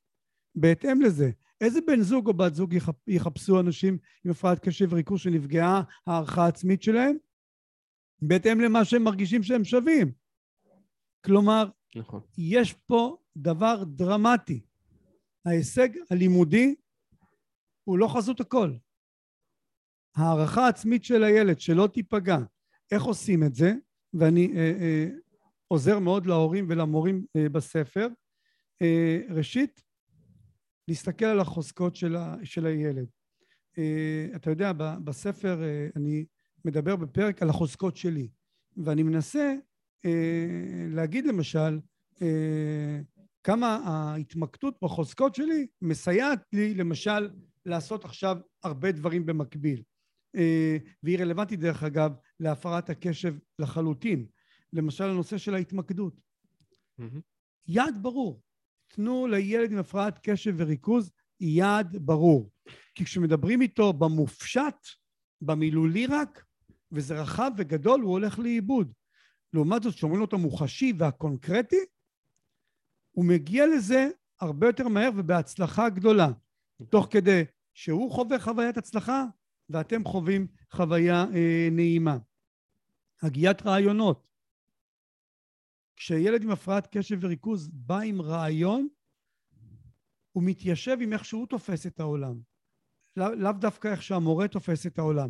בהתאם 0.55 1.01
לזה, 1.01 1.31
איזה 1.61 1.79
בן 1.87 2.01
זוג 2.01 2.27
או 2.27 2.33
בת 2.33 2.55
זוג 2.55 2.75
יחפשו 3.07 3.59
אנשים 3.59 3.97
עם 4.25 4.31
הפרעת 4.31 4.59
קשב 4.59 4.87
וריכוז 4.93 5.19
שנפגעה 5.19 5.81
הערכה 6.07 6.45
העצמית 6.45 6.83
שלהם? 6.83 7.17
בהתאם 8.21 8.61
למה 8.61 8.85
שהם 8.85 9.03
מרגישים 9.03 9.43
שהם 9.43 9.63
שווים. 9.63 10.11
כלומר, 11.25 11.69
נכון. 11.95 12.21
יש 12.37 12.73
פה 12.73 13.17
דבר 13.37 13.83
דרמטי. 13.83 14.61
ההישג 15.45 15.89
הלימודי 16.09 16.75
הוא 17.83 17.97
לא 17.97 18.07
חזות 18.07 18.39
הכל. 18.39 18.73
הערכה 20.15 20.65
העצמית 20.65 21.03
של 21.03 21.23
הילד 21.23 21.59
שלא 21.59 21.87
תיפגע, 21.93 22.37
איך 22.91 23.03
עושים 23.03 23.43
את 23.43 23.55
זה? 23.55 23.73
ואני 24.13 24.53
אה, 24.55 24.77
אה, 24.81 25.07
עוזר 25.67 25.99
מאוד 25.99 26.25
להורים 26.25 26.65
ולמורים 26.69 27.25
אה, 27.35 27.49
בספר. 27.49 28.07
אה, 28.81 29.19
ראשית, 29.29 29.81
להסתכל 30.87 31.25
על 31.25 31.39
החוזקות 31.39 31.95
של, 31.95 32.15
ה, 32.15 32.35
של 32.43 32.65
הילד. 32.65 33.07
Uh, 33.77 34.35
אתה 34.35 34.49
יודע, 34.49 34.73
ב, 34.73 34.83
בספר 35.03 35.59
uh, 35.61 35.93
אני 35.95 36.25
מדבר 36.65 36.95
בפרק 36.95 37.41
על 37.41 37.49
החוזקות 37.49 37.97
שלי, 37.97 38.29
ואני 38.77 39.03
מנסה 39.03 39.55
להגיד 40.89 41.25
למשל 41.25 41.79
uh, 42.15 42.21
כמה 43.43 43.75
ההתמקדות 43.75 44.77
בחוזקות 44.81 45.35
שלי 45.35 45.67
מסייעת 45.81 46.39
לי 46.53 46.73
למשל 46.73 47.29
לעשות 47.65 48.05
עכשיו 48.05 48.37
הרבה 48.63 48.91
דברים 48.91 49.25
במקביל. 49.25 49.83
Uh, 50.37 50.39
והיא 51.03 51.19
רלוונטית 51.19 51.59
דרך 51.59 51.83
אגב 51.83 52.11
להפרעת 52.39 52.89
הקשב 52.89 53.35
לחלוטין. 53.59 54.25
למשל 54.73 55.03
הנושא 55.03 55.37
של 55.37 55.55
ההתמקדות. 55.55 56.21
Mm-hmm. 57.01 57.19
יעד 57.67 58.03
ברור. 58.03 58.41
תנו 58.87 59.27
לילד 59.27 59.71
עם 59.71 59.77
הפרעת 59.77 60.19
קשב 60.23 60.53
וריכוז 60.57 61.11
יעד 61.39 61.97
ברור. 62.05 62.51
כי 62.95 63.05
כשמדברים 63.05 63.61
איתו 63.61 63.93
במופשט, 63.93 64.87
במילולי 65.41 66.05
רק, 66.05 66.45
וזה 66.91 67.21
רחב 67.21 67.51
וגדול, 67.57 68.01
הוא 68.01 68.11
הולך 68.11 68.39
לאיבוד. 68.39 68.93
לעומת 69.53 69.83
זאת, 69.83 69.95
כשאומרים 69.95 70.19
לו 70.19 70.25
את 70.25 70.33
המוחשי 70.33 70.93
והקונקרטי, 70.97 71.85
הוא 73.11 73.25
מגיע 73.25 73.65
לזה 73.67 74.09
הרבה 74.39 74.67
יותר 74.67 74.87
מהר 74.87 75.09
ובהצלחה 75.17 75.89
גדולה. 75.89 76.27
תוך 76.89 77.07
כדי 77.11 77.43
שהוא 77.73 78.11
חווה 78.11 78.39
חוויית 78.39 78.77
הצלחה 78.77 79.25
ואתם 79.69 80.03
חווים 80.03 80.47
חוויה 80.71 81.25
אה, 81.35 81.67
נעימה. 81.71 82.17
הגיית 83.21 83.61
רעיונות. 83.61 84.27
כשילד 85.95 86.43
עם 86.43 86.51
הפרעת 86.51 86.87
קשב 86.97 87.17
וריכוז 87.21 87.69
בא 87.73 87.99
עם 87.99 88.21
רעיון, 88.21 88.87
הוא 90.31 90.43
מתיישב 90.45 90.97
עם 91.01 91.13
איך 91.13 91.25
שהוא 91.25 91.47
תופס 91.47 91.87
את 91.87 91.99
העולם. 91.99 92.39
לאו 93.17 93.31
לא 93.35 93.51
דווקא 93.51 93.87
איך 93.87 94.03
שהמורה 94.03 94.47
תופס 94.47 94.87
את 94.87 94.99
העולם. 94.99 95.29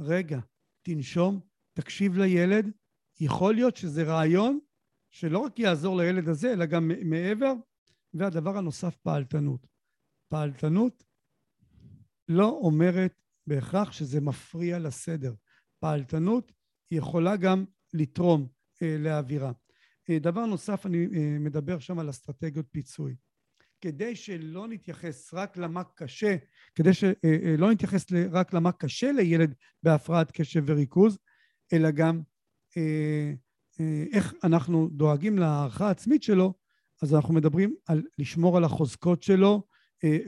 רגע, 0.00 0.38
תנשום, 0.82 1.40
תקשיב 1.72 2.18
לילד, 2.18 2.72
יכול 3.20 3.54
להיות 3.54 3.76
שזה 3.76 4.02
רעיון 4.02 4.58
שלא 5.10 5.38
רק 5.38 5.58
יעזור 5.58 5.96
לילד 5.96 6.28
הזה, 6.28 6.52
אלא 6.52 6.66
גם 6.66 6.90
מעבר. 7.04 7.52
והדבר 8.14 8.56
הנוסף, 8.56 8.96
פעלתנות. 8.96 9.66
פעלתנות 10.28 11.04
לא 12.28 12.48
אומרת 12.48 13.22
בהכרח 13.46 13.92
שזה 13.92 14.20
מפריע 14.20 14.78
לסדר. 14.78 15.34
פעלתנות 15.80 16.52
יכולה 16.90 17.36
גם 17.36 17.64
לתרום 17.94 18.48
אה, 18.82 18.96
לאווירה. 18.98 19.52
אה, 20.10 20.18
דבר 20.18 20.46
נוסף, 20.46 20.86
אני 20.86 21.06
אה, 21.14 21.36
מדבר 21.40 21.78
שם 21.78 21.98
על 21.98 22.10
אסטרטגיות 22.10 22.66
פיצוי. 22.70 23.14
כדי 23.80 24.16
שלא 24.16 24.68
נתייחס 24.68 25.34
רק 25.34 25.56
למה 25.56 25.84
קשה, 25.84 26.36
כדי 26.74 26.94
שלא 26.94 27.14
אה, 27.24 27.60
אה, 27.62 27.72
נתייחס 27.72 28.06
רק 28.30 28.52
למה 28.52 28.72
קשה 28.72 29.12
לילד 29.12 29.54
בהפרעת 29.82 30.30
קשב 30.30 30.64
וריכוז, 30.66 31.18
אלא 31.72 31.90
גם 31.90 32.22
איך 34.12 34.34
אנחנו 34.44 34.88
דואגים 34.92 35.38
להערכה 35.38 35.88
העצמית 35.88 36.22
שלו, 36.22 36.54
אז 37.02 37.14
אנחנו 37.14 37.34
מדברים 37.34 37.74
על 37.86 38.02
לשמור 38.18 38.56
על 38.56 38.64
החוזקות 38.64 39.22
שלו 39.22 39.62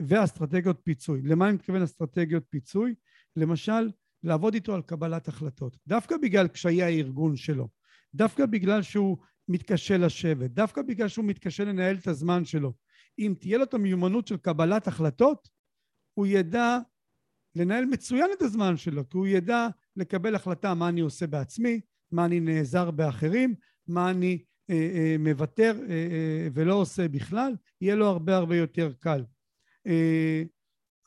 ואסטרטגיות 0.07 0.79
פיצוי. 0.83 1.21
למה 1.21 1.47
אני 1.47 1.55
מתכוון 1.55 1.81
אסטרטגיות 1.81 2.43
פיצוי? 2.49 2.95
למשל, 3.35 3.89
לעבוד 4.23 4.53
איתו 4.53 4.75
על 4.75 4.81
קבלת 4.81 5.27
החלטות. 5.27 5.77
דווקא 5.87 6.17
בגלל 6.17 6.47
קשיי 6.47 6.83
הארגון 6.83 7.35
שלו, 7.35 7.69
דווקא 8.15 8.45
בגלל 8.45 8.81
שהוא 8.81 9.17
מתקשה 9.47 9.97
לשבת, 9.97 10.51
דווקא 10.51 10.81
בגלל 10.81 11.07
שהוא 11.07 11.25
מתקשה 11.25 11.63
לנהל 11.63 11.95
את 11.95 12.07
הזמן 12.07 12.45
שלו. 12.45 12.73
אם 13.19 13.33
תהיה 13.39 13.57
לו 13.57 13.63
את 13.63 13.73
המיומנות 13.73 14.27
של 14.27 14.37
קבלת 14.37 14.87
החלטות, 14.87 15.49
הוא 16.13 16.27
ידע 16.27 16.77
לנהל 17.55 17.85
מצוין 17.85 18.29
את 18.37 18.41
הזמן 18.41 18.77
שלו, 18.77 19.09
כי 19.09 19.17
הוא 19.17 19.27
ידע 19.27 19.67
לקבל 19.95 20.35
החלטה 20.35 20.73
מה 20.73 20.89
אני 20.89 21.01
עושה 21.01 21.27
בעצמי, 21.27 21.81
מה 22.11 22.25
אני 22.25 22.39
נעזר 22.39 22.91
באחרים, 22.91 23.55
מה 23.87 24.11
אני 24.11 24.43
אה, 24.69 24.75
אה, 24.75 25.15
מוותר 25.19 25.73
אה, 25.89 25.93
אה, 25.93 26.47
ולא 26.53 26.73
עושה 26.73 27.07
בכלל, 27.07 27.55
יהיה 27.81 27.95
לו 27.95 28.05
הרבה 28.05 28.37
הרבה 28.37 28.55
יותר 28.55 28.93
קל. 28.99 29.25
אה, 29.87 30.43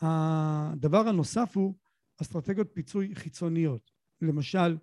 הדבר 0.00 1.08
הנוסף 1.08 1.56
הוא 1.56 1.74
אסטרטגיות 2.22 2.68
פיצוי 2.72 3.14
חיצוניות. 3.14 3.90
למשל, 4.20 4.76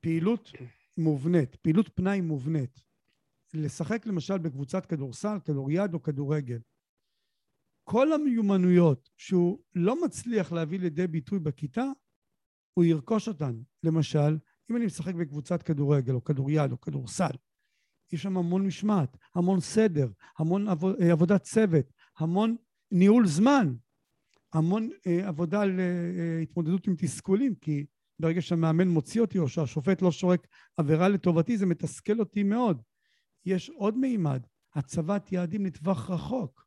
פעילות 0.00 0.52
מובנית, 0.96 1.56
פעילות 1.56 1.90
פנאי 1.94 2.20
מובנית. 2.20 2.80
לשחק 3.54 4.06
למשל 4.06 4.38
בקבוצת 4.38 4.86
כדורסל, 4.86 5.36
כדוריד 5.44 5.94
או 5.94 6.02
כדורגל. 6.02 6.58
כל 7.84 8.12
המיומנויות 8.12 9.10
שהוא 9.16 9.58
לא 9.74 10.04
מצליח 10.04 10.52
להביא 10.52 10.78
לידי 10.78 11.06
ביטוי 11.06 11.38
בכיתה, 11.38 11.84
הוא 12.74 12.84
ירכוש 12.84 13.28
אותן. 13.28 13.62
למשל, 13.82 14.38
אם 14.70 14.76
אני 14.76 14.86
משחק 14.86 15.14
בקבוצת 15.14 15.62
כדורגל 15.62 16.12
או 16.14 16.24
כדוריד 16.24 16.72
או 16.72 16.80
כדורסל, 16.80 17.36
יש 18.12 18.22
שם 18.22 18.36
המון 18.36 18.66
משמעת, 18.66 19.16
המון 19.34 19.60
סדר, 19.60 20.08
המון 20.38 20.68
עבוד, 20.68 20.96
אה, 21.00 21.12
עבודת 21.12 21.42
צוות, 21.42 21.92
המון 22.18 22.56
ניהול 22.90 23.26
זמן, 23.26 23.74
המון 24.52 24.90
אה, 25.06 25.28
עבודה 25.28 25.60
על 25.60 25.80
אה, 25.80 25.84
אה, 25.84 26.38
התמודדות 26.42 26.86
עם 26.86 26.94
תסכולים, 26.98 27.54
כי 27.54 27.86
ברגע 28.18 28.42
שהמאמן 28.42 28.88
מוציא 28.88 29.20
אותי 29.20 29.38
או 29.38 29.48
שהשופט 29.48 30.02
לא 30.02 30.12
שורק 30.12 30.46
עבירה 30.76 31.08
לטובתי, 31.08 31.58
זה 31.58 31.66
מתסכל 31.66 32.20
אותי 32.20 32.42
מאוד. 32.42 32.82
יש 33.44 33.70
עוד 33.70 33.98
מימד, 33.98 34.42
הצבת 34.74 35.32
יעדים 35.32 35.66
לטווח 35.66 36.10
רחוק. 36.10 36.66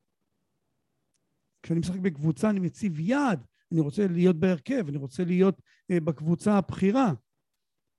כשאני 1.63 1.79
משחק 1.79 1.99
בקבוצה 1.99 2.49
אני 2.49 2.59
מציב 2.59 2.99
יעד, 2.99 3.45
אני 3.71 3.79
רוצה 3.79 4.07
להיות 4.07 4.35
בהרכב, 4.35 4.87
אני 4.87 4.97
רוצה 4.97 5.23
להיות 5.23 5.61
אה, 5.91 5.99
בקבוצה 5.99 6.57
הבכירה. 6.57 7.13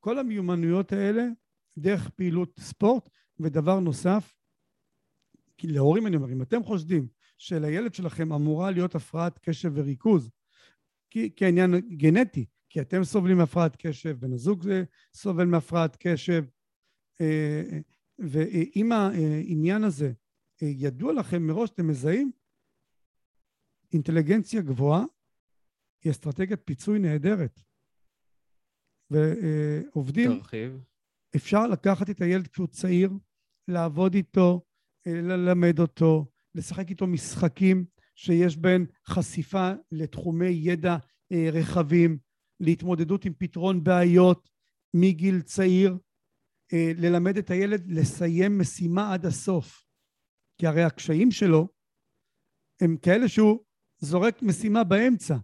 כל 0.00 0.18
המיומנויות 0.18 0.92
האלה 0.92 1.24
דרך 1.78 2.10
פעילות 2.10 2.60
ספורט, 2.60 3.08
ודבר 3.40 3.80
נוסף, 3.80 4.36
כי 5.56 5.66
להורים 5.66 6.06
אני 6.06 6.16
אומר, 6.16 6.32
אם 6.32 6.42
אתם 6.42 6.64
חושדים 6.64 7.08
שלילד 7.38 7.94
שלכם 7.94 8.32
אמורה 8.32 8.70
להיות 8.70 8.94
הפרעת 8.94 9.38
קשב 9.38 9.72
וריכוז, 9.74 10.30
כי, 11.10 11.30
העניין 11.40 11.74
גנטי, 11.96 12.46
כי 12.68 12.80
אתם 12.80 13.04
סובלים 13.04 13.36
מהפרעת 13.36 13.76
קשב, 13.76 14.16
בן 14.20 14.32
הזוג 14.32 14.64
סובל 15.14 15.44
מהפרעת 15.44 15.96
קשב, 16.00 16.44
אה, 17.20 17.62
ואם 18.18 18.92
העניין 18.92 19.84
הזה 19.84 20.12
ידוע 20.62 21.12
לכם 21.12 21.42
מראש, 21.42 21.70
אתם 21.70 21.88
מזהים, 21.88 22.32
אינטליגנציה 23.92 24.62
גבוהה 24.62 25.04
היא 26.04 26.12
אסטרטגיית 26.12 26.60
פיצוי 26.64 26.98
נהדרת. 26.98 27.60
ועובדים, 29.10 30.38
תרחיב. 30.38 30.80
אפשר 31.36 31.66
לקחת 31.66 32.10
את 32.10 32.20
הילד 32.20 32.48
כשהוא 32.48 32.66
צעיר, 32.66 33.10
לעבוד 33.68 34.14
איתו, 34.14 34.60
ללמד 35.06 35.80
אותו, 35.80 36.26
לשחק 36.54 36.90
איתו 36.90 37.06
משחקים 37.06 37.84
שיש 38.14 38.56
בהם 38.56 38.86
חשיפה 39.06 39.72
לתחומי 39.92 40.48
ידע 40.48 40.96
אה, 41.32 41.48
רחבים, 41.52 42.18
להתמודדות 42.60 43.24
עם 43.24 43.32
פתרון 43.38 43.84
בעיות 43.84 44.50
מגיל 44.94 45.40
צעיר, 45.40 45.98
אה, 46.72 46.92
ללמד 46.96 47.36
את 47.36 47.50
הילד 47.50 47.90
לסיים 47.90 48.58
משימה 48.58 49.14
עד 49.14 49.26
הסוף. 49.26 49.84
כי 50.58 50.66
הרי 50.66 50.82
הקשיים 50.82 51.30
שלו 51.30 51.68
הם 52.80 52.96
כאלה 52.96 53.28
שהוא 53.28 53.64
זורק 53.98 54.42
משימה 54.42 54.84
באמצע. 54.84 55.36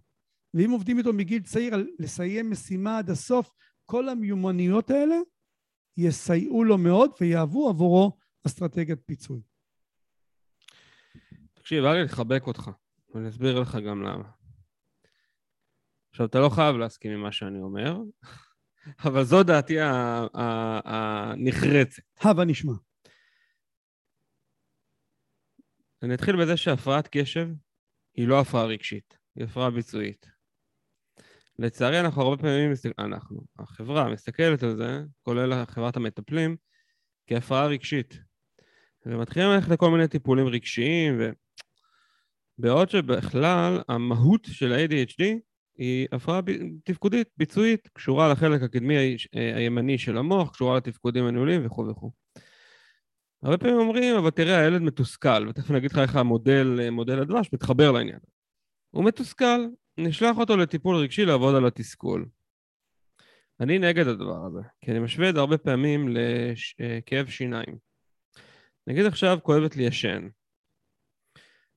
ואם 0.55 0.71
עובדים 0.71 0.97
איתו 0.97 1.13
מגיל 1.13 1.43
צעיר 1.43 1.73
על 1.73 1.87
לסיים 1.99 2.51
משימה 2.51 2.97
עד 2.97 3.09
הסוף, 3.09 3.51
כל 3.85 4.09
המיומנויות 4.09 4.89
האלה 4.89 5.15
יסייעו 5.97 6.63
לו 6.63 6.77
מאוד 6.77 7.11
ויהוו 7.21 7.69
עבורו 7.69 8.17
אסטרטגיית 8.47 8.99
פיצוי. 9.05 9.41
תקשיב, 11.53 11.83
ארי, 11.83 12.03
לחבק 12.03 12.47
אותך, 12.47 12.69
ואני 13.13 13.29
אסביר 13.29 13.59
לך 13.59 13.75
גם 13.75 14.03
למה. 14.03 14.29
עכשיו, 16.09 16.25
אתה 16.25 16.39
לא 16.39 16.49
חייב 16.49 16.75
להסכים 16.75 17.11
עם 17.11 17.21
מה 17.21 17.31
שאני 17.31 17.61
אומר, 17.61 17.97
אבל 19.05 19.23
זו 19.23 19.43
דעתי 19.43 19.77
הנחרצת. 20.83 22.03
הבה 22.21 22.45
נשמע. 22.45 22.73
אני 26.03 26.13
אתחיל 26.13 26.41
בזה 26.41 26.57
שהפרעת 26.57 27.07
קשב 27.11 27.47
היא 28.13 28.27
לא 28.27 28.39
הפרעה 28.39 28.65
רגשית, 28.65 29.17
היא 29.35 29.43
הפרעה 29.43 29.71
ביצועית. 29.71 30.34
לצערי 31.59 31.99
אנחנו 31.99 32.21
הרבה 32.21 32.41
פעמים, 32.41 32.71
אנחנו, 32.99 33.41
החברה 33.59 34.09
מסתכלת 34.09 34.63
על 34.63 34.77
זה, 34.77 35.03
כולל 35.21 35.65
חברת 35.65 35.95
המטפלים, 35.95 36.55
כהפרעה 37.27 37.67
רגשית. 37.67 38.19
ומתחילים 39.05 39.49
ללכת 39.49 39.69
לכל 39.69 39.91
מיני 39.91 40.07
טיפולים 40.07 40.47
רגשיים, 40.47 41.15
ו... 41.19 41.29
בעוד 42.57 42.89
שבכלל 42.89 43.81
המהות 43.89 44.47
של 44.51 44.73
ה-ADHD 44.73 45.23
היא 45.77 46.07
הפרעה 46.11 46.41
תפקודית, 46.83 47.27
ביצועית, 47.37 47.89
קשורה 47.93 48.31
לחלק 48.31 48.61
הקדמי 48.61 49.17
הימני 49.33 49.97
של 49.97 50.17
המוח, 50.17 50.51
קשורה 50.51 50.77
לתפקודים 50.77 51.25
הניהוליים 51.25 51.65
וכו' 51.65 51.87
וכו'. 51.87 52.11
הרבה 53.43 53.57
פעמים 53.57 53.75
אומרים, 53.75 54.15
אבל 54.15 54.29
תראה, 54.29 54.59
הילד 54.59 54.81
מתוסכל, 54.81 55.47
ותכף 55.49 55.69
אני 55.69 55.77
אגיד 55.77 55.91
לך 55.91 55.97
איך 55.97 56.15
המודל, 56.15 56.89
מודל 56.89 57.19
הדבש 57.19 57.49
מתחבר 57.53 57.91
לעניין. 57.91 58.19
הוא 58.91 59.05
מתוסכל, 59.05 59.65
נשלח 59.97 60.37
אותו 60.37 60.57
לטיפול 60.57 60.95
רגשי 60.95 61.25
לעבוד 61.25 61.55
על 61.55 61.65
התסכול. 61.65 62.25
אני 63.59 63.79
נגד 63.79 64.07
הדבר 64.07 64.45
הזה, 64.45 64.59
כי 64.81 64.91
אני 64.91 64.99
משווה 64.99 65.29
את 65.29 65.33
זה 65.33 65.39
הרבה 65.39 65.57
פעמים 65.57 66.15
לכאב 66.79 67.27
שיניים. 67.29 67.77
נגיד 68.87 69.05
עכשיו 69.05 69.37
כואבת 69.43 69.75
לי 69.75 69.87
השן, 69.87 70.27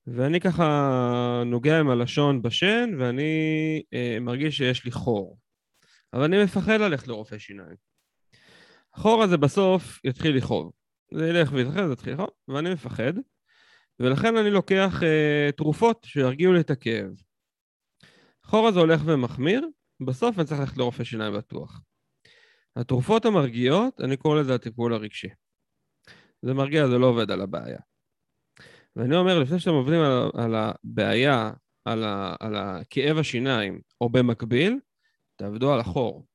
ואני 0.07 0.39
ככה 0.39 1.43
נוגע 1.45 1.79
עם 1.79 1.89
הלשון 1.89 2.41
בשן, 2.41 2.89
ואני 2.99 3.81
אה, 3.93 4.17
מרגיש 4.21 4.57
שיש 4.57 4.85
לי 4.85 4.91
חור. 4.91 5.37
אבל 6.13 6.23
אני 6.23 6.43
מפחד 6.43 6.79
ללכת 6.79 7.07
לרופא 7.07 7.37
שיניים. 7.37 7.75
החור 8.93 9.23
הזה 9.23 9.37
בסוף 9.37 9.99
יתחיל 10.05 10.37
לכאוב. 10.37 10.71
זה 11.13 11.29
ילך 11.29 11.51
ויתרחב, 11.53 11.87
זה 11.87 11.93
יתחיל 11.93 12.13
לאכול, 12.13 12.27
ואני 12.47 12.73
מפחד, 12.73 13.13
ולכן 13.99 14.37
אני 14.37 14.51
לוקח 14.51 15.03
אה, 15.03 15.51
תרופות 15.57 16.03
שירגיעו 16.05 16.53
לי 16.53 16.59
את 16.59 16.69
הכאב. 16.69 17.28
החור 18.49 18.67
הזה 18.67 18.79
הולך 18.79 19.01
ומחמיר, 19.05 19.67
בסוף 20.07 20.39
אני 20.39 20.45
צריך 20.45 20.59
ללכת 20.59 20.77
לרופא 20.77 21.03
שיניים 21.03 21.33
בטוח. 21.33 21.81
התרופות 22.75 23.25
המרגיעות, 23.25 24.01
אני 24.01 24.17
קורא 24.17 24.39
לזה 24.39 24.55
הטיפול 24.55 24.93
הרגשי. 24.93 25.27
זה 26.41 26.53
מרגיע, 26.53 26.87
זה 26.87 26.97
לא 26.97 27.05
עובד 27.05 27.31
על 27.31 27.41
הבעיה. 27.41 27.79
ואני 28.95 29.15
אומר, 29.15 29.39
לפני 29.39 29.59
שאתם 29.59 29.75
עובדים 29.75 29.99
על, 29.99 30.31
על 30.33 30.55
הבעיה, 30.55 31.51
על, 31.85 32.03
ה, 32.03 32.35
על 32.39 32.55
הכאב 32.55 33.17
השיניים, 33.17 33.81
או 34.01 34.09
במקביל, 34.09 34.79
תעבדו 35.35 35.73
על 35.73 35.79
החור. 35.79 36.25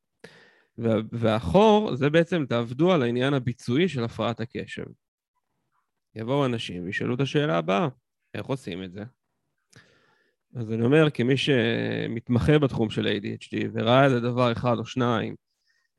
וה, 0.78 0.94
והחור, 1.12 1.96
זה 1.96 2.10
בעצם 2.10 2.46
תעבדו 2.46 2.92
על 2.92 3.02
העניין 3.02 3.34
הביצועי 3.34 3.88
של 3.88 4.04
הפרעת 4.04 4.40
הקשב. 4.40 4.84
יבואו 6.14 6.46
אנשים 6.46 6.84
וישאלו 6.84 7.14
את 7.14 7.20
השאלה 7.20 7.58
הבאה, 7.58 7.88
איך 8.34 8.46
עושים 8.46 8.84
את 8.84 8.92
זה? 8.92 9.04
אז 10.55 10.72
אני 10.72 10.84
אומר, 10.84 11.11
כמי 11.11 11.36
שמתמחה 11.36 12.59
בתחום 12.59 12.90
של 12.90 13.07
ADHD 13.07 13.57
וראה 13.72 14.05
איזה 14.05 14.20
דבר 14.20 14.52
אחד 14.52 14.78
או 14.78 14.84
שניים, 14.84 15.34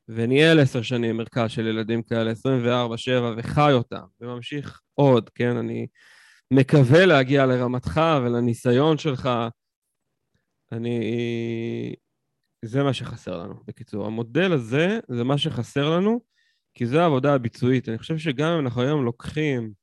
וניהל 0.08 0.60
עשר 0.60 0.82
שנים 0.82 1.18
מרכז 1.18 1.52
של 1.52 1.68
ילדים 1.68 2.04
כאלה, 2.04 2.32
24-7, 2.32 2.36
וחי 3.38 3.72
אותם, 3.72 4.04
וממשיך 4.22 4.82
עוד, 4.94 5.30
כן? 5.30 5.58
אני 5.58 5.88
מקווה 6.52 7.06
להגיע 7.06 7.46
לרמתך 7.46 8.02
ולניסיון 8.22 8.98
שלך. 8.98 9.30
אני... 10.72 11.96
זה 12.66 12.84
מה 12.84 12.94
שחסר 12.94 13.44
לנו, 13.44 13.56
בקיצור. 13.68 14.06
המודל 14.06 14.54
הזה 14.54 15.00
זה 15.08 15.24
מה 15.24 15.38
שחסר 15.38 15.90
לנו, 15.90 16.22
כי 16.74 16.86
זו 16.86 17.00
העבודה 17.00 17.34
הביצועית. 17.34 17.90
אני 17.90 17.98
חושב 17.98 18.18
שגם 18.18 18.52
אם 18.54 18.60
אנחנו 18.60 18.82
היום 18.82 19.06
לוקחים 19.06 19.74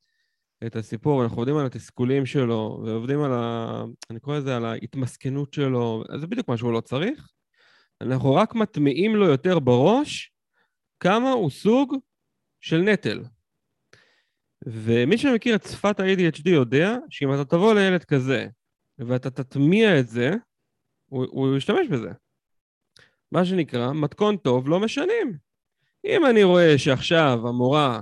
את 0.67 0.77
הסיפור, 0.77 1.23
אנחנו 1.23 1.37
עובדים 1.37 1.57
על 1.57 1.67
התסכולים 1.67 2.27
שלו, 2.27 2.83
ועובדים 2.87 3.23
על 3.23 3.33
ה... 3.33 3.85
אני 4.11 4.21
קורא 4.21 4.39
לזה 4.39 4.57
על 4.57 4.65
ההתמסכנות 4.65 5.53
שלו, 5.53 6.05
זה 6.21 6.27
בדיוק 6.27 6.49
מה 6.49 6.57
שהוא 6.57 6.73
לא 6.73 6.81
צריך. 6.81 7.29
אנחנו 8.01 8.35
רק 8.35 8.55
מטמיעים 8.55 9.17
לו 9.17 9.27
יותר 9.27 9.59
בראש 9.59 10.33
כמה 11.01 11.31
הוא 11.31 11.51
סוג 11.51 11.95
של 12.61 12.79
נטל. 12.79 13.23
ומי 14.67 15.19
שמכיר 15.19 15.55
את 15.55 15.63
שפת 15.63 16.01
ה-ADHD 16.01 16.49
יודע 16.51 16.97
שאם 17.11 17.35
אתה 17.35 17.45
תבוא 17.45 17.75
לילד 17.75 18.05
כזה 18.05 18.47
ואתה 18.99 19.31
תטמיע 19.31 20.01
את 20.01 20.09
זה, 20.09 20.31
הוא, 21.07 21.27
הוא 21.31 21.57
ישתמש 21.57 21.89
בזה. 21.89 22.11
מה 23.33 23.45
שנקרא, 23.45 23.93
מתכון 23.93 24.37
טוב 24.37 24.69
לא 24.69 24.81
משנים. 24.81 25.37
אם 26.05 26.27
אני 26.27 26.43
רואה 26.43 26.79
שעכשיו 26.79 27.49
המורה 27.49 28.01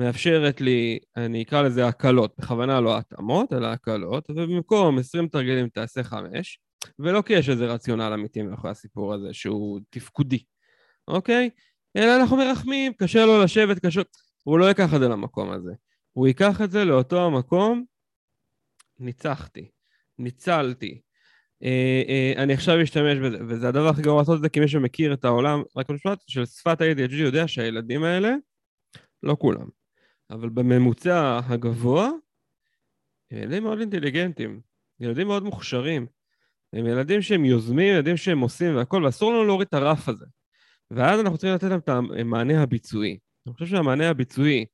מאפשרת 0.00 0.60
לי, 0.60 0.98
אני 1.16 1.42
אקרא 1.42 1.62
לזה 1.62 1.86
הקלות, 1.86 2.34
בכוונה 2.38 2.80
לא 2.80 2.98
התאמות, 2.98 3.52
אלא 3.52 3.66
הקלות, 3.66 4.30
ובמקום 4.30 4.98
20 4.98 5.28
תרגילים 5.28 5.68
תעשה 5.68 6.02
5, 6.02 6.60
ולא 6.98 7.22
כי 7.22 7.32
יש 7.32 7.48
איזה 7.48 7.66
רציונל 7.66 8.12
אמיתי 8.14 8.42
מאחורי 8.42 8.70
הסיפור 8.70 9.14
הזה 9.14 9.28
שהוא 9.32 9.80
תפקודי, 9.90 10.42
אוקיי? 11.08 11.50
אלא 11.96 12.16
אנחנו 12.16 12.36
מרחמים, 12.36 12.92
קשה 12.92 13.26
לו 13.26 13.42
לשבת, 13.42 13.86
קשה... 13.86 14.00
הוא 14.42 14.58
לא 14.58 14.64
ייקח 14.64 14.94
את 14.94 15.00
זה 15.00 15.08
למקום 15.08 15.50
הזה. 15.50 15.72
הוא 16.12 16.26
ייקח 16.26 16.60
את 16.60 16.70
זה 16.70 16.84
לאותו 16.84 17.26
המקום, 17.26 17.84
ניצחתי, 18.98 19.70
ניצלתי. 20.18 21.00
אה, 21.62 22.02
אה, 22.08 22.42
אני 22.42 22.52
עכשיו 22.52 22.82
אשתמש 22.82 23.18
בזה, 23.18 23.38
וזה 23.48 23.68
הדבר 23.68 23.88
הכי 23.88 24.02
גרוע 24.02 24.20
לעשות 24.20 24.36
את 24.36 24.42
זה, 24.42 24.48
כי 24.48 24.60
מי 24.60 24.68
שמכיר 24.68 25.12
את 25.12 25.24
העולם, 25.24 25.62
רק 25.76 25.90
במשפט, 25.90 26.18
של 26.26 26.46
שפת 26.46 26.80
ה-ADHD 26.80 27.14
יודע 27.14 27.48
שהילדים 27.48 28.04
האלה, 28.04 28.34
לא 29.22 29.36
כולם, 29.38 29.79
אבל 30.30 30.48
בממוצע 30.48 31.40
הגבוה, 31.48 32.10
ילדים 33.30 33.62
מאוד 33.62 33.80
אינטליגנטים, 33.80 34.60
ילדים 35.00 35.26
מאוד 35.26 35.42
מוכשרים. 35.42 36.06
הם 36.72 36.86
ילדים 36.86 37.22
שהם 37.22 37.44
יוזמים, 37.44 37.94
ילדים 37.94 38.16
שהם 38.16 38.40
עושים 38.40 38.76
והכול, 38.76 39.04
ואסור 39.04 39.32
לנו 39.32 39.44
להוריד 39.44 39.68
את 39.68 39.74
הרף 39.74 40.08
הזה. 40.08 40.26
ואז 40.90 41.20
אנחנו 41.20 41.38
צריכים 41.38 41.54
לתת 41.54 41.68
להם 41.68 41.78
את 41.78 41.88
המענה 41.88 42.62
הביצועי. 42.62 43.18
אני 43.46 43.54
חושב 43.54 43.66
שהמענה 43.66 44.10
הביצועי, 44.10 44.64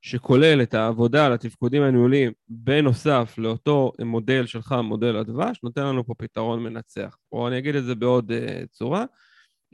שכולל 0.00 0.62
את 0.62 0.74
העבודה 0.74 1.26
על 1.26 1.32
התפקודים 1.32 1.82
הניהוליים 1.82 2.32
בנוסף 2.48 3.34
לאותו 3.38 3.92
מודל 4.04 4.46
שלך, 4.46 4.74
מודל 4.84 5.16
הדבש, 5.16 5.60
נותן 5.62 5.86
לנו 5.86 6.06
פה 6.06 6.14
פתרון 6.18 6.62
מנצח. 6.62 7.16
או 7.32 7.48
אני 7.48 7.58
אגיד 7.58 7.74
את 7.74 7.84
זה 7.84 7.94
בעוד 7.94 8.32
uh, 8.32 8.66
צורה, 8.70 9.04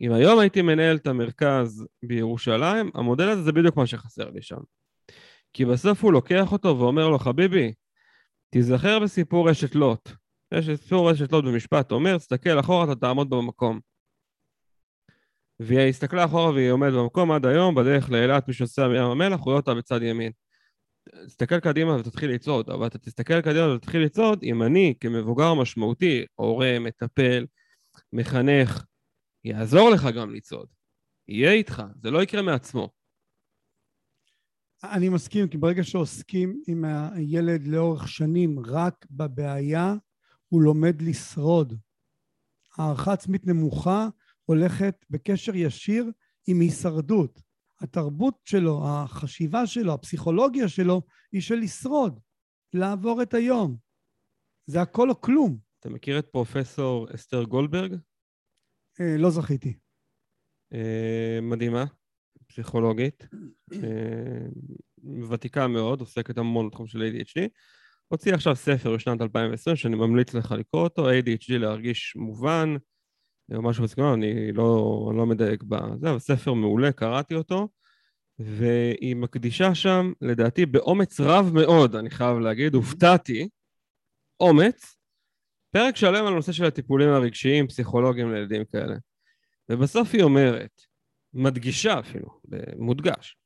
אם 0.01 0.12
היום 0.12 0.38
הייתי 0.38 0.62
מנהל 0.62 0.97
את 0.97 1.07
המרכז 1.07 1.86
בירושלים, 2.03 2.90
המודל 2.95 3.28
הזה 3.28 3.43
זה 3.43 3.53
בדיוק 3.53 3.76
מה 3.76 3.86
שחסר 3.86 4.30
לי 4.30 4.43
שם. 4.43 4.61
כי 5.53 5.64
בסוף 5.64 6.05
הוא 6.05 6.12
לוקח 6.12 6.53
אותו 6.53 6.78
ואומר 6.78 7.09
לו, 7.09 7.18
חביבי, 7.18 7.72
תיזכר 8.50 8.98
בסיפור 8.98 9.50
רשת 9.50 9.74
לוט. 9.74 10.09
יש 10.55 10.70
סיפור 10.70 11.11
רשת 11.11 11.32
לוט 11.32 11.44
במשפט, 11.44 11.92
אומר, 11.92 12.18
תסתכל 12.18 12.61
אחורה, 12.61 12.84
אתה 12.84 12.94
תעמוד 12.94 13.30
במקום. 13.30 13.80
והיא 15.61 15.88
הסתכלה 15.88 16.24
אחורה 16.24 16.50
והיא 16.50 16.70
עומדת 16.70 16.92
במקום 16.92 17.32
עד 17.32 17.46
היום, 17.46 17.74
בדרך 17.74 18.11
לאילת, 18.11 18.48
מי 18.48 18.55
שנוסע 18.55 18.88
מים 18.88 19.03
המלח, 19.03 19.40
רואה 19.40 19.57
אותה 19.57 19.74
בצד 19.74 20.03
ימין. 20.03 20.32
תסתכל 21.26 21.61
קדימה 21.61 21.96
ותתחיל 21.96 22.30
לצעוד, 22.30 22.70
אבל 22.70 22.86
אתה 22.86 22.98
תסתכל 22.98 23.40
קדימה 23.40 23.74
ותתחיל 23.74 24.03
לצעוד, 24.03 24.42
אם 24.42 24.62
אני 24.62 24.94
כמבוגר 25.00 25.55
משמעותי, 25.55 26.24
הורה, 26.34 26.78
מטפל, 26.80 27.46
מחנך, 28.12 28.84
יעזור 29.44 29.90
לך 29.90 30.09
גם 30.16 30.34
לצעוד. 30.34 30.66
יהיה 31.28 31.53
איתך, 31.53 31.82
זה 32.03 32.11
לא 32.11 32.22
יקרה 32.22 32.42
מעצמו. 32.42 33.01
אני 34.84 35.08
מסכים, 35.08 35.48
כי 35.48 35.58
ברגע 35.58 35.84
שעוסקים 35.84 36.62
עם 36.66 36.84
הילד 36.84 37.66
לאורך 37.66 38.08
שנים 38.08 38.58
רק 38.58 39.06
בבעיה, 39.10 39.94
הוא 40.48 40.62
לומד 40.62 41.02
לשרוד. 41.02 41.78
הערכה 42.76 43.12
עצמית 43.12 43.46
נמוכה 43.46 44.08
הולכת 44.44 45.04
בקשר 45.10 45.54
ישיר 45.54 46.10
עם 46.46 46.60
הישרדות. 46.60 47.42
התרבות 47.80 48.34
שלו, 48.44 48.82
החשיבה 48.88 49.66
שלו, 49.66 49.94
הפסיכולוגיה 49.94 50.68
שלו, 50.68 51.02
היא 51.32 51.40
של 51.40 51.54
לשרוד, 51.54 52.20
לעבור 52.72 53.22
את 53.22 53.34
היום. 53.34 53.76
זה 54.66 54.82
הכל 54.82 55.10
או 55.10 55.20
כלום. 55.20 55.58
אתה 55.80 55.90
מכיר 55.90 56.18
את 56.18 56.26
פרופסור 56.32 57.14
אסתר 57.14 57.42
גולדברג? 57.42 57.92
אה, 59.00 59.16
לא 59.18 59.30
זכיתי. 59.30 59.78
אה, 60.72 61.38
מדהימה, 61.42 61.84
פסיכולוגית, 62.53 63.26
אה, 63.72 65.28
ותיקה 65.30 65.66
מאוד, 65.66 66.00
עוסקת 66.00 66.38
המון 66.38 66.68
בתחום 66.68 66.86
של 66.86 67.03
ADHD. 67.03 67.48
הוציא 68.09 68.34
עכשיו 68.34 68.57
ספר 68.57 68.94
בשנת 68.94 69.20
2020 69.22 69.76
שאני 69.76 69.96
ממליץ 69.96 70.34
לך 70.34 70.53
לקרוא 70.59 70.82
אותו, 70.82 71.11
ADHD 71.11 71.59
להרגיש 71.59 72.16
מובן, 72.16 72.74
או 73.55 73.62
משהו 73.62 73.84
בסגנון, 73.84 74.22
אני 74.22 74.53
לא, 74.53 75.07
אני 75.11 75.18
לא 75.18 75.26
מדייק 75.26 75.62
בזה, 75.62 76.11
אבל 76.11 76.18
ספר 76.18 76.53
מעולה, 76.53 76.92
קראתי 76.92 77.34
אותו, 77.34 77.68
והיא 78.38 79.16
מקדישה 79.16 79.74
שם, 79.74 80.12
לדעתי, 80.20 80.66
באומץ 80.66 81.20
רב 81.20 81.50
מאוד, 81.55 81.96
אני 81.96 82.11
חייב 82.11 82.38
להגיד, 82.38 82.74
הופתעתי, 82.74 83.48
אומץ, 84.40 84.96
פרק 85.70 85.96
שלם 85.96 86.26
על 86.26 86.32
הנושא 86.32 86.53
של 86.53 86.64
הטיפולים 86.64 87.09
הרגשיים, 87.09 87.66
פסיכולוגיים 87.66 88.32
לילדים 88.32 88.64
כאלה. 88.64 88.96
ובסוף 89.68 90.14
היא 90.14 90.22
אומרת, 90.22 90.91
מדגישה 91.34 91.98
אפילו, 91.98 92.40
מודגש, 92.78 93.36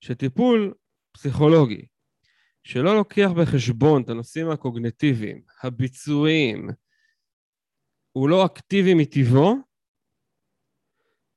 שטיפול 0.00 0.74
פסיכולוגי 1.12 1.86
שלא 2.64 2.96
לוקח 2.96 3.30
בחשבון 3.40 4.02
את 4.02 4.08
הנושאים 4.08 4.50
הקוגנטיביים, 4.50 5.42
הביצועיים, 5.62 6.68
הוא 8.12 8.28
לא 8.28 8.46
אקטיבי 8.46 8.94
מטבעו, 8.94 9.56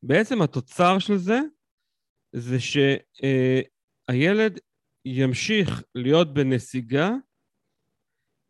בעצם 0.03 0.41
התוצר 0.41 0.99
של 0.99 1.17
זה 1.17 1.39
זה 2.31 2.57
שהילד 4.09 4.59
ימשיך 5.05 5.83
להיות 5.95 6.33
בנסיגה 6.33 7.11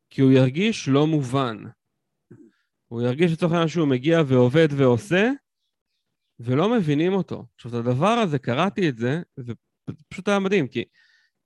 כי 0.10 0.22
הוא 0.22 0.32
ירגיש 0.32 0.88
לא 0.88 1.08
מובן. 1.08 1.58
הוא 2.88 3.02
ירגיש 3.02 3.32
לצורך 3.32 3.52
העניין 3.52 3.68
שהוא 3.68 3.88
מגיע 3.88 4.20
ועובד 4.28 4.68
ועושה, 4.78 5.32
ולא 6.40 6.78
מבינים 6.78 7.14
אותו. 7.14 7.46
עכשיו, 7.56 7.72
את 7.72 7.76
הדבר 7.76 8.08
הזה, 8.08 8.40
קראתי 8.40 8.90
את 8.90 8.98
זה, 8.98 9.22
ופשוט 9.90 10.28
היה 10.28 10.40
מדהים, 10.40 10.68
כי 10.68 10.84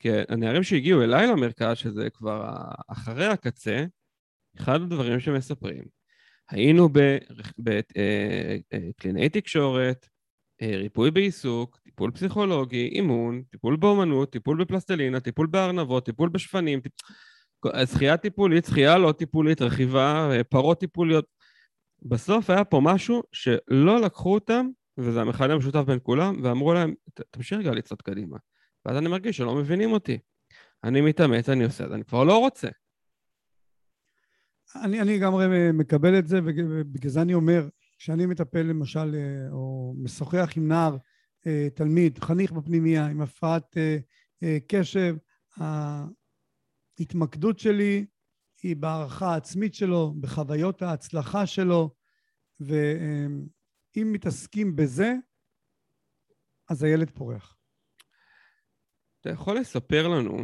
כי 0.01 0.09
הנערים 0.29 0.63
שהגיעו 0.63 1.03
אליי 1.03 1.27
למרכז, 1.27 1.77
שזה 1.77 2.09
כבר 2.09 2.53
אחרי 2.87 3.25
הקצה, 3.25 3.85
אחד 4.57 4.81
הדברים 4.81 5.19
שמספרים, 5.19 5.83
היינו 6.49 6.89
בקלינאי 7.59 7.83
אה, 9.21 9.23
אה, 9.23 9.29
תקשורת, 9.29 10.07
אה, 10.61 10.77
ריפוי 10.77 11.11
בעיסוק, 11.11 11.79
טיפול 11.83 12.11
פסיכולוגי, 12.11 12.87
אימון, 12.87 13.43
טיפול 13.51 13.75
באומנות, 13.75 14.31
טיפול 14.31 14.63
בפלסטלינה, 14.63 15.19
טיפול 15.19 15.47
בארנבות, 15.47 16.05
טיפול 16.05 16.29
בשפנים, 16.29 16.79
זכייה 17.83 18.17
טיפולית, 18.17 18.65
זכייה 18.65 18.97
לא 18.97 19.11
טיפולית, 19.11 19.61
רכיבה, 19.61 20.31
פרות 20.49 20.79
טיפוליות. 20.79 21.25
בסוף 22.01 22.49
היה 22.49 22.63
פה 22.63 22.81
משהו 22.83 23.23
שלא 23.31 24.01
לקחו 24.01 24.33
אותם, 24.33 24.67
וזה 24.97 25.21
המכנה 25.21 25.53
המשותף 25.53 25.83
בין 25.87 25.99
כולם, 26.03 26.35
ואמרו 26.43 26.73
להם, 26.73 26.93
תמשיך 27.31 27.59
רגע 27.59 27.71
לצעוד 27.71 28.01
קדימה. 28.01 28.37
ואז 28.85 28.97
אני 28.97 29.09
מרגיש 29.09 29.37
שלא 29.37 29.55
מבינים 29.55 29.91
אותי. 29.91 30.17
אני 30.83 31.01
מתאמץ, 31.01 31.49
אני 31.49 31.63
עושה, 31.63 31.83
אז 31.83 31.93
אני 31.93 32.03
כבר 32.03 32.23
לא 32.23 32.37
רוצה. 32.37 32.67
אני, 34.75 34.99
לגמרי 34.99 35.71
מקבל 35.73 36.19
את 36.19 36.27
זה, 36.27 36.39
ובגלל 36.43 37.11
זה 37.11 37.21
אני 37.21 37.33
אומר, 37.33 37.67
כשאני 37.97 38.25
מטפל 38.25 38.61
למשל, 38.61 39.15
אה, 39.15 39.51
או 39.51 39.93
משוחח 39.97 40.49
עם 40.57 40.67
נער, 40.67 40.97
אה, 41.47 41.67
תלמיד, 41.75 42.19
חניך 42.19 42.51
בפנימייה, 42.51 43.07
עם 43.07 43.21
הפרעת 43.21 43.77
אה, 44.43 44.57
קשב, 44.67 45.15
ההתמקדות 46.99 47.59
שלי 47.59 48.05
היא 48.63 48.75
בהערכה 48.75 49.33
העצמית 49.33 49.73
שלו, 49.73 50.13
בחוויות 50.19 50.81
ההצלחה 50.81 51.45
שלו, 51.45 51.95
ואם 53.95 54.11
מתעסקים 54.11 54.75
בזה, 54.75 55.13
אז 56.69 56.83
הילד 56.83 57.09
פורח. 57.09 57.57
אתה 59.21 59.29
יכול 59.29 59.59
לספר 59.59 60.07
לנו 60.07 60.37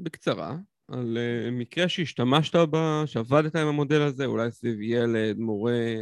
בקצרה 0.00 0.56
על 0.88 1.18
uh, 1.18 1.50
מקרה 1.50 1.88
שהשתמשת 1.88 2.54
בה, 2.54 3.02
שעבדת 3.06 3.56
עם 3.56 3.66
המודל 3.66 4.02
הזה, 4.02 4.24
אולי 4.24 4.50
סביב 4.50 4.80
ילד, 4.80 5.38
מורה, 5.38 5.94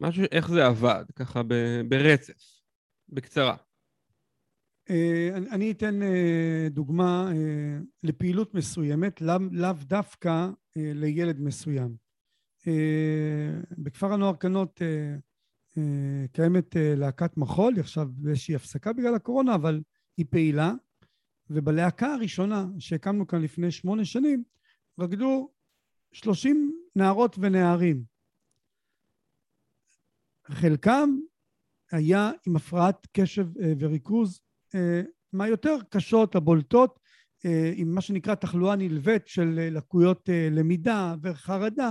משהו, 0.00 0.24
איך 0.32 0.48
זה 0.50 0.66
עבד, 0.66 1.04
ככה 1.16 1.42
ב, 1.42 1.54
ברצף, 1.88 2.60
בקצרה. 3.08 3.56
Uh, 4.88 4.92
אני, 5.36 5.70
אתן 5.70 6.02
uh, 6.02 6.70
דוגמה 6.70 7.32
לפעילות 8.02 8.54
מסוימת, 8.54 9.20
לאו 9.20 9.34
לא 9.52 9.72
דווקא 9.72 10.48
לילד 10.76 11.40
מסוים. 11.40 12.09
Uh, 12.64 13.74
בכפר 13.78 14.12
הנוער 14.12 14.34
קנות 14.34 14.80
uh, 14.80 15.74
uh, 15.76 15.80
קיימת 16.32 16.76
להקת 16.76 17.36
מחול, 17.36 17.74
היא 17.74 17.80
עכשיו 17.80 18.08
באיזושהי 18.12 18.54
הפסקה 18.54 18.92
בגלל 18.92 19.14
הקורונה, 19.14 19.54
אבל 19.54 19.80
היא 20.16 20.26
פעילה. 20.30 20.72
ובלהקה 21.50 22.14
הראשונה 22.14 22.66
שהקמנו 22.78 23.26
כאן 23.26 23.42
לפני 23.42 23.70
שמונה 23.70 24.04
שנים, 24.04 24.42
רקדו 25.00 25.50
שלושים 26.12 26.72
נערות 26.96 27.36
ונערים. 27.40 28.02
חלקם 30.50 31.18
היה 31.92 32.30
עם 32.46 32.56
הפרעת 32.56 33.06
קשב 33.12 33.46
אה, 33.58 33.72
וריכוז 33.78 34.40
אה, 34.74 35.02
מהיותר 35.32 35.76
קשות, 35.88 36.34
הבולטות, 36.34 37.00
אה, 37.44 37.72
עם 37.74 37.94
מה 37.94 38.00
שנקרא 38.00 38.34
תחלואה 38.34 38.76
נלווית 38.76 39.26
של 39.26 39.68
לקויות 39.70 40.28
למידה 40.50 41.14
וחרדה. 41.22 41.90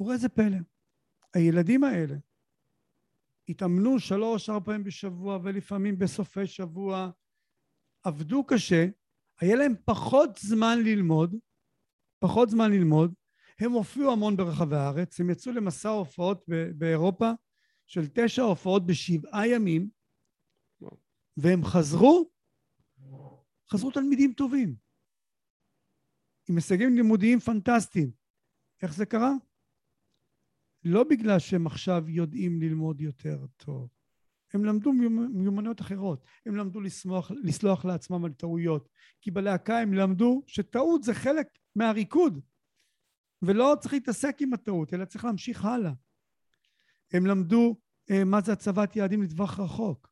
וראה 0.00 0.16
זה 0.16 0.28
פלא, 0.28 0.56
הילדים 1.34 1.84
האלה 1.84 2.16
התאמנו 3.48 3.98
שלוש-ארבע 3.98 4.64
פעמים 4.64 4.84
בשבוע 4.84 5.38
ולפעמים 5.44 5.98
בסופי 5.98 6.46
שבוע 6.46 7.10
עבדו 8.02 8.44
קשה, 8.44 8.86
היה 9.40 9.56
להם 9.56 9.74
פחות 9.84 10.38
זמן 10.38 10.78
ללמוד, 10.84 11.34
פחות 12.18 12.50
זמן 12.50 12.70
ללמוד, 12.70 13.14
הם 13.58 13.72
הופיעו 13.72 14.12
המון 14.12 14.36
ברחבי 14.36 14.76
הארץ, 14.76 15.20
הם 15.20 15.30
יצאו 15.30 15.52
למסע 15.52 15.88
הופעות 15.88 16.44
באירופה 16.78 17.30
של 17.86 18.00
תשע 18.14 18.42
הופעות 18.42 18.86
בשבעה 18.86 19.48
ימים, 19.48 19.90
והם 21.36 21.64
חזרו, 21.64 22.30
חזרו 23.72 23.90
תלמידים 23.90 24.32
טובים, 24.32 24.76
עם 26.48 26.56
הישגים 26.56 26.94
לימודיים 26.94 27.40
פנטסטיים. 27.40 28.10
איך 28.82 28.94
זה 28.94 29.06
קרה? 29.06 29.32
לא 30.84 31.04
בגלל 31.04 31.38
שהם 31.38 31.66
עכשיו 31.66 32.04
יודעים 32.08 32.60
ללמוד 32.62 33.00
יותר 33.00 33.46
טוב, 33.56 33.88
הם 34.54 34.64
למדו 34.64 34.92
מיומנויות 35.32 35.80
אחרות, 35.80 36.24
הם 36.46 36.56
למדו 36.56 36.80
לסמוך, 36.80 37.30
לסלוח 37.42 37.84
לעצמם 37.84 38.24
על 38.24 38.32
טעויות, 38.32 38.88
כי 39.20 39.30
בלהקה 39.30 39.78
הם 39.78 39.94
למדו 39.94 40.42
שטעות 40.46 41.02
זה 41.02 41.14
חלק 41.14 41.46
מהריקוד, 41.76 42.40
ולא 43.42 43.76
צריך 43.80 43.94
להתעסק 43.94 44.36
עם 44.40 44.54
הטעות, 44.54 44.94
אלא 44.94 45.04
צריך 45.04 45.24
להמשיך 45.24 45.64
הלאה. 45.64 45.92
הם 47.12 47.26
למדו 47.26 47.76
אה, 48.10 48.24
מה 48.24 48.40
זה 48.40 48.52
הצבת 48.52 48.96
יעדים 48.96 49.22
לטווח 49.22 49.60
רחוק, 49.60 50.10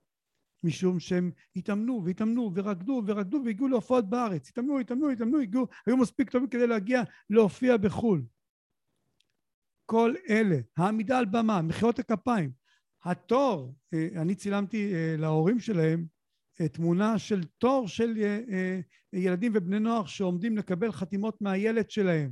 משום 0.64 1.00
שהם 1.00 1.30
התאמנו 1.56 2.02
והתאמנו 2.04 2.52
ורקדו 2.54 3.02
ורקדו 3.06 3.42
והגיעו 3.44 3.68
להופעות 3.68 4.10
בארץ, 4.10 4.48
התאמנו, 4.48 4.78
התאמנו, 4.78 5.10
התאמנו, 5.10 5.38
הגיעו, 5.38 5.66
היו 5.86 5.96
מספיק 5.96 6.30
טובים 6.30 6.48
כדי 6.48 6.66
להגיע 6.66 7.02
להופיע 7.30 7.76
בחו"ל. 7.76 8.22
כל 9.91 10.14
אלה, 10.30 10.57
העמידה 10.76 11.18
על 11.18 11.24
במה, 11.24 11.62
מחיאות 11.62 11.99
הכפיים, 11.99 12.51
התור, 13.05 13.74
אה, 13.95 14.09
אני 14.16 14.34
צילמתי 14.34 14.95
אה, 14.95 15.14
להורים 15.18 15.61
שלהם 15.61 16.07
אה, 16.61 16.68
תמונה 16.68 17.18
של 17.18 17.45
תור 17.45 17.89
של 17.89 18.14
ילדים 19.12 19.53
ובני 19.55 19.78
נוער 19.78 20.07
שעומדים 20.07 20.57
לקבל 20.57 20.93
חתימות 20.93 21.36
מהילד 21.41 21.91
שלהם. 21.91 22.30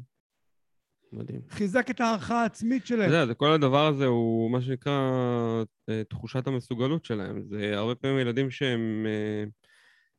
מדהים. 1.12 1.40
חיזק 1.48 1.90
את 1.90 2.00
הערכה 2.00 2.42
העצמית 2.42 2.86
שלהם. 2.86 3.08
אתה 3.08 3.16
יודע, 3.16 3.34
כל 3.34 3.52
הדבר 3.52 3.86
הזה 3.86 4.06
הוא 4.06 4.50
מה 4.50 4.60
שנקרא 4.60 5.00
תחושת 6.08 6.46
המסוגלות 6.46 7.04
שלהם. 7.04 7.42
זה 7.42 7.72
הרבה 7.76 7.94
פעמים 7.94 8.18
ילדים 8.18 8.50
שהם 8.50 9.06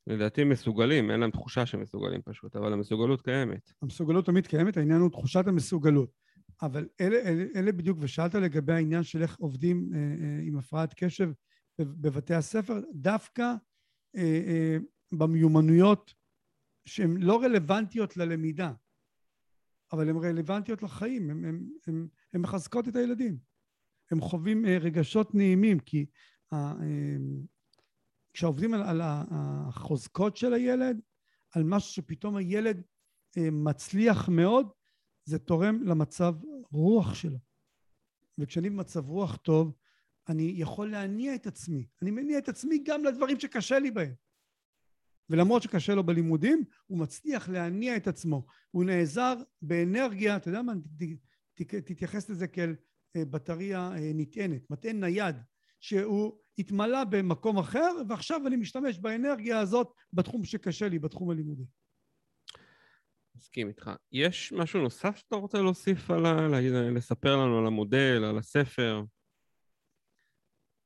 לדעתי 0.07 0.43
מסוגלים, 0.43 1.11
אין 1.11 1.19
להם 1.19 1.31
תחושה 1.31 1.65
שהם 1.65 1.81
מסוגלים 1.81 2.21
פשוט, 2.21 2.55
אבל 2.55 2.73
המסוגלות 2.73 3.21
קיימת. 3.21 3.71
המסוגלות 3.81 4.25
תמיד 4.25 4.47
קיימת, 4.47 4.77
העניין 4.77 5.01
הוא 5.01 5.09
תחושת 5.09 5.47
המסוגלות. 5.47 6.26
אבל 6.61 6.87
אלה, 7.01 7.17
אלה, 7.17 7.45
אלה 7.55 7.71
בדיוק, 7.71 7.97
ושאלת 8.01 8.35
לגבי 8.35 8.73
העניין 8.73 9.03
של 9.03 9.21
איך 9.21 9.37
עובדים 9.39 9.89
אה, 9.93 9.99
אה, 9.99 10.39
עם 10.43 10.57
הפרעת 10.57 10.93
קשב 10.93 11.31
בבתי 11.79 12.33
הספר, 12.33 12.81
דווקא 12.93 13.53
אה, 14.15 14.41
אה, 14.47 14.77
במיומנויות 15.11 16.13
שהן 16.85 17.17
לא 17.17 17.41
רלוונטיות 17.43 18.17
ללמידה, 18.17 18.73
אבל 19.91 20.09
הן 20.09 20.17
רלוונטיות 20.17 20.83
לחיים, 20.83 21.29
הן 22.33 22.41
מחזקות 22.41 22.87
את 22.87 22.95
הילדים. 22.95 23.37
הם 24.11 24.21
חווים 24.21 24.65
אה, 24.65 24.77
רגשות 24.77 25.35
נעימים, 25.35 25.79
כי 25.79 26.05
אה, 26.53 26.73
אה, 26.81 27.17
כשעובדים 28.33 28.73
על, 28.73 28.81
על 28.81 29.01
החוזקות 29.03 30.37
של 30.37 30.53
הילד, 30.53 31.01
על 31.55 31.63
משהו 31.63 31.93
שפתאום 31.93 32.35
הילד 32.35 32.81
אה, 33.37 33.51
מצליח 33.51 34.29
מאוד, 34.29 34.69
זה 35.27 35.39
תורם 35.39 35.83
למצב 35.83 36.35
רוח 36.71 37.13
שלו. 37.13 37.37
וכשאני 38.37 38.69
במצב 38.69 39.09
רוח 39.09 39.35
טוב, 39.35 39.73
אני 40.29 40.53
יכול 40.55 40.91
להניע 40.91 41.35
את 41.35 41.47
עצמי. 41.47 41.87
אני 42.01 42.11
מניע 42.11 42.37
את 42.37 42.49
עצמי 42.49 42.83
גם 42.85 43.05
לדברים 43.05 43.39
שקשה 43.39 43.79
לי 43.79 43.91
בהם. 43.91 44.13
ולמרות 45.29 45.63
שקשה 45.63 45.95
לו 45.95 46.03
בלימודים, 46.03 46.63
הוא 46.87 46.97
מצליח 46.97 47.49
להניע 47.49 47.95
את 47.95 48.07
עצמו. 48.07 48.45
הוא 48.71 48.83
נעזר 48.83 49.33
באנרגיה, 49.61 50.37
אתה 50.37 50.49
יודע 50.49 50.61
מה, 50.61 50.73
תתייחס 51.55 52.29
לזה 52.29 52.47
כאל 52.47 52.75
אה, 53.15 53.25
בטריה 53.25 53.91
אה, 53.91 54.11
נטענת, 54.13 54.69
מטען 54.69 54.99
נייד, 54.99 55.35
שהוא 55.79 56.37
התמלא 56.57 57.03
במקום 57.03 57.57
אחר, 57.57 57.91
ועכשיו 58.09 58.47
אני 58.47 58.55
משתמש 58.55 58.99
באנרגיה 58.99 59.59
הזאת 59.59 59.91
בתחום 60.13 60.43
שקשה 60.43 60.89
לי, 60.89 60.99
בתחום 60.99 61.29
הלימודי. 61.29 61.65
מסכים 63.37 63.67
איתך. 63.67 63.91
יש 64.11 64.53
משהו 64.53 64.81
נוסף 64.81 65.17
שאתה 65.17 65.35
רוצה 65.35 65.61
להוסיף 65.61 66.11
על 66.11 66.25
ה... 66.25 66.47
להגיד, 66.47 66.71
לספר 66.71 67.35
לנו 67.35 67.57
על 67.59 67.67
המודל, 67.67 68.23
על 68.23 68.37
הספר? 68.37 69.03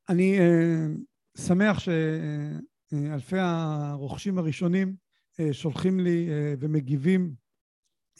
אני 0.10 0.39
uh, 0.39 1.41
שמח 1.41 1.80
שאלפי 1.80 3.36
uh, 3.36 3.39
הרוכשים 3.39 4.38
הראשונים 4.38 4.95
uh, 5.34 5.54
שולחים 5.54 5.99
לי 5.99 6.28
uh, 6.30 6.58
ומגיבים 6.60 7.34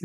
uh, 0.00 0.04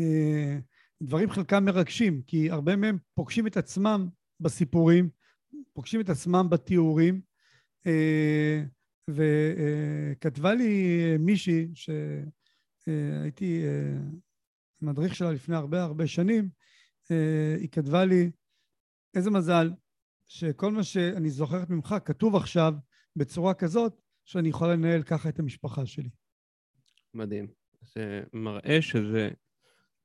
דברים 1.02 1.30
חלקם 1.30 1.64
מרגשים, 1.64 2.22
כי 2.26 2.50
הרבה 2.50 2.76
מהם 2.76 2.98
פוגשים 3.14 3.46
את 3.46 3.56
עצמם 3.56 4.08
בסיפורים, 4.40 5.10
פוגשים 5.72 6.00
את 6.00 6.08
עצמם 6.08 6.46
בתיאורים, 6.50 7.20
uh, 7.86 7.90
וכתבה 9.10 10.54
לי 10.54 10.96
מישהי 11.18 11.68
ש... 11.74 11.90
אה, 12.88 13.22
הייתי 13.22 13.64
אה, 13.66 13.98
מדריך 14.82 15.14
שלה 15.14 15.32
לפני 15.32 15.56
הרבה 15.56 15.82
הרבה 15.82 16.06
שנים, 16.06 16.48
אה, 17.10 17.56
היא 17.60 17.68
כתבה 17.68 18.04
לי, 18.04 18.30
איזה 19.14 19.30
מזל 19.30 19.70
שכל 20.26 20.72
מה 20.72 20.82
שאני 20.82 21.30
זוכרת 21.30 21.70
ממך 21.70 21.94
כתוב 22.04 22.36
עכשיו 22.36 22.74
בצורה 23.16 23.54
כזאת 23.54 24.00
שאני 24.24 24.48
יכולה 24.48 24.72
לנהל 24.74 25.02
ככה 25.02 25.28
את 25.28 25.38
המשפחה 25.38 25.86
שלי. 25.86 26.10
מדהים. 27.14 27.46
זה 27.94 28.22
מראה 28.32 28.82
שזה 28.82 29.30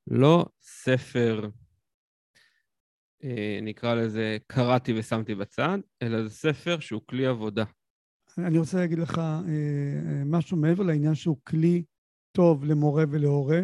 לא 0.06 0.46
ספר, 0.60 1.48
נקרא 3.62 3.94
לזה, 3.94 4.36
קראתי 4.46 4.98
ושמתי 4.98 5.34
בצד, 5.34 5.78
אלא 6.02 6.22
זה 6.22 6.30
ספר 6.30 6.80
שהוא 6.80 7.02
כלי 7.06 7.26
עבודה. 7.26 7.64
אני 8.38 8.58
רוצה 8.58 8.78
להגיד 8.78 8.98
לך 8.98 9.20
משהו 10.26 10.56
מעבר 10.56 10.82
לעניין 10.82 11.14
שהוא 11.14 11.36
כלי 11.44 11.84
טוב 12.36 12.64
למורה 12.64 13.04
ולהורה, 13.10 13.60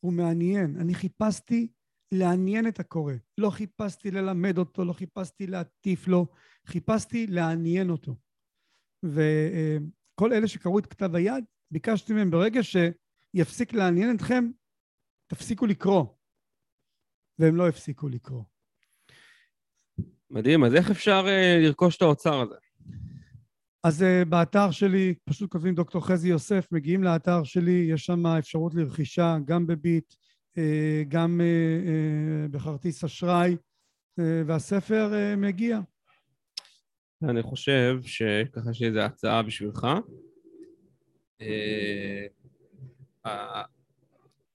הוא 0.00 0.12
מעניין. 0.12 0.76
אני 0.80 0.94
חיפשתי 0.94 1.68
לעניין 2.12 2.68
את 2.68 2.80
הקורא. 2.80 3.14
לא 3.38 3.50
חיפשתי 3.50 4.10
ללמד 4.10 4.58
אותו, 4.58 4.84
לא 4.84 4.92
חיפשתי 4.92 5.46
להטיף 5.46 6.08
לו, 6.08 6.26
חיפשתי 6.66 7.26
לעניין 7.26 7.90
אותו. 7.90 8.14
וכל 9.02 10.32
אלה 10.32 10.48
שקראו 10.48 10.78
את 10.78 10.86
כתב 10.86 11.14
היד, 11.14 11.44
ביקשתי 11.70 12.12
מהם 12.12 12.30
ברגע 12.30 12.60
שיפסיק 12.62 13.72
לעניין 13.72 14.16
אתכם, 14.16 14.50
תפסיקו 15.26 15.66
לקרוא. 15.66 16.04
והם 17.38 17.56
לא 17.56 17.68
הפסיקו 17.68 18.08
לקרוא. 18.08 18.42
מדהים, 20.30 20.64
אז 20.64 20.74
איך 20.74 20.90
אפשר 20.90 21.24
uh, 21.24 21.66
לרכוש 21.66 21.96
את 21.96 22.02
האוצר 22.02 22.40
הזה? 22.40 22.54
אז 23.86 24.02
uh, 24.02 24.24
באתר 24.28 24.70
שלי, 24.70 25.14
פשוט 25.24 25.50
כותבים 25.52 25.74
דוקטור 25.74 26.06
חזי 26.06 26.28
יוסף, 26.28 26.68
מגיעים 26.72 27.04
לאתר 27.04 27.44
שלי, 27.44 27.88
יש 27.92 28.06
שם 28.06 28.26
אפשרות 28.26 28.74
לרכישה 28.74 29.36
גם 29.44 29.66
בביט, 29.66 30.12
uh, 30.12 30.58
גם 31.08 31.40
uh, 31.40 31.86
uh, 31.86 32.52
בכרטיס 32.52 33.04
אשראי, 33.04 33.54
uh, 33.54 34.22
והספר 34.46 35.10
uh, 35.12 35.36
מגיע. 35.36 35.80
אני 37.22 37.42
חושב 37.42 37.98
שככה 38.02 38.70
יש 38.70 38.80
לי 38.80 38.86
איזו 38.86 39.00
הצעה 39.00 39.42
בשבילך. 39.42 39.86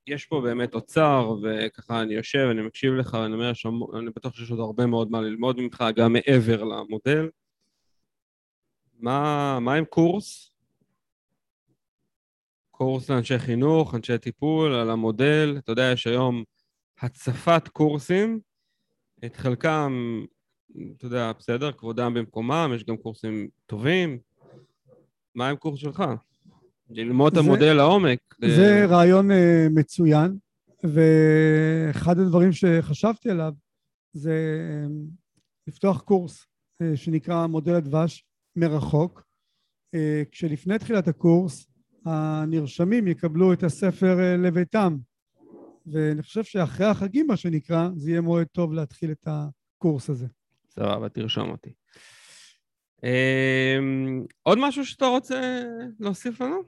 יש 0.08 0.26
פה 0.26 0.42
באמת 0.42 0.76
אוצר, 0.76 1.36
וככה 1.44 2.02
אני 2.02 2.14
יושב, 2.14 2.48
אני 2.52 2.62
מקשיב 2.62 2.94
לך, 2.94 3.16
אני 3.26 3.34
אומר, 3.34 3.54
שמו, 3.54 3.98
אני 3.98 4.10
בטוח 4.16 4.36
שיש 4.36 4.52
עוד 4.52 4.60
הרבה 4.60 4.86
מאוד 4.86 5.12
מה 5.12 5.22
ללמוד 5.22 5.62
ממך, 5.62 5.84
גם 5.96 6.14
מעבר 6.14 6.64
למודל. 6.64 7.30
מה, 9.02 9.60
מה 9.60 9.74
עם 9.74 9.86
קורס? 9.86 10.52
קורס 12.72 13.10
לאנשי 13.10 13.40
חינוך, 13.40 13.96
אנשי 13.96 14.18
טיפול, 14.18 14.74
על 14.74 14.90
המודל. 14.90 15.56
אתה 15.58 15.72
יודע, 15.72 15.90
יש 15.94 16.08
היום 16.08 16.44
הצפת 17.00 17.68
קורסים, 17.68 18.40
את 19.26 19.36
חלקם, 19.36 20.22
אתה 20.98 21.06
יודע, 21.06 21.32
בסדר, 21.40 21.72
כבודם 21.72 22.14
במקומם, 22.14 22.72
יש 22.76 22.84
גם 22.84 22.98
קורסים 22.98 23.48
טובים. 23.66 24.20
מה 25.36 25.50
עם 25.50 25.56
קורס 25.56 25.80
שלך? 25.80 26.04
ללמוד 26.90 27.38
את 27.38 27.44
המודל 27.44 27.74
לעומק. 27.74 28.20
זה 28.46 28.86
רעיון 28.86 29.32
uh, 29.32 29.34
מצוין, 29.72 30.38
ואחד 30.84 32.20
הדברים 32.20 32.52
שחשבתי 32.52 33.30
עליו 33.30 33.54
זה 34.14 34.58
uh, 34.88 34.92
לפתוח 35.68 36.02
קורס 36.02 36.46
שנקרא 36.96 37.48
מודל 37.48 37.76
הדבש 37.76 38.26
מרחוק, 38.56 39.24
uh, 39.96 40.00
כשלפני 40.32 40.80
תחילת 40.80 41.08
הקורס 41.08 41.68
הנרשמים 42.06 43.08
יקבלו 43.08 43.54
את 43.54 43.64
הספר 43.64 44.18
uh, 44.18 44.42
לביתם, 44.42 44.98
ואני 45.86 46.22
חושב 46.22 46.44
שאחרי 46.44 46.86
החגים, 46.86 47.28
מה 47.28 47.38
שנקרא, 47.38 47.90
זה 47.96 48.10
יהיה 48.10 48.22
מועד 48.22 48.48
טוב 48.48 48.74
להתחיל 48.74 49.12
את 49.12 49.28
הקורס 49.28 50.10
הזה. 50.10 50.28
סבבה, 50.70 51.10
תרשום 51.10 51.50
אותי. 51.50 51.74
אמ, 53.04 54.26
עוד 54.44 54.58
משהו 54.62 54.86
שאתה 54.86 55.06
רוצה 55.06 55.64
להוסיף 56.00 56.42
לנו? 56.42 56.62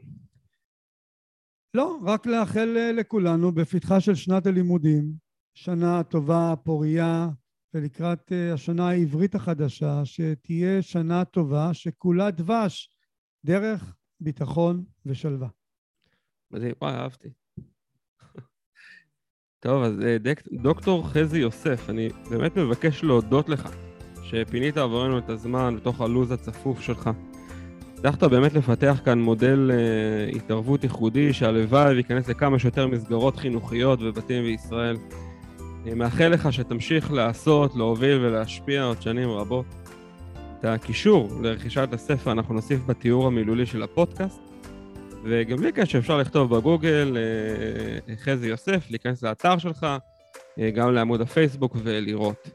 לא, 1.74 2.00
רק 2.04 2.26
לאחל 2.26 2.78
אה, 2.78 2.92
לכולנו 2.92 3.52
בפתחה 3.52 4.00
של 4.00 4.16
שנת 4.16 4.46
הלימודים, 4.46 5.14
שנה 5.54 6.04
טובה, 6.04 6.54
פורייה, 6.64 7.28
ולקראת 7.74 8.32
אה, 8.32 8.54
השנה 8.54 8.90
העברית 8.90 9.36
החדשה, 9.36 10.02
שתהיה 10.06 10.82
שנה 10.82 11.26
טובה 11.26 11.74
שכולה 11.74 12.32
דבש, 12.32 12.90
דרך, 13.46 13.96
ביטחון 14.20 14.84
ושלווה. 15.06 15.48
מדהים, 16.52 16.74
וואי, 16.82 16.94
אהבתי. 16.94 17.30
טוב, 19.60 19.84
אז 19.84 20.00
אה, 20.00 20.18
דוקטור 20.52 21.08
חזי 21.10 21.40
יוסף, 21.40 21.90
אני 21.90 22.10
באמת 22.30 22.58
מבקש 22.58 23.04
להודות 23.04 23.50
לך. 23.50 23.70
שפינית 24.24 24.78
עבורנו 24.78 25.18
את 25.18 25.30
הזמן 25.30 25.76
בתוך 25.76 26.02
הלו"ז 26.02 26.32
הצפוף 26.32 26.82
שלך. 26.82 27.10
הצלחת 27.94 28.24
באמת 28.24 28.54
לפתח 28.54 29.02
כאן 29.06 29.20
מודל 29.20 29.72
אה, 29.72 30.38
התערבות 30.38 30.84
ייחודי 30.84 31.34
שהלוואי 31.34 31.94
וייכנס 31.94 32.28
לכמה 32.28 32.60
שיותר 32.60 32.88
מסגרות 32.88 33.36
חינוכיות 33.36 34.00
ובתים 34.02 34.44
בישראל. 34.44 34.98
אני 35.84 35.94
מאחל 35.94 36.28
לך 36.28 36.54
שתמשיך 36.54 37.12
לעשות, 37.12 37.76
להוביל 37.76 38.26
ולהשפיע 38.26 38.84
עוד 38.84 39.02
שנים 39.02 39.30
רבות. 39.30 39.66
את 40.60 40.66
הקישור 40.66 41.30
לרכישת 41.42 41.90
הספר 41.94 42.32
אנחנו 42.32 42.54
נוסיף 42.54 42.80
בתיאור 42.86 43.28
המילולי 43.28 43.66
של 43.66 43.84
הפודקאסט, 43.84 44.40
וגם 45.24 45.58
בלי 45.58 45.72
קשר 45.72 46.00
אפשר 46.00 46.18
לכתוב 46.18 46.56
בגוגל 46.56 47.18
אה, 47.18 48.16
חזי 48.16 48.48
יוסף, 48.48 48.86
להיכנס 48.90 49.24
לאתר 49.24 49.58
שלך, 49.58 49.88
אה, 50.60 50.72
גם 50.72 50.94
לעמוד 50.94 51.22
הפייסבוק 51.22 51.76
ולראות. 51.84 52.48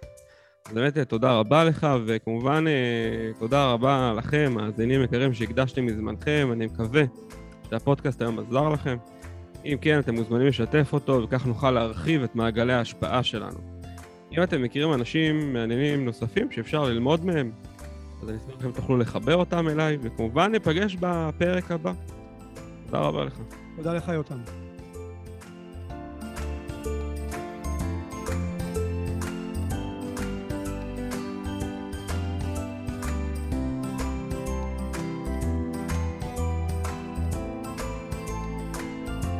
אז 0.66 0.74
באמת 0.74 0.98
תודה 0.98 1.32
רבה 1.32 1.64
לך, 1.64 1.86
וכמובן 2.06 2.64
אה, 2.66 3.30
תודה 3.38 3.72
רבה 3.72 4.12
לכם, 4.16 4.52
מאזינים 4.54 5.02
יקרים 5.02 5.34
שהקדשתם 5.34 5.86
מזמנכם, 5.86 6.48
אני 6.52 6.66
מקווה 6.66 7.02
שהפודקאסט 7.70 8.22
היום 8.22 8.38
עזר 8.38 8.68
לכם. 8.68 8.96
אם 9.64 9.76
כן, 9.80 9.98
אתם 9.98 10.14
מוזמנים 10.14 10.46
לשתף 10.46 10.90
אותו, 10.92 11.22
וכך 11.22 11.46
נוכל 11.46 11.70
להרחיב 11.70 12.22
את 12.22 12.36
מעגלי 12.36 12.72
ההשפעה 12.72 13.22
שלנו. 13.22 13.58
אם 14.32 14.42
אתם 14.42 14.62
מכירים 14.62 14.94
אנשים 14.94 15.52
מעניינים 15.52 16.04
נוספים 16.04 16.50
שאפשר 16.50 16.84
ללמוד 16.84 17.24
מהם, 17.24 17.50
אז 18.22 18.28
אני 18.28 18.36
אשמח 18.38 18.64
אם 18.64 18.70
תוכלו 18.70 18.96
לחבר 18.96 19.36
אותם 19.36 19.68
אליי, 19.68 19.98
וכמובן 20.02 20.52
ניפגש 20.52 20.96
בפרק 21.00 21.70
הבא. 21.70 21.92
תודה 22.86 22.98
רבה 22.98 23.24
לך. 23.24 23.38
תודה 23.76 23.94
לך, 23.94 24.08
יותם. 24.08 24.67